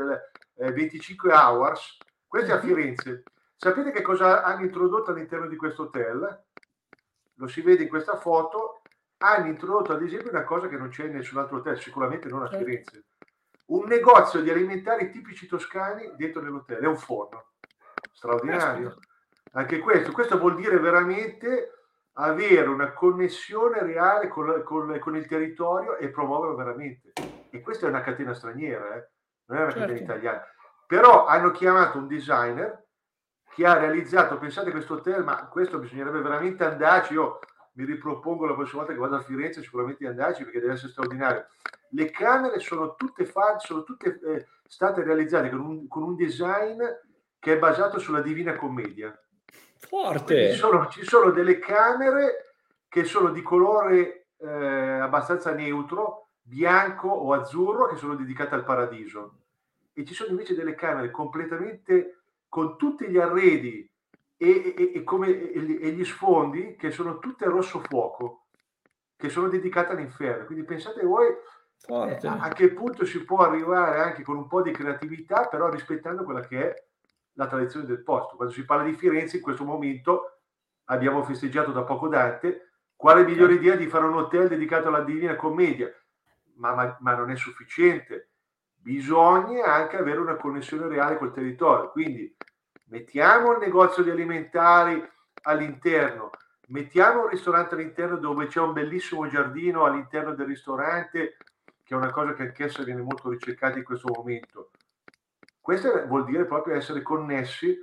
eh, 0.57 0.73
25 0.73 1.33
Hours. 1.33 1.99
Questo 2.27 2.51
è 2.51 2.55
a 2.55 2.57
mhm. 2.59 2.67
Firenze. 2.67 3.23
Sapete 3.57 3.93
che 3.93 4.03
cosa 4.03 4.43
hanno 4.43 4.65
introdotto 4.65 5.13
all'interno 5.13 5.47
di 5.47 5.57
questo 5.57 5.85
hotel? 5.85 6.45
Lo 7.35 7.47
si 7.47 7.63
vede 7.63 7.85
in 7.85 7.89
questa 7.89 8.17
foto. 8.17 8.83
Hanno 9.19 9.47
introdotto 9.47 9.93
ad 9.93 10.03
esempio 10.03 10.31
una 10.31 10.43
cosa 10.43 10.67
che 10.67 10.77
non 10.77 10.89
c'è 10.89 11.05
in 11.05 11.13
nessun 11.13 11.39
altro 11.39 11.59
hotel, 11.59 11.79
sicuramente 11.79 12.29
non 12.29 12.43
a 12.43 12.49
certo. 12.49 12.65
Firenze 12.65 13.05
un 13.67 13.87
negozio 13.87 14.43
di 14.43 14.51
alimentari 14.51 15.11
tipici 15.11 15.47
toscani 15.47 16.13
dentro 16.17 16.43
nell'hotel, 16.43 16.83
è 16.83 16.87
un 16.87 16.99
forno 16.99 17.53
straordinario. 18.13 18.99
Anche 19.53 19.79
questo, 19.79 20.13
questo 20.13 20.39
vuol 20.39 20.57
dire 20.57 20.79
veramente 20.79 21.82
avere 22.15 22.69
una 22.69 22.93
connessione 22.93 23.83
reale 23.83 24.29
con, 24.29 24.63
con, 24.65 24.99
con 24.99 25.17
il 25.17 25.27
territorio 25.27 25.97
e 25.97 26.11
promuoverlo 26.11 26.55
veramente. 26.55 27.13
E 27.51 27.61
questa 27.61 27.87
è 27.87 27.89
una 27.89 28.03
catena 28.03 28.35
straniera, 28.35 28.95
eh? 28.95 29.11
non 29.47 29.59
è 29.59 29.63
una 29.63 29.71
certo. 29.71 29.81
catena 29.81 30.01
italiana. 30.01 30.43
Però 30.87 31.27
hanno 31.27 31.51
chiamato 31.51 31.99
un 31.99 32.07
designer 32.07 32.87
che 33.55 33.67
ha 33.67 33.79
realizzato, 33.79 34.39
pensate 34.39 34.71
questo 34.71 34.95
hotel, 34.95 35.25
ma 35.25 35.47
questo 35.49 35.79
bisognerebbe 35.79 36.21
veramente 36.21 36.65
andarci, 36.65 37.15
io 37.15 37.39
mi 37.75 37.85
ripropongo 37.85 38.47
la 38.47 38.55
prossima 38.55 38.83
volta 38.83 38.93
che 38.93 39.01
vado 39.01 39.17
a 39.17 39.23
Firenze 39.23 39.63
sicuramente 39.63 40.07
andarci 40.07 40.45
perché 40.45 40.61
deve 40.61 40.75
essere 40.75 40.93
straordinario 40.93 41.47
le 41.93 42.11
camere 42.11 42.59
sono 42.61 42.95
tutte, 42.95 43.25
fa- 43.25 43.59
sono 43.59 43.83
tutte 43.83 44.19
eh, 44.21 44.47
state 44.67 45.03
realizzate 45.03 45.51
con 45.51 45.61
un, 45.61 45.89
con 45.89 46.03
un, 46.03 46.17
design 46.17 46.81
che 47.39 47.55
è 47.55 47.59
basato 47.59 47.99
sulla 47.99 48.21
Divina 48.21 48.55
Commedia. 48.57 49.17
Forte! 49.89 50.53
Ci 50.53 50.59
sono, 50.59 50.89
ci 50.89 51.05
sono, 51.05 51.31
delle 51.31 51.59
camere 51.59 52.55
che 52.89 53.05
sono 53.05 53.31
di 53.31 53.43
colore 53.43 54.27
eh, 54.39 54.49
abbastanza 54.49 55.53
neutro, 55.53 56.29
bianco 56.41 57.09
o 57.09 57.33
azzurro, 57.33 57.87
che 57.87 57.97
sono 57.97 58.15
dedicate 58.15 58.55
al 58.55 58.65
paradiso. 58.65 59.39
E 59.93 60.05
ci 60.05 60.15
sono 60.15 60.31
invece 60.31 60.55
delle 60.55 60.75
camere 60.75 61.11
completamente 61.11 62.23
con 62.49 62.77
tutti 62.77 63.09
gli 63.09 63.19
arredi 63.19 63.89
e, 64.37 64.75
e, 64.77 64.93
e, 64.95 65.05
come, 65.05 65.29
e 65.29 65.91
gli 65.91 66.05
sfondi 66.05 66.77
che 66.77 66.91
sono 66.91 67.19
tutte 67.19 67.45
rosso 67.47 67.81
fuoco, 67.81 68.47
che 69.17 69.29
sono 69.29 69.49
dedicate 69.49 69.93
all'inferno. 69.93 70.47
Quindi 70.47 70.65
pensate 70.65 71.05
voi 71.05 71.29
Forte. 71.77 72.27
a 72.27 72.49
che 72.49 72.73
punto 72.73 73.05
si 73.05 73.25
può 73.25 73.39
arrivare 73.39 74.01
anche 74.01 74.23
con 74.23 74.37
un 74.37 74.47
po' 74.47 74.63
di 74.63 74.71
creatività, 74.71 75.49
però 75.49 75.69
rispettando 75.69 76.25
quella 76.25 76.41
che 76.41 76.71
è 76.71 76.85
la 77.35 77.47
tradizione 77.47 77.87
del 77.87 78.03
posto. 78.03 78.37
Quando 78.37 78.55
si 78.55 78.65
parla 78.65 78.85
di 78.85 78.95
Firenze, 78.95 79.37
in 79.37 79.43
questo 79.43 79.65
momento 79.65 80.41
abbiamo 80.87 81.23
festeggiato 81.25 81.73
da 81.73 81.83
poco 81.83 82.09
Dante. 82.09 82.71
Quale 82.97 83.25
migliore 83.25 83.55
idea 83.55 83.75
di 83.75 83.89
fare 83.89 84.05
un 84.05 84.15
hotel 84.15 84.49
dedicato 84.49 84.89
alla 84.89 85.03
Divina 85.03 85.35
Commedia? 85.35 85.93
Ma, 86.55 86.75
ma, 86.75 86.97
ma 87.01 87.15
non 87.15 87.31
è 87.31 87.37
sufficiente. 87.37 88.31
Bisogna 88.75 89.65
anche 89.65 89.97
avere 89.97 90.19
una 90.19 90.37
connessione 90.37 90.89
reale 90.89 91.19
col 91.19 91.33
territorio. 91.33 91.91
Quindi 91.91 92.37
mettiamo 92.87 93.53
il 93.53 93.59
negozio 93.59 94.03
di 94.03 94.11
alimentari 94.11 95.05
all'interno, 95.43 96.31
mettiamo 96.69 97.23
un 97.23 97.29
ristorante 97.29 97.75
all'interno 97.75 98.17
dove 98.17 98.47
c'è 98.47 98.61
un 98.61 98.73
bellissimo 98.73 99.27
giardino 99.27 99.85
all'interno 99.85 100.35
del 100.35 100.47
ristorante 100.47 101.37
che 101.85 101.95
è 101.95 101.97
una 101.97 102.11
cosa 102.11 102.33
che 102.35 102.43
anch'essa 102.43 102.85
viene 102.85 103.03
molto 103.03 103.29
ricercata 103.29 103.79
in 103.79 103.85
questo 103.85 104.09
momento. 104.15 104.71
Questo 105.63 106.07
vuol 106.09 106.25
dire 106.25 106.45
proprio 106.45 106.75
essere 106.75 107.03
connessi 107.03 107.79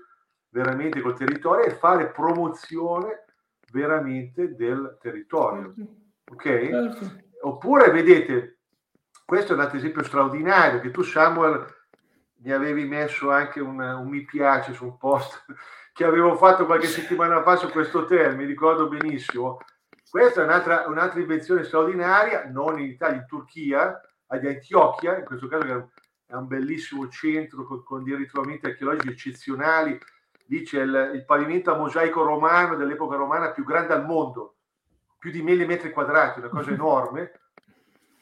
veramente 0.50 1.00
col 1.00 1.16
territorio 1.16 1.64
e 1.64 1.72
fare 1.72 2.10
promozione 2.10 3.24
veramente 3.72 4.54
del 4.54 4.98
territorio. 5.02 5.74
Certo. 5.74 5.92
Ok? 6.32 6.44
Certo. 6.44 7.28
Oppure 7.42 7.90
vedete, 7.90 8.58
questo 9.24 9.54
è 9.54 9.56
un 9.56 9.62
altro 9.62 9.78
esempio 9.78 10.04
straordinario 10.04 10.82
che 10.82 10.92
tu 10.92 11.04
Samuel 11.04 11.66
mi 12.42 12.52
avevi 12.52 12.84
messo 12.84 13.32
anche 13.32 13.62
un, 13.62 13.80
un 13.80 14.08
mi 14.10 14.26
piace 14.26 14.74
su 14.74 14.84
un 14.84 14.98
post 14.98 15.46
che 15.94 16.04
avevo 16.04 16.36
fatto 16.36 16.66
qualche 16.66 16.88
settimana 16.92 17.42
fa 17.44 17.56
su 17.56 17.70
questo 17.70 18.00
hotel, 18.00 18.36
mi 18.36 18.44
ricordo 18.44 18.90
benissimo, 18.90 19.60
questa 20.10 20.42
è 20.42 20.44
un'altra, 20.44 20.86
un'altra 20.88 21.22
invenzione 21.22 21.64
straordinaria, 21.64 22.50
non 22.50 22.78
in 22.80 22.90
Italia, 22.90 23.22
in 23.22 23.26
Turchia, 23.26 24.02
ad 24.28 24.46
Antiochia, 24.46 25.18
in 25.18 25.24
questo 25.24 25.48
caso 25.48 25.92
è 26.30 26.36
un 26.36 26.46
bellissimo 26.46 27.10
centro 27.10 27.66
con, 27.66 27.84
con 27.84 28.04
dei 28.04 28.16
ritrovamenti 28.16 28.68
archeologici 28.68 29.10
eccezionali. 29.10 29.98
Lì 30.46 30.62
c'è 30.62 30.84
il, 30.84 31.12
il, 31.16 31.26
pavimento 31.26 31.72
a 31.72 31.78
mosaico 31.78 32.22
romano 32.22 32.76
dell'epoca 32.76 33.16
romana 33.16 33.52
più 33.52 33.64
grande 33.64 33.94
al 33.94 34.06
mondo, 34.06 34.58
più 35.18 35.32
di 35.32 35.42
mille 35.42 35.66
metri 35.66 35.90
quadrati, 35.90 36.38
una 36.38 36.50
cosa 36.50 36.70
enorme. 36.72 37.32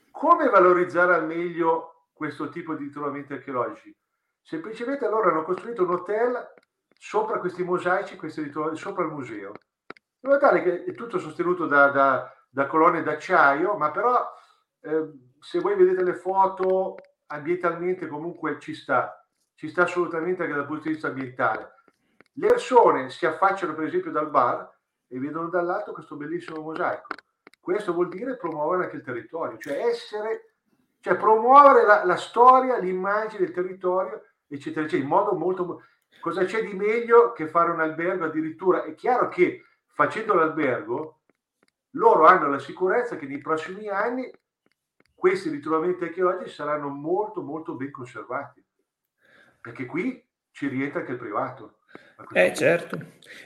Come 0.10 0.50
valorizzare 0.50 1.16
al 1.16 1.26
meglio 1.26 2.08
questo 2.14 2.48
tipo 2.48 2.76
di 2.76 2.86
ritrovamenti 2.86 3.34
archeologici? 3.34 3.94
Semplicemente 4.42 5.10
loro 5.10 5.30
hanno 5.30 5.44
costruito 5.44 5.84
un 5.84 5.92
hotel 5.92 6.54
sopra 6.98 7.40
questi 7.40 7.64
mosaici, 7.64 8.16
questi 8.16 8.42
ritrovamenti, 8.42 8.82
sopra 8.82 9.04
il 9.04 9.12
museo 9.12 9.52
in 10.22 10.30
modo 10.30 10.40
tale 10.40 10.64
che 10.64 10.84
è 10.84 10.94
tutto 10.94 11.20
sostenuto 11.20 11.68
da, 11.68 11.90
da, 11.90 12.34
da 12.50 12.66
colonne 12.68 13.04
d'acciaio, 13.04 13.76
ma 13.76 13.92
però 13.92 14.28
eh, 14.82 15.12
se 15.40 15.60
voi 15.60 15.76
vedete 15.76 16.04
le 16.04 16.16
foto 16.16 16.96
ambientalmente 17.28 18.08
comunque 18.08 18.60
ci 18.60 18.74
sta, 18.74 19.26
ci 19.56 19.70
sta 19.70 19.84
assolutamente 19.84 20.44
anche 20.44 20.56
dal 20.56 20.66
punto 20.66 20.84
di 20.84 20.90
vista 20.90 21.08
ambientale. 21.08 21.76
Le 22.34 22.48
persone 22.48 23.10
si 23.10 23.26
affacciano 23.26 23.74
per 23.74 23.86
esempio 23.86 24.12
dal 24.12 24.30
bar 24.30 24.70
e 25.08 25.20
vedono 25.20 25.50
dall'alto 25.50 25.92
questo 25.92 26.16
bellissimo 26.16 26.62
mosaico. 26.62 27.08
Questo 27.60 27.94
vuol 27.94 28.10
dire 28.10 28.38
promuovere 28.38 28.86
anche 28.86 28.98
il 28.98 29.04
territorio, 29.04 29.58
cioè 29.58 29.86
essere, 29.88 30.54
cioè 31.02 31.18
promuovere 31.18 31.86
la, 31.86 32.06
la 32.06 32.16
storia, 32.16 32.78
l'immagine 32.78 33.46
del 33.46 33.54
territorio, 33.54 34.24
eccetera, 34.48 34.86
eccetera, 34.86 35.04
in 35.04 35.10
modo 35.10 35.34
molto... 35.34 35.84
Cosa 36.20 36.46
c'è 36.46 36.64
di 36.64 36.74
meglio 36.74 37.32
che 37.34 37.48
fare 37.48 37.72
un 37.72 37.80
albergo 37.80 38.26
addirittura? 38.26 38.84
È 38.84 38.96
chiaro 38.96 39.28
che 39.28 39.66
facendo 39.88 40.34
l'albergo, 40.34 41.20
loro 41.92 42.26
hanno 42.26 42.50
la 42.50 42.60
sicurezza 42.60 43.18
che 43.18 43.28
nei 43.28 43.40
prossimi 43.40 43.88
anni 43.88 44.32
questi 45.18 45.50
ritrovamenti 45.50 46.04
archeologici 46.04 46.54
saranno 46.54 46.90
molto 46.90 47.42
molto 47.42 47.74
ben 47.74 47.90
conservati, 47.90 48.64
perché 49.60 49.88
qui 49.88 50.24
ci 50.52 50.68
rientra 50.68 51.00
anche 51.00 51.14
il 51.14 51.18
privato. 51.18 51.80
Eh 52.34 52.54
certo, 52.54 53.00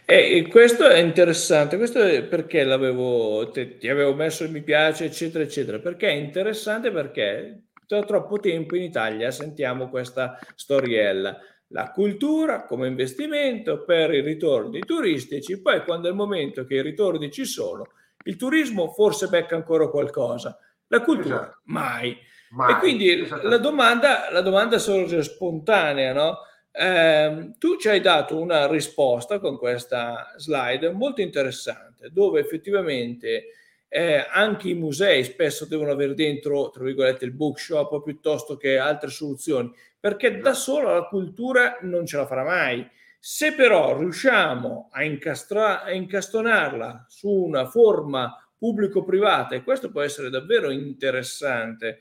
e 0.06 0.48
questo 0.50 0.86
è 0.88 0.98
interessante, 0.98 1.78
questo 1.78 2.02
è 2.02 2.24
perché 2.24 2.66
l'avevo, 2.66 3.50
te, 3.52 3.78
ti 3.78 3.88
avevo 3.88 4.14
messo 4.14 4.44
il 4.44 4.52
mi 4.52 4.62
piace 4.62 5.06
eccetera 5.06 5.46
eccetera, 5.46 5.80
perché 5.80 6.10
è 6.10 6.14
interessante 6.14 6.92
perché 6.92 7.64
da 7.88 8.04
troppo 8.04 8.38
tempo 8.40 8.76
in 8.76 8.84
Italia 8.84 9.32
sentiamo 9.32 9.90
questa 9.90 10.38
storiella. 10.56 11.38
La 11.68 11.92
cultura 11.92 12.66
come 12.66 12.88
investimento 12.88 13.86
per 13.86 14.14
i 14.14 14.20
ritorni 14.20 14.80
turistici, 14.82 15.62
poi 15.62 15.86
quando 15.86 16.08
è 16.08 16.12
il 16.12 16.18
momento 16.18 16.66
che 16.66 16.76
i 16.76 16.82
ritorni 16.82 17.32
ci 17.32 17.46
sono, 17.46 17.88
il 18.26 18.36
turismo 18.36 18.90
forse 18.90 19.28
becca 19.28 19.56
ancora 19.56 19.88
qualcosa, 19.88 20.58
la 20.92 21.02
cultura 21.02 21.36
esatto. 21.36 21.60
mai. 21.64 22.18
mai. 22.50 22.74
E 22.74 22.78
quindi 22.80 23.28
la 23.44 23.58
domanda, 23.58 24.30
la 24.30 24.42
domanda 24.42 24.78
sorge 24.78 25.24
spontanea, 25.24 26.14
no? 26.14 26.38
Eh, 26.70 27.54
tu 27.58 27.78
ci 27.78 27.90
hai 27.90 28.02
dato 28.02 28.38
una 28.40 28.68
risposta 28.68 29.40
con 29.40 29.58
questa 29.58 30.34
slide 30.38 30.92
molto 30.92 31.22
interessante, 31.22 32.10
dove 32.12 32.42
effettivamente 32.42 33.48
eh, 33.88 34.26
anche 34.30 34.70
i 34.70 34.74
musei 34.74 35.24
spesso 35.24 35.66
devono 35.66 35.92
avere 35.92 36.14
dentro, 36.14 36.70
tra 36.70 36.84
virgolette, 36.84 37.26
il 37.26 37.34
bookshop 37.34 38.04
piuttosto 38.04 38.58
che 38.58 38.78
altre 38.78 39.10
soluzioni, 39.10 39.72
perché 40.00 40.40
da 40.40 40.54
sola 40.54 40.94
la 40.94 41.06
cultura 41.06 41.78
non 41.82 42.06
ce 42.06 42.18
la 42.18 42.26
farà 42.26 42.44
mai. 42.44 42.86
Se 43.18 43.54
però 43.54 43.98
riusciamo 43.98 44.90
a, 44.92 45.04
incastra- 45.04 45.84
a 45.84 45.92
incastonarla 45.92 47.06
su 47.08 47.30
una 47.30 47.66
forma 47.66 48.36
pubblico-privata, 48.62 49.56
e 49.56 49.64
questo 49.64 49.90
può 49.90 50.02
essere 50.02 50.30
davvero 50.30 50.70
interessante, 50.70 51.98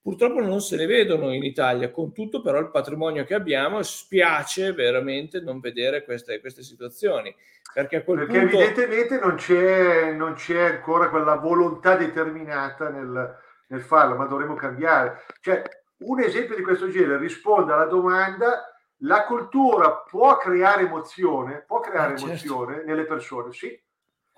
purtroppo 0.00 0.40
non 0.40 0.62
se 0.62 0.76
ne 0.76 0.86
vedono 0.86 1.34
in 1.34 1.44
Italia, 1.44 1.90
con 1.90 2.14
tutto 2.14 2.40
però 2.40 2.58
il 2.60 2.70
patrimonio 2.70 3.24
che 3.24 3.34
abbiamo, 3.34 3.82
spiace 3.82 4.72
veramente 4.72 5.42
non 5.42 5.60
vedere 5.60 6.04
queste, 6.04 6.40
queste 6.40 6.62
situazioni. 6.62 7.34
Perché, 7.74 7.96
a 7.96 8.02
quel 8.02 8.20
perché 8.20 8.38
punto... 8.38 8.56
evidentemente 8.56 9.20
non 9.20 9.34
c'è, 9.34 10.12
non 10.12 10.32
c'è, 10.32 10.76
ancora 10.76 11.10
quella 11.10 11.34
volontà 11.34 11.94
determinata 11.94 12.88
nel, 12.88 13.36
nel 13.66 13.82
farlo, 13.82 14.16
ma 14.16 14.24
dovremmo 14.24 14.54
cambiare. 14.54 15.24
Cioè, 15.42 15.62
un 15.98 16.20
esempio 16.20 16.56
di 16.56 16.62
questo 16.62 16.88
genere 16.88 17.18
risponde 17.18 17.74
alla 17.74 17.84
domanda 17.84 18.64
la 19.02 19.24
cultura 19.24 19.92
può 20.08 20.38
creare 20.38 20.84
emozione, 20.84 21.64
può 21.66 21.80
creare 21.80 22.14
eh, 22.14 22.16
certo. 22.16 22.32
emozione 22.32 22.82
nelle 22.84 23.04
persone, 23.04 23.52
sì. 23.52 23.78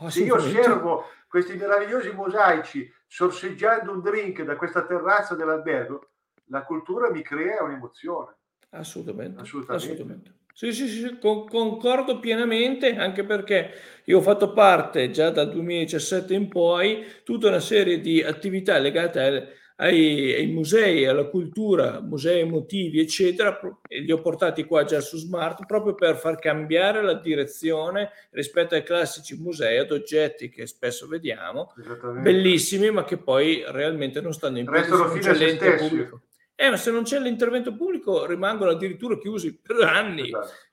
Se 0.09 0.23
io 0.23 0.37
osservo 0.37 1.05
questi 1.29 1.57
meravigliosi 1.57 2.13
mosaici 2.13 2.93
sorseggiando 3.07 3.93
un 3.93 4.01
drink 4.01 4.43
da 4.43 4.57
questa 4.57 4.87
terrazza 4.87 5.35
dell'albergo, 5.35 6.11
la 6.47 6.63
cultura 6.63 7.11
mi 7.11 7.23
crea 7.23 7.63
un'emozione. 7.63 8.37
Assolutamente. 8.71 9.41
Assolutamente. 9.41 9.85
Assolutamente. 9.85 10.35
Sì, 10.53 10.73
sì, 10.73 10.89
sì, 10.89 11.19
con, 11.19 11.47
concordo 11.47 12.19
pienamente, 12.19 12.97
anche 12.97 13.25
perché 13.25 13.73
io 14.05 14.19
ho 14.19 14.21
fatto 14.21 14.53
parte 14.53 15.11
già 15.11 15.31
dal 15.31 15.51
2017 15.51 16.35
in 16.35 16.49
poi 16.49 17.07
tutta 17.25 17.49
una 17.49 17.61
serie 17.61 18.01
di 18.01 18.23
attività 18.23 18.77
legate 18.79 19.21
al, 19.21 19.49
ai, 19.81 20.35
ai, 20.35 20.47
musei, 20.47 21.07
alla 21.07 21.25
cultura, 21.25 22.01
musei 22.01 22.41
emotivi, 22.41 23.01
eccetera, 23.01 23.59
e 23.89 24.01
li 24.01 24.13
ho 24.13 24.21
portati 24.21 24.65
qua 24.65 24.85
già 24.85 25.01
su 25.01 25.17
Smart 25.17 25.65
proprio 25.65 25.95
per 25.95 26.17
far 26.17 26.39
cambiare 26.39 27.03
la 27.03 27.15
direzione 27.15 28.11
rispetto 28.31 28.75
ai 28.75 28.83
classici 28.83 29.41
musei 29.41 29.79
ad 29.79 29.91
oggetti 29.91 30.51
che 30.51 30.67
spesso 30.67 31.09
vediamo, 31.09 31.73
bellissimi, 32.21 32.91
ma 32.91 33.05
che 33.05 33.17
poi 33.17 33.65
realmente 33.67 34.21
non 34.21 34.35
stanno 34.35 34.59
in 34.59 34.71
l'ente 34.71 35.75
pubblico. 35.77 36.21
Eh, 36.55 36.69
ma 36.69 36.77
se 36.77 36.91
non 36.91 37.05
c'è 37.05 37.19
l'intervento 37.19 37.75
pubblico 37.75 38.27
rimangono 38.27 38.73
addirittura 38.73 39.17
chiusi 39.17 39.59
per 39.59 39.81
anni. 39.81 40.29
Esatto. 40.29 40.69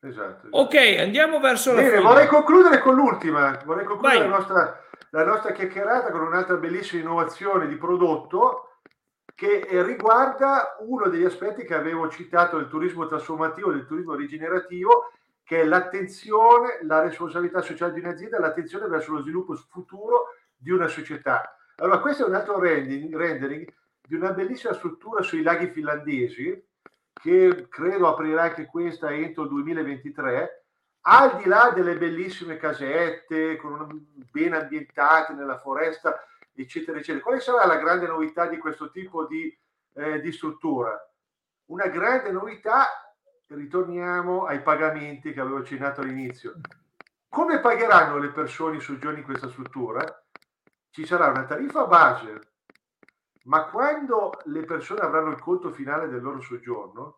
Esatto, 0.00 0.46
esatto. 0.46 0.48
Ok, 0.50 0.74
andiamo 0.98 1.40
verso 1.40 1.72
Bene, 1.72 1.82
la 1.82 1.96
fine. 1.96 2.02
Vorrei 2.02 2.26
concludere 2.28 2.78
con 2.80 2.94
l'ultima, 2.94 3.60
vorrei 3.64 3.84
concludere 3.84 4.20
la 4.20 4.26
nostra 4.26 4.87
la 5.10 5.24
nostra 5.24 5.52
chiacchierata 5.52 6.10
con 6.10 6.22
un'altra 6.22 6.56
bellissima 6.56 7.02
innovazione 7.02 7.66
di 7.68 7.76
prodotto 7.76 8.80
che 9.34 9.66
riguarda 9.84 10.76
uno 10.80 11.08
degli 11.08 11.24
aspetti 11.24 11.64
che 11.64 11.74
avevo 11.74 12.08
citato 12.08 12.56
del 12.56 12.68
turismo 12.68 13.06
trasformativo, 13.06 13.70
del 13.70 13.86
turismo 13.86 14.14
rigenerativo, 14.14 15.12
che 15.44 15.60
è 15.60 15.64
l'attenzione, 15.64 16.80
la 16.82 17.00
responsabilità 17.00 17.60
sociale 17.60 17.92
di 17.92 18.00
un'azienda, 18.00 18.40
l'attenzione 18.40 18.88
verso 18.88 19.12
lo 19.12 19.20
sviluppo 19.20 19.54
futuro 19.54 20.34
di 20.56 20.70
una 20.70 20.88
società. 20.88 21.56
Allora, 21.76 22.00
questo 22.00 22.24
è 22.24 22.28
un 22.28 22.34
altro 22.34 22.58
rendering, 22.58 23.16
rendering 23.16 23.72
di 24.02 24.14
una 24.16 24.32
bellissima 24.32 24.72
struttura 24.72 25.22
sui 25.22 25.42
laghi 25.42 25.68
finlandesi, 25.68 26.66
che 27.12 27.66
credo 27.68 28.08
aprirà 28.08 28.42
anche 28.42 28.66
questa 28.66 29.12
entro 29.12 29.44
il 29.44 29.50
2023, 29.50 30.66
al 31.02 31.36
di 31.36 31.44
là 31.44 31.70
delle 31.70 31.96
bellissime 31.96 32.56
casette 32.56 33.56
con 33.56 33.88
ben 34.30 34.54
ambientate 34.54 35.32
nella 35.32 35.58
foresta, 35.58 36.22
eccetera, 36.54 36.98
eccetera, 36.98 37.22
quale 37.22 37.40
sarà 37.40 37.66
la 37.66 37.76
grande 37.76 38.06
novità 38.06 38.46
di 38.46 38.58
questo 38.58 38.90
tipo 38.90 39.26
di, 39.26 39.56
eh, 39.94 40.20
di 40.20 40.32
struttura? 40.32 40.96
Una 41.66 41.86
grande 41.86 42.30
novità, 42.30 42.86
ritorniamo 43.46 44.44
ai 44.44 44.60
pagamenti 44.60 45.32
che 45.32 45.40
avevo 45.40 45.58
accennato 45.58 46.00
all'inizio. 46.00 46.54
Come 47.28 47.60
pagheranno 47.60 48.18
le 48.18 48.30
persone 48.30 48.78
i 48.78 48.80
soggiorni 48.80 49.20
in 49.20 49.24
questa 49.24 49.48
struttura? 49.48 50.02
Ci 50.90 51.06
sarà 51.06 51.28
una 51.28 51.44
tariffa 51.44 51.86
base, 51.86 52.40
ma 53.44 53.66
quando 53.66 54.32
le 54.44 54.64
persone 54.64 55.00
avranno 55.00 55.30
il 55.30 55.40
conto 55.40 55.70
finale 55.70 56.08
del 56.08 56.22
loro 56.22 56.40
soggiorno, 56.40 57.17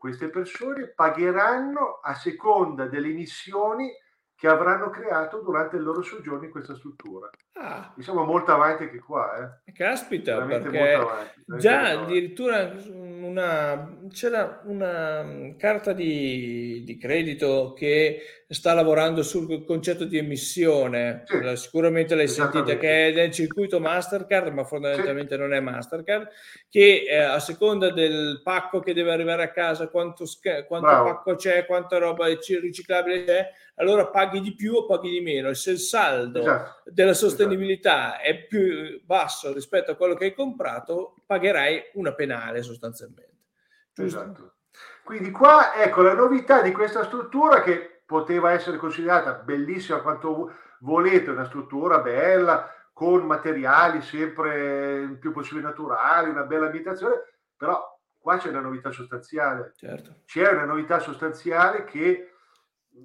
queste 0.00 0.30
persone 0.30 0.86
pagheranno 0.86 2.00
a 2.02 2.14
seconda 2.14 2.86
delle 2.86 3.08
emissioni 3.08 3.90
che 4.34 4.48
avranno 4.48 4.88
creato 4.88 5.42
durante 5.42 5.76
il 5.76 5.82
loro 5.82 6.00
soggiorno 6.00 6.46
in 6.46 6.50
questa 6.50 6.74
struttura. 6.74 7.28
Ah. 7.52 7.94
Siamo 7.98 8.24
molto 8.24 8.50
avanti 8.50 8.84
anche 8.84 8.98
qua. 8.98 9.60
Eh. 9.66 9.72
Caspita, 9.72 10.36
Veramente 10.36 10.70
perché 10.70 10.92
avanti, 10.94 11.42
già 11.58 11.90
addirittura 11.90 12.72
una, 12.88 13.98
c'era 14.08 14.62
una 14.64 15.54
carta 15.58 15.92
di, 15.92 16.82
di, 16.86 16.96
credito 16.96 17.74
che 17.74 18.39
sta 18.52 18.74
lavorando 18.74 19.22
sul 19.22 19.64
concetto 19.64 20.04
di 20.04 20.18
emissione, 20.18 21.22
sì. 21.24 21.56
sicuramente 21.56 22.16
l'hai 22.16 22.26
sentita, 22.26 22.76
che 22.76 23.08
è 23.08 23.12
nel 23.12 23.30
circuito 23.30 23.78
Mastercard, 23.78 24.52
ma 24.52 24.64
fondamentalmente 24.64 25.36
sì. 25.36 25.40
non 25.40 25.54
è 25.54 25.60
Mastercard, 25.60 26.28
che 26.68 27.04
eh, 27.08 27.16
a 27.16 27.38
seconda 27.38 27.92
del 27.92 28.40
pacco 28.42 28.80
che 28.80 28.92
deve 28.92 29.12
arrivare 29.12 29.44
a 29.44 29.52
casa, 29.52 29.86
quanto, 29.86 30.24
quanto 30.66 30.86
pacco 30.86 31.36
c'è, 31.36 31.64
quanta 31.64 31.98
roba 31.98 32.26
riciclabile 32.26 33.24
c'è, 33.24 33.50
allora 33.76 34.08
paghi 34.08 34.40
di 34.40 34.52
più 34.56 34.74
o 34.74 34.84
paghi 34.84 35.10
di 35.10 35.20
meno. 35.20 35.48
E 35.48 35.54
se 35.54 35.70
il 35.70 35.78
saldo 35.78 36.40
esatto. 36.40 36.90
della 36.90 37.14
sostenibilità 37.14 38.20
esatto. 38.20 38.28
è 38.28 38.46
più 38.46 39.00
basso 39.04 39.52
rispetto 39.52 39.92
a 39.92 39.94
quello 39.94 40.14
che 40.14 40.24
hai 40.24 40.34
comprato, 40.34 41.14
pagherai 41.24 41.90
una 41.94 42.14
penale 42.14 42.62
sostanzialmente. 42.62 43.28
Giusto? 43.94 44.20
Esatto. 44.20 44.54
Quindi 45.04 45.30
qua 45.30 45.74
ecco 45.76 46.02
la 46.02 46.14
novità 46.14 46.62
di 46.62 46.72
questa 46.72 47.04
struttura 47.04 47.62
che 47.62 47.99
poteva 48.10 48.50
essere 48.50 48.76
considerata 48.76 49.34
bellissima 49.34 50.00
quanto 50.00 50.52
volete, 50.80 51.30
una 51.30 51.44
struttura 51.44 52.00
bella, 52.00 52.68
con 52.92 53.24
materiali 53.24 54.02
sempre 54.02 54.98
il 55.02 55.16
più 55.16 55.30
possibile 55.30 55.68
naturali, 55.68 56.28
una 56.28 56.42
bella 56.42 56.66
abitazione, 56.66 57.22
però 57.56 57.80
qua 58.18 58.36
c'è 58.36 58.48
una 58.48 58.62
novità 58.62 58.90
sostanziale. 58.90 59.74
Certo. 59.76 60.22
C'è 60.26 60.50
una 60.50 60.64
novità 60.64 60.98
sostanziale 60.98 61.84
che 61.84 62.32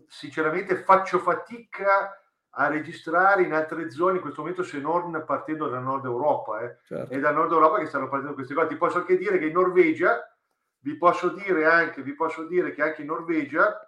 sinceramente 0.07 0.77
faccio 0.77 1.19
fatica 1.19 2.19
a 2.57 2.67
registrare 2.67 3.43
in 3.43 3.53
altre 3.53 3.91
zone 3.91 4.15
in 4.15 4.21
questo 4.21 4.41
momento 4.41 4.63
se 4.63 4.79
non 4.79 5.23
partendo 5.23 5.67
dal 5.67 5.83
nord 5.83 6.05
Europa. 6.05 6.61
Eh. 6.61 6.77
Certo. 6.83 7.13
È 7.13 7.19
dal 7.19 7.35
nord 7.35 7.51
Europa 7.51 7.77
che 7.77 7.85
stanno 7.85 8.09
partendo 8.09 8.33
queste 8.33 8.55
cose. 8.55 8.69
Ti 8.69 8.77
posso 8.77 8.97
anche 8.97 9.17
dire 9.17 9.37
che 9.37 9.45
in 9.45 9.53
Norvegia, 9.53 10.35
vi 10.79 10.97
posso 10.97 11.29
dire 11.29 11.67
anche, 11.67 12.01
vi 12.01 12.15
posso 12.15 12.45
dire 12.45 12.73
che 12.73 12.81
anche 12.81 13.01
in 13.01 13.07
Norvegia, 13.07 13.84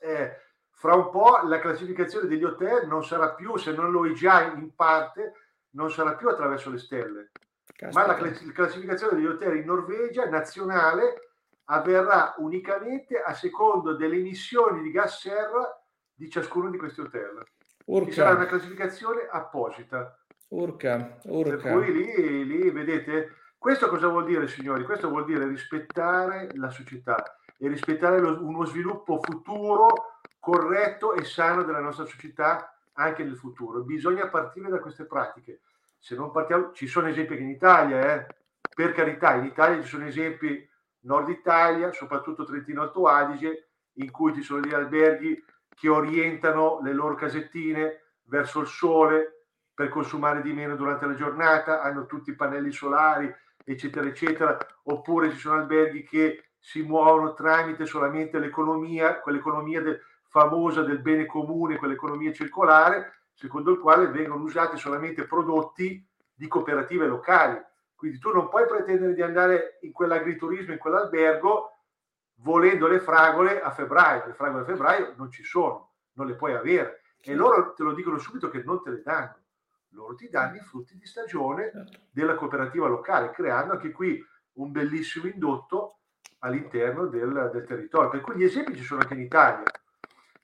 eh, 0.00 0.36
fra 0.70 0.94
un 0.94 1.10
po' 1.10 1.40
la 1.44 1.60
classificazione 1.60 2.28
degli 2.28 2.44
hotel 2.44 2.86
non 2.86 3.04
sarà 3.04 3.32
più, 3.32 3.56
se 3.56 3.72
non 3.72 3.90
lo 3.90 4.06
è 4.06 4.12
già 4.12 4.42
in 4.42 4.74
parte, 4.74 5.32
non 5.70 5.90
sarà 5.90 6.14
più 6.14 6.28
attraverso 6.28 6.70
le 6.70 6.78
stelle. 6.78 7.30
Caspita. 7.64 8.00
Ma 8.00 8.06
la 8.06 8.14
classificazione 8.52 9.16
degli 9.16 9.26
hotel 9.26 9.56
in 9.56 9.64
Norvegia 9.64 10.28
nazionale 10.28 11.30
avverrà 11.64 12.34
unicamente 12.38 13.20
a 13.20 13.32
secondo 13.34 13.94
delle 13.94 14.16
emissioni 14.16 14.82
di 14.82 14.90
gas 14.90 15.20
serra 15.20 15.82
di 16.12 16.28
ciascuno 16.28 16.70
di 16.70 16.76
questi 16.76 17.00
hotel. 17.00 17.42
Urca. 17.86 18.06
Ci 18.06 18.12
sarà 18.12 18.34
una 18.34 18.46
classificazione 18.46 19.26
apposita. 19.30 20.18
Urca, 20.48 21.18
urca. 21.24 21.56
Per 21.56 21.72
cui 21.72 21.92
lì, 21.92 22.46
lì, 22.46 22.70
vedete, 22.70 23.36
questo 23.58 23.88
cosa 23.88 24.08
vuol 24.08 24.26
dire, 24.26 24.46
signori? 24.46 24.84
Questo 24.84 25.08
vuol 25.08 25.24
dire 25.24 25.46
rispettare 25.46 26.48
la 26.54 26.70
società 26.70 27.38
e 27.58 27.68
rispettare 27.68 28.20
lo, 28.20 28.44
uno 28.44 28.64
sviluppo 28.64 29.20
futuro 29.22 30.20
corretto 30.38 31.14
e 31.14 31.24
sano 31.24 31.62
della 31.62 31.80
nostra 31.80 32.04
società 32.04 32.76
anche 32.94 33.24
nel 33.24 33.36
futuro. 33.36 33.80
Bisogna 33.80 34.28
partire 34.28 34.68
da 34.68 34.78
queste 34.78 35.04
pratiche. 35.04 35.60
Se 35.98 36.14
non 36.14 36.30
partiamo, 36.30 36.72
ci 36.72 36.86
sono 36.86 37.08
esempi 37.08 37.32
anche 37.32 37.44
in 37.44 37.50
Italia, 37.50 38.14
eh? 38.14 38.26
per 38.74 38.92
carità, 38.92 39.34
in 39.34 39.44
Italia 39.44 39.80
ci 39.80 39.88
sono 39.88 40.04
esempi 40.06 40.68
nord 41.00 41.28
Italia, 41.28 41.92
soprattutto 41.92 42.44
Trentino 42.44 42.82
Alto 42.82 43.06
Adige, 43.06 43.68
in 43.94 44.10
cui 44.10 44.34
ci 44.34 44.42
sono 44.42 44.60
gli 44.60 44.74
alberghi 44.74 45.42
che 45.74 45.88
orientano 45.88 46.80
le 46.82 46.92
loro 46.92 47.14
casettine 47.14 48.02
verso 48.24 48.60
il 48.60 48.66
sole 48.66 49.46
per 49.74 49.88
consumare 49.88 50.40
di 50.40 50.52
meno 50.52 50.76
durante 50.76 51.06
la 51.06 51.14
giornata, 51.14 51.82
hanno 51.82 52.06
tutti 52.06 52.30
i 52.30 52.36
pannelli 52.36 52.70
solari, 52.70 53.32
eccetera, 53.64 54.06
eccetera, 54.06 54.56
oppure 54.84 55.30
ci 55.30 55.38
sono 55.38 55.60
alberghi 55.60 56.04
che 56.04 56.44
si 56.64 56.80
muovono 56.80 57.34
tramite 57.34 57.84
solamente 57.84 58.38
l'economia, 58.38 59.20
quell'economia 59.20 59.82
del, 59.82 60.00
famosa 60.30 60.80
del 60.80 60.98
bene 61.00 61.26
comune, 61.26 61.76
quell'economia 61.76 62.32
circolare, 62.32 63.26
secondo 63.34 63.70
il 63.70 63.78
quale 63.78 64.08
vengono 64.08 64.44
usati 64.44 64.78
solamente 64.78 65.26
prodotti 65.26 66.02
di 66.32 66.48
cooperative 66.48 67.06
locali. 67.06 67.60
Quindi 67.94 68.18
tu 68.18 68.32
non 68.32 68.48
puoi 68.48 68.66
pretendere 68.66 69.12
di 69.12 69.20
andare 69.20 69.76
in 69.82 69.92
quell'agriturismo, 69.92 70.72
in 70.72 70.78
quell'albergo, 70.78 71.70
volendo 72.36 72.86
le 72.86 73.00
fragole 73.00 73.60
a 73.60 73.70
febbraio. 73.70 74.24
Le 74.28 74.32
fragole 74.32 74.62
a 74.62 74.66
febbraio 74.66 75.12
non 75.18 75.30
ci 75.30 75.44
sono, 75.44 75.96
non 76.14 76.26
le 76.26 76.34
puoi 76.34 76.54
avere. 76.54 77.02
E 77.20 77.34
loro 77.34 77.74
te 77.74 77.82
lo 77.82 77.92
dicono 77.92 78.16
subito 78.16 78.48
che 78.48 78.62
non 78.62 78.82
te 78.82 78.88
le 78.88 79.02
danno. 79.02 79.36
Loro 79.90 80.14
ti 80.14 80.30
danno 80.30 80.56
i 80.56 80.60
frutti 80.60 80.96
di 80.96 81.04
stagione 81.04 81.70
certo. 81.70 81.98
della 82.10 82.36
cooperativa 82.36 82.88
locale, 82.88 83.32
creando 83.32 83.74
anche 83.74 83.90
qui 83.92 84.18
un 84.54 84.72
bellissimo 84.72 85.26
indotto 85.26 85.98
all'interno 86.44 87.06
del, 87.06 87.50
del 87.52 87.64
territorio. 87.66 88.10
Per 88.10 88.20
cui 88.20 88.36
gli 88.36 88.44
esempi 88.44 88.76
ci 88.76 88.84
sono 88.84 89.00
anche 89.00 89.14
in 89.14 89.20
Italia. 89.20 89.64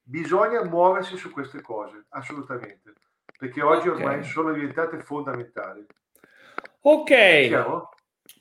Bisogna 0.03 0.65
muoversi 0.65 1.17
su 1.17 1.31
queste 1.31 1.61
cose, 1.61 2.07
assolutamente, 2.09 2.95
perché 3.39 3.63
oggi 3.63 3.89
ormai 3.89 4.25
sono 4.25 4.53
diventate 4.53 4.99
fondamentali. 4.99 5.87
Ok. 6.81 7.09
Siamo? 7.47 7.91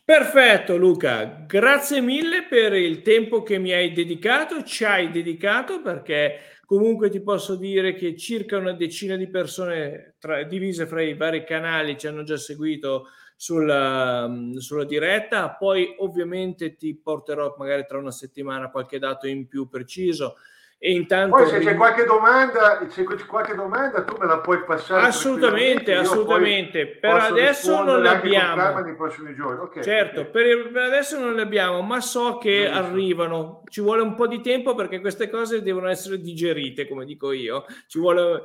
Perfetto 0.04 0.76
Luca, 0.76 1.46
grazie 1.46 2.02
mille 2.02 2.48
per 2.48 2.74
il 2.74 3.04
tempo 3.04 3.44
che 3.44 3.60
mi 3.60 3.72
hai 3.72 3.92
dedicato, 3.92 4.64
ci 4.64 4.84
hai 4.84 5.12
dedicato 5.12 5.82
perché 5.84 6.58
comunque 6.66 7.10
ti 7.10 7.22
posso 7.22 7.56
dire 7.56 7.94
che 7.94 8.16
circa 8.16 8.58
una 8.58 8.74
decina 8.74 9.16
di 9.16 9.30
persone 9.30 10.16
tra, 10.20 10.42
divise 10.44 10.88
fra 10.88 11.04
i 11.04 11.16
vari 11.16 11.44
canali 11.44 11.98
ci 11.98 12.08
hanno 12.08 12.24
già 12.24 12.38
seguito 12.38 13.10
sulla, 13.40 14.30
sulla 14.58 14.84
diretta, 14.84 15.52
poi 15.52 15.96
ovviamente 16.00 16.76
ti 16.76 16.94
porterò 16.94 17.56
magari 17.58 17.86
tra 17.88 17.98
una 17.98 18.12
settimana 18.12 18.70
qualche 18.70 19.00
dato 19.00 19.28
in 19.28 19.48
più 19.48 19.70
preciso 19.70 20.36
e 20.82 20.94
intanto 20.94 21.36
poi 21.36 21.48
se 21.48 21.60
c'è 21.60 21.76
qualche 21.76 22.06
domanda, 22.06 22.80
se 22.88 23.04
c'è 23.04 23.26
qualche 23.26 23.54
domanda 23.54 24.02
tu 24.06 24.16
me 24.18 24.26
la 24.26 24.40
puoi 24.40 24.64
passare. 24.64 25.08
Assolutamente, 25.08 25.94
assolutamente. 25.94 26.88
Per 26.88 27.16
adesso 27.16 27.84
non 27.84 28.02
le 28.02 28.08
abbiamo. 28.08 28.64
Okay, 28.64 29.84
certo, 29.84 30.22
okay. 30.22 30.32
Per, 30.32 30.72
per, 30.72 30.82
adesso 30.84 31.20
non 31.20 31.34
le 31.34 31.42
abbiamo, 31.42 31.82
ma 31.82 32.00
so 32.00 32.38
che 32.38 32.62
Benissimo. 32.64 32.78
arrivano. 32.78 33.64
Ci 33.68 33.82
vuole 33.82 34.04
un 34.04 34.16
po' 34.16 34.28
di 34.28 34.40
tempo 34.40 34.74
perché 34.74 35.02
queste 35.02 35.30
cose 35.30 35.62
devono 35.62 35.90
essere 35.90 36.18
digerite, 36.18 36.88
come 36.88 37.04
dico 37.04 37.34
io. 37.34 37.66
Ci 37.86 38.00
vuole 38.00 38.44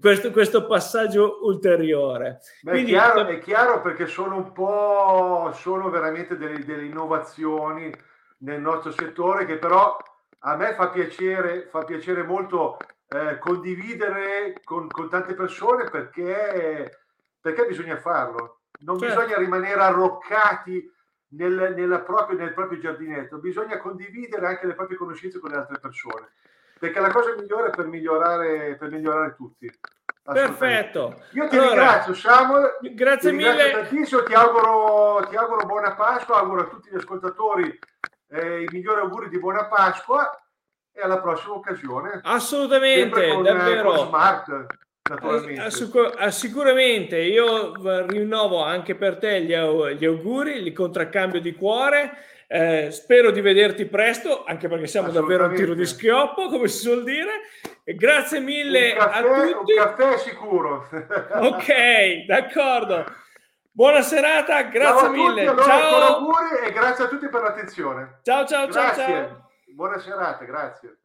questo, 0.00 0.30
questo 0.30 0.64
passaggio 0.66 1.40
ulteriore. 1.42 2.38
Beh, 2.60 2.70
Quindi, 2.70 2.92
è, 2.92 2.94
chiaro, 2.94 3.26
è 3.26 3.38
chiaro 3.40 3.80
perché 3.80 4.06
sono 4.06 4.36
un 4.36 4.52
po' 4.52 5.50
sono 5.54 5.90
veramente 5.90 6.36
delle, 6.36 6.64
delle 6.64 6.84
innovazioni 6.84 7.92
nel 8.38 8.60
nostro 8.60 8.92
settore 8.92 9.46
che 9.46 9.56
però 9.56 9.96
a 10.44 10.56
me 10.56 10.74
fa 10.74 10.88
piacere, 10.88 11.68
fa 11.70 11.84
piacere 11.84 12.22
molto 12.22 12.78
eh, 13.08 13.38
condividere 13.38 14.60
con, 14.64 14.88
con, 14.88 15.08
tante 15.08 15.34
persone 15.34 15.84
perché, 15.84 16.98
perché 17.40 17.66
bisogna 17.66 17.98
farlo. 17.98 18.60
Non 18.80 18.98
certo. 18.98 19.20
bisogna 19.20 19.38
rimanere 19.38 19.80
arroccati 19.80 20.90
nel, 21.34 21.74
nella 21.76 22.00
proprio, 22.00 22.36
nel 22.36 22.52
proprio 22.52 22.80
giardinetto, 22.80 23.38
bisogna 23.38 23.78
condividere 23.78 24.46
anche 24.46 24.66
le 24.66 24.74
proprie 24.74 24.96
conoscenze 24.96 25.38
con 25.38 25.50
le 25.50 25.56
altre 25.56 25.78
persone, 25.78 26.32
perché 26.78 26.98
è 26.98 27.02
la 27.02 27.12
cosa 27.12 27.34
migliore 27.36 27.70
per 27.70 27.86
migliorare, 27.86 28.76
per 28.76 28.90
migliorare 28.90 29.34
tutti. 29.36 29.70
Perfetto. 30.24 31.22
Io 31.32 31.48
ti 31.48 31.56
allora, 31.56 31.70
ringrazio 31.70 32.14
Samuel. 32.14 32.78
Grazie 32.94 33.30
ti 33.30 33.36
mille. 33.36 33.70
Tantissimo, 33.70 34.22
ti 34.22 34.34
auguro, 34.34 35.26
ti 35.28 35.36
auguro 35.36 35.66
buona 35.66 35.94
Pasqua, 35.94 36.38
auguro 36.38 36.62
a 36.62 36.66
tutti 36.66 36.90
gli 36.90 36.96
ascoltatori 36.96 37.78
eh, 38.32 38.62
i 38.62 38.68
migliori 38.70 39.00
auguri 39.00 39.28
di 39.28 39.38
buona 39.38 39.66
Pasqua 39.66 40.30
e 40.92 41.00
alla 41.00 41.20
prossima 41.20 41.54
occasione. 41.54 42.20
Assolutamente, 42.22 43.28
con, 43.28 43.42
davvero. 43.42 43.92
Con 43.92 44.06
smart, 44.06 44.66
Assicur- 45.58 46.28
sicuramente 46.28 47.18
io 47.18 47.72
rinnovo 48.06 48.62
anche 48.62 48.94
per 48.94 49.18
te 49.18 49.42
gli, 49.42 49.52
auguri, 49.52 50.62
li 50.62 50.72
contraccambio 50.72 51.40
di 51.40 51.54
cuore. 51.54 52.12
Eh, 52.46 52.90
spero 52.90 53.30
di 53.30 53.40
vederti 53.40 53.86
presto, 53.86 54.44
anche 54.44 54.68
perché 54.68 54.86
siamo 54.86 55.10
davvero 55.10 55.46
a 55.46 55.48
tiro 55.48 55.74
di 55.74 55.86
schioppo, 55.86 56.48
come 56.48 56.68
si 56.68 56.80
suol 56.80 57.02
dire. 57.02 57.30
E 57.82 57.94
grazie 57.94 58.40
mille 58.40 58.92
caffè, 58.92 59.18
a 59.18 59.22
tutti. 59.22 59.72
Un 59.72 59.78
caffè 59.78 60.18
sicuro. 60.18 60.88
ok, 61.40 62.24
d'accordo. 62.26 63.04
Buona 63.74 64.02
serata, 64.02 64.62
grazie 64.64 65.08
mille. 65.08 65.46
Allora, 65.46 65.64
ciao. 65.64 66.16
auguri 66.16 66.66
e 66.66 66.72
grazie 66.72 67.04
a 67.04 67.08
tutti 67.08 67.28
per 67.28 67.40
l'attenzione. 67.40 68.20
Ciao, 68.22 68.46
ciao, 68.46 68.66
grazie. 68.66 69.04
ciao, 69.04 69.26
ciao. 69.26 69.50
Buona 69.74 69.98
serata, 69.98 70.44
grazie. 70.44 71.01